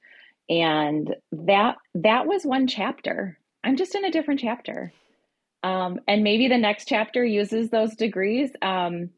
and 0.50 1.16
that 1.32 1.78
that 1.96 2.28
was 2.28 2.46
one 2.46 2.68
chapter. 2.68 3.38
I'm 3.64 3.76
just 3.76 3.96
in 3.96 4.06
a 4.06 4.12
different 4.12 4.40
chapter, 4.40 4.94
um, 5.64 6.00
and 6.08 6.24
maybe 6.24 6.48
the 6.48 6.58
next 6.58 6.88
chapter 6.88 7.26
uses 7.26 7.70
those 7.70 7.96
degrees. 7.96 8.52
Um, 8.62 9.10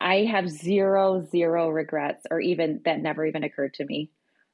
I 0.00 0.24
have 0.24 0.48
zero 0.48 1.26
zero 1.30 1.68
regrets, 1.68 2.24
or 2.30 2.40
even 2.40 2.80
that 2.84 3.00
never 3.02 3.26
even 3.26 3.44
occurred 3.44 3.74
to 3.74 3.84
me. 3.84 4.10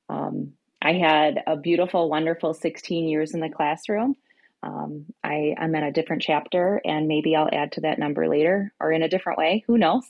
Um, 0.09 0.55
I 0.83 0.93
had 0.95 1.43
a 1.47 1.57
beautiful, 1.57 2.11
wonderful 2.11 2.53
16 2.53 3.09
years 3.09 3.33
in 3.33 3.41
the 3.41 3.49
classroom. 3.49 4.17
Um, 4.65 5.05
I, 5.23 5.55
I'm 5.59 5.75
in 5.75 5.83
a 5.83 5.93
different 5.93 6.23
chapter, 6.23 6.81
and 6.85 7.07
maybe 7.07 7.37
I'll 7.37 7.51
add 7.53 7.73
to 7.73 7.83
that 7.83 7.99
number 7.99 8.29
later 8.29 8.73
or 8.81 8.93
in 8.93 9.03
a 9.03 9.09
different 9.09 9.39
way. 9.39 9.63
Who 9.67 9.77
knows? 9.77 10.05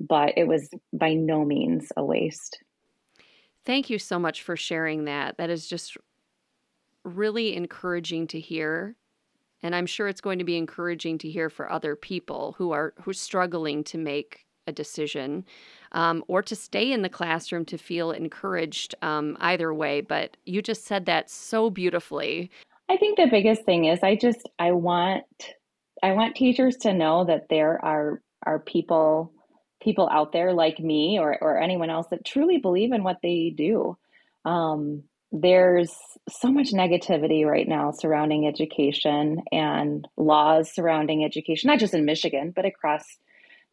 But 0.00 0.32
it 0.36 0.48
was 0.48 0.70
by 0.92 1.12
no 1.12 1.44
means 1.44 1.92
a 1.96 2.04
waste. 2.04 2.58
Thank 3.66 3.90
you 3.90 3.98
so 3.98 4.18
much 4.18 4.42
for 4.42 4.56
sharing 4.56 5.04
that. 5.04 5.36
That 5.36 5.50
is 5.50 5.68
just 5.68 5.98
really 7.04 7.54
encouraging 7.54 8.26
to 8.28 8.40
hear. 8.40 8.96
And 9.62 9.74
I'm 9.74 9.86
sure 9.86 10.08
it's 10.08 10.20
going 10.22 10.38
to 10.38 10.44
be 10.44 10.56
encouraging 10.56 11.18
to 11.18 11.30
hear 11.30 11.50
for 11.50 11.70
other 11.70 11.94
people 11.94 12.54
who 12.56 12.70
are 12.70 12.94
who 13.02 13.10
are 13.10 13.14
struggling 13.14 13.84
to 13.84 13.98
make 13.98 14.46
a 14.68 14.72
decision 14.72 15.44
um, 15.92 16.22
or 16.28 16.42
to 16.42 16.54
stay 16.54 16.92
in 16.92 17.02
the 17.02 17.08
classroom 17.08 17.64
to 17.64 17.78
feel 17.78 18.12
encouraged 18.12 18.94
um, 19.02 19.36
either 19.40 19.74
way. 19.74 20.00
But 20.00 20.36
you 20.46 20.62
just 20.62 20.84
said 20.84 21.06
that 21.06 21.28
so 21.28 21.70
beautifully. 21.70 22.50
I 22.88 22.96
think 22.96 23.16
the 23.16 23.28
biggest 23.30 23.64
thing 23.64 23.84
is 23.84 24.00
I 24.02 24.16
just 24.16 24.48
I 24.58 24.72
want 24.72 25.24
I 26.02 26.12
want 26.12 26.36
teachers 26.36 26.76
to 26.78 26.92
know 26.92 27.24
that 27.24 27.48
there 27.50 27.84
are 27.84 28.22
are 28.44 28.58
people 28.58 29.32
people 29.82 30.08
out 30.10 30.32
there 30.32 30.52
like 30.52 30.78
me 30.78 31.18
or 31.18 31.36
or 31.40 31.58
anyone 31.60 31.90
else 31.90 32.06
that 32.10 32.24
truly 32.24 32.58
believe 32.58 32.92
in 32.92 33.04
what 33.04 33.18
they 33.22 33.52
do. 33.56 33.96
Um, 34.44 35.04
there's 35.30 35.94
so 36.30 36.50
much 36.50 36.72
negativity 36.72 37.44
right 37.44 37.68
now 37.68 37.90
surrounding 37.90 38.46
education 38.46 39.42
and 39.52 40.08
laws 40.16 40.72
surrounding 40.74 41.22
education, 41.24 41.68
not 41.68 41.78
just 41.78 41.92
in 41.92 42.06
Michigan, 42.06 42.52
but 42.56 42.64
across 42.64 43.04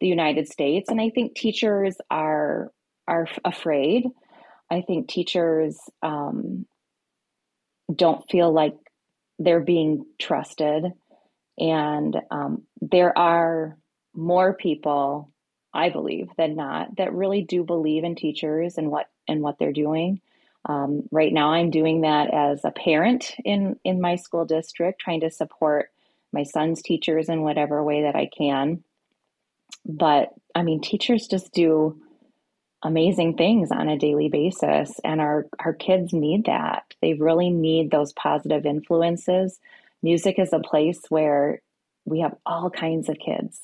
the 0.00 0.06
United 0.06 0.48
States. 0.48 0.90
And 0.90 1.00
I 1.00 1.08
think 1.10 1.34
teachers 1.34 1.96
are 2.10 2.70
are 3.08 3.28
afraid. 3.44 4.04
I 4.70 4.82
think 4.82 5.08
teachers 5.08 5.78
um, 6.02 6.66
don't 7.94 8.28
feel 8.28 8.52
like 8.52 8.74
they're 9.38 9.60
being 9.60 10.06
trusted. 10.18 10.92
And 11.58 12.16
um, 12.30 12.62
there 12.80 13.16
are 13.16 13.78
more 14.14 14.54
people, 14.54 15.32
I 15.72 15.90
believe, 15.90 16.28
than 16.36 16.56
not, 16.56 16.96
that 16.96 17.14
really 17.14 17.42
do 17.42 17.64
believe 17.64 18.04
in 18.04 18.14
teachers 18.14 18.78
and 18.78 18.90
what 18.90 19.08
and 19.28 19.40
what 19.40 19.58
they're 19.58 19.72
doing. 19.72 20.20
Um, 20.68 21.04
right 21.10 21.32
now, 21.32 21.52
I'm 21.52 21.70
doing 21.70 22.02
that 22.02 22.32
as 22.32 22.64
a 22.64 22.70
parent 22.70 23.34
in 23.44 23.78
in 23.84 24.00
my 24.00 24.16
school 24.16 24.44
district, 24.44 25.00
trying 25.00 25.20
to 25.20 25.30
support 25.30 25.90
my 26.32 26.42
son's 26.42 26.82
teachers 26.82 27.28
in 27.28 27.42
whatever 27.42 27.82
way 27.82 28.02
that 28.02 28.16
I 28.16 28.28
can. 28.36 28.82
But 29.84 30.34
I 30.54 30.62
mean, 30.62 30.80
teachers 30.80 31.28
just 31.28 31.52
do 31.52 32.00
amazing 32.82 33.36
things 33.36 33.70
on 33.70 33.88
a 33.88 33.98
daily 33.98 34.28
basis 34.28 35.00
and 35.04 35.20
our 35.20 35.46
our 35.58 35.72
kids 35.72 36.12
need 36.12 36.44
that. 36.46 36.82
They 37.02 37.14
really 37.14 37.50
need 37.50 37.90
those 37.90 38.12
positive 38.12 38.66
influences. 38.66 39.58
Music 40.02 40.38
is 40.38 40.52
a 40.52 40.60
place 40.60 41.00
where 41.08 41.62
we 42.04 42.20
have 42.20 42.36
all 42.44 42.70
kinds 42.70 43.08
of 43.08 43.18
kids. 43.18 43.60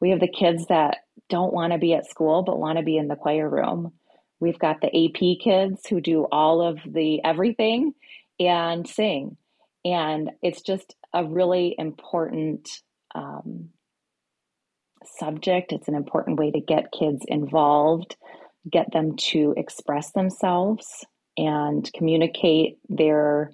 We 0.00 0.10
have 0.10 0.20
the 0.20 0.28
kids 0.28 0.66
that 0.68 0.98
don't 1.28 1.52
want 1.52 1.72
to 1.72 1.78
be 1.78 1.94
at 1.94 2.08
school 2.08 2.42
but 2.42 2.58
want 2.58 2.78
to 2.78 2.84
be 2.84 2.96
in 2.96 3.08
the 3.08 3.16
choir 3.16 3.48
room. 3.48 3.92
We've 4.40 4.58
got 4.58 4.80
the 4.80 4.88
ap 4.88 5.40
kids 5.40 5.86
who 5.86 6.00
do 6.00 6.26
all 6.32 6.62
of 6.62 6.78
the 6.86 7.22
everything 7.24 7.94
and 8.40 8.88
sing. 8.88 9.36
And 9.84 10.30
it's 10.42 10.62
just 10.62 10.94
a 11.12 11.24
really 11.24 11.74
important 11.78 12.68
um, 13.14 13.70
subject. 15.18 15.72
It's 15.72 15.88
an 15.88 15.94
important 15.94 16.38
way 16.38 16.50
to 16.50 16.60
get 16.60 16.92
kids 16.92 17.24
involved 17.28 18.16
get 18.70 18.92
them 18.92 19.16
to 19.16 19.54
express 19.56 20.12
themselves 20.12 21.04
and 21.36 21.90
communicate 21.94 22.78
their 22.88 23.50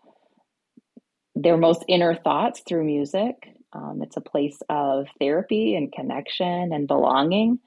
their 1.34 1.56
most 1.56 1.84
inner 1.86 2.16
thoughts 2.16 2.62
through 2.66 2.84
music. 2.84 3.54
Um, 3.72 4.00
it's 4.02 4.16
a 4.16 4.20
place 4.20 4.58
of 4.68 5.06
therapy 5.20 5.76
and 5.76 5.92
connection 5.92 6.72
and 6.72 6.88
belonging. 6.88 7.60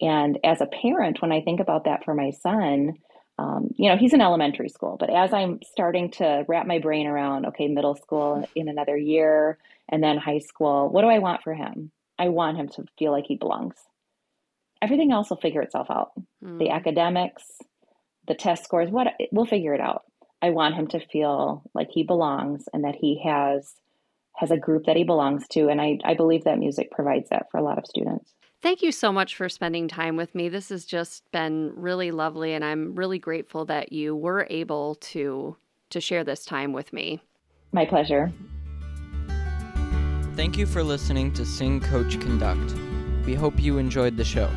And 0.00 0.38
as 0.42 0.60
a 0.60 0.66
parent, 0.66 1.22
when 1.22 1.30
I 1.30 1.40
think 1.40 1.60
about 1.60 1.84
that 1.84 2.04
for 2.04 2.14
my 2.14 2.30
son, 2.30 2.94
um, 3.38 3.70
you 3.76 3.88
know, 3.88 3.96
he's 3.96 4.12
in 4.12 4.20
elementary 4.20 4.68
school, 4.68 4.96
but 4.98 5.08
as 5.08 5.32
I'm 5.32 5.60
starting 5.62 6.10
to 6.12 6.44
wrap 6.48 6.66
my 6.66 6.80
brain 6.80 7.06
around, 7.06 7.46
okay, 7.46 7.68
middle 7.68 7.94
school 7.94 8.48
in 8.56 8.68
another 8.68 8.96
year 8.96 9.56
and 9.88 10.02
then 10.02 10.18
high 10.18 10.40
school, 10.40 10.88
what 10.88 11.02
do 11.02 11.08
I 11.08 11.20
want 11.20 11.42
for 11.42 11.54
him? 11.54 11.92
I 12.18 12.28
want 12.28 12.56
him 12.56 12.68
to 12.70 12.84
feel 12.98 13.12
like 13.12 13.26
he 13.26 13.36
belongs 13.36 13.76
everything 14.82 15.12
else 15.12 15.30
will 15.30 15.38
figure 15.38 15.62
itself 15.62 15.90
out. 15.90 16.10
Mm. 16.44 16.58
The 16.58 16.70
academics, 16.70 17.44
the 18.26 18.34
test 18.34 18.64
scores, 18.64 18.90
what 18.90 19.06
we'll 19.30 19.46
figure 19.46 19.72
it 19.72 19.80
out. 19.80 20.02
I 20.42 20.50
want 20.50 20.74
him 20.74 20.88
to 20.88 21.06
feel 21.06 21.62
like 21.72 21.88
he 21.90 22.02
belongs 22.02 22.64
and 22.72 22.84
that 22.84 22.96
he 22.96 23.22
has 23.24 23.74
has 24.36 24.50
a 24.50 24.56
group 24.56 24.86
that 24.86 24.96
he 24.96 25.04
belongs 25.04 25.46
to. 25.46 25.68
And 25.68 25.80
I, 25.80 25.98
I 26.04 26.14
believe 26.14 26.44
that 26.44 26.58
music 26.58 26.90
provides 26.90 27.28
that 27.28 27.46
for 27.50 27.58
a 27.58 27.62
lot 27.62 27.78
of 27.78 27.86
students. 27.86 28.32
Thank 28.60 28.82
you 28.82 28.90
so 28.90 29.12
much 29.12 29.36
for 29.36 29.48
spending 29.48 29.88
time 29.88 30.16
with 30.16 30.34
me. 30.34 30.48
This 30.48 30.70
has 30.70 30.84
just 30.84 31.30
been 31.32 31.72
really 31.76 32.10
lovely 32.10 32.54
and 32.54 32.64
I'm 32.64 32.94
really 32.94 33.18
grateful 33.18 33.64
that 33.66 33.92
you 33.92 34.16
were 34.16 34.46
able 34.50 34.96
to 34.96 35.56
to 35.90 36.00
share 36.00 36.24
this 36.24 36.44
time 36.44 36.72
with 36.72 36.92
me. 36.92 37.20
My 37.72 37.84
pleasure. 37.84 38.32
Thank 40.34 40.56
you 40.56 40.64
for 40.64 40.82
listening 40.82 41.32
to 41.34 41.44
Sing 41.44 41.80
Coach 41.80 42.18
Conduct. 42.18 42.74
We 43.26 43.34
hope 43.34 43.60
you 43.60 43.78
enjoyed 43.78 44.16
the 44.16 44.24
show. 44.24 44.48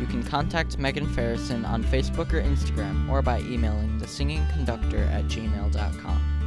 You 0.00 0.06
can 0.06 0.22
contact 0.22 0.78
Megan 0.78 1.06
Farrison 1.06 1.68
on 1.68 1.82
Facebook 1.82 2.32
or 2.32 2.40
Instagram 2.40 3.08
or 3.08 3.22
by 3.22 3.40
emailing 3.40 3.98
thesingingconductor 4.00 5.10
at 5.10 5.24
gmail.com. 5.24 6.37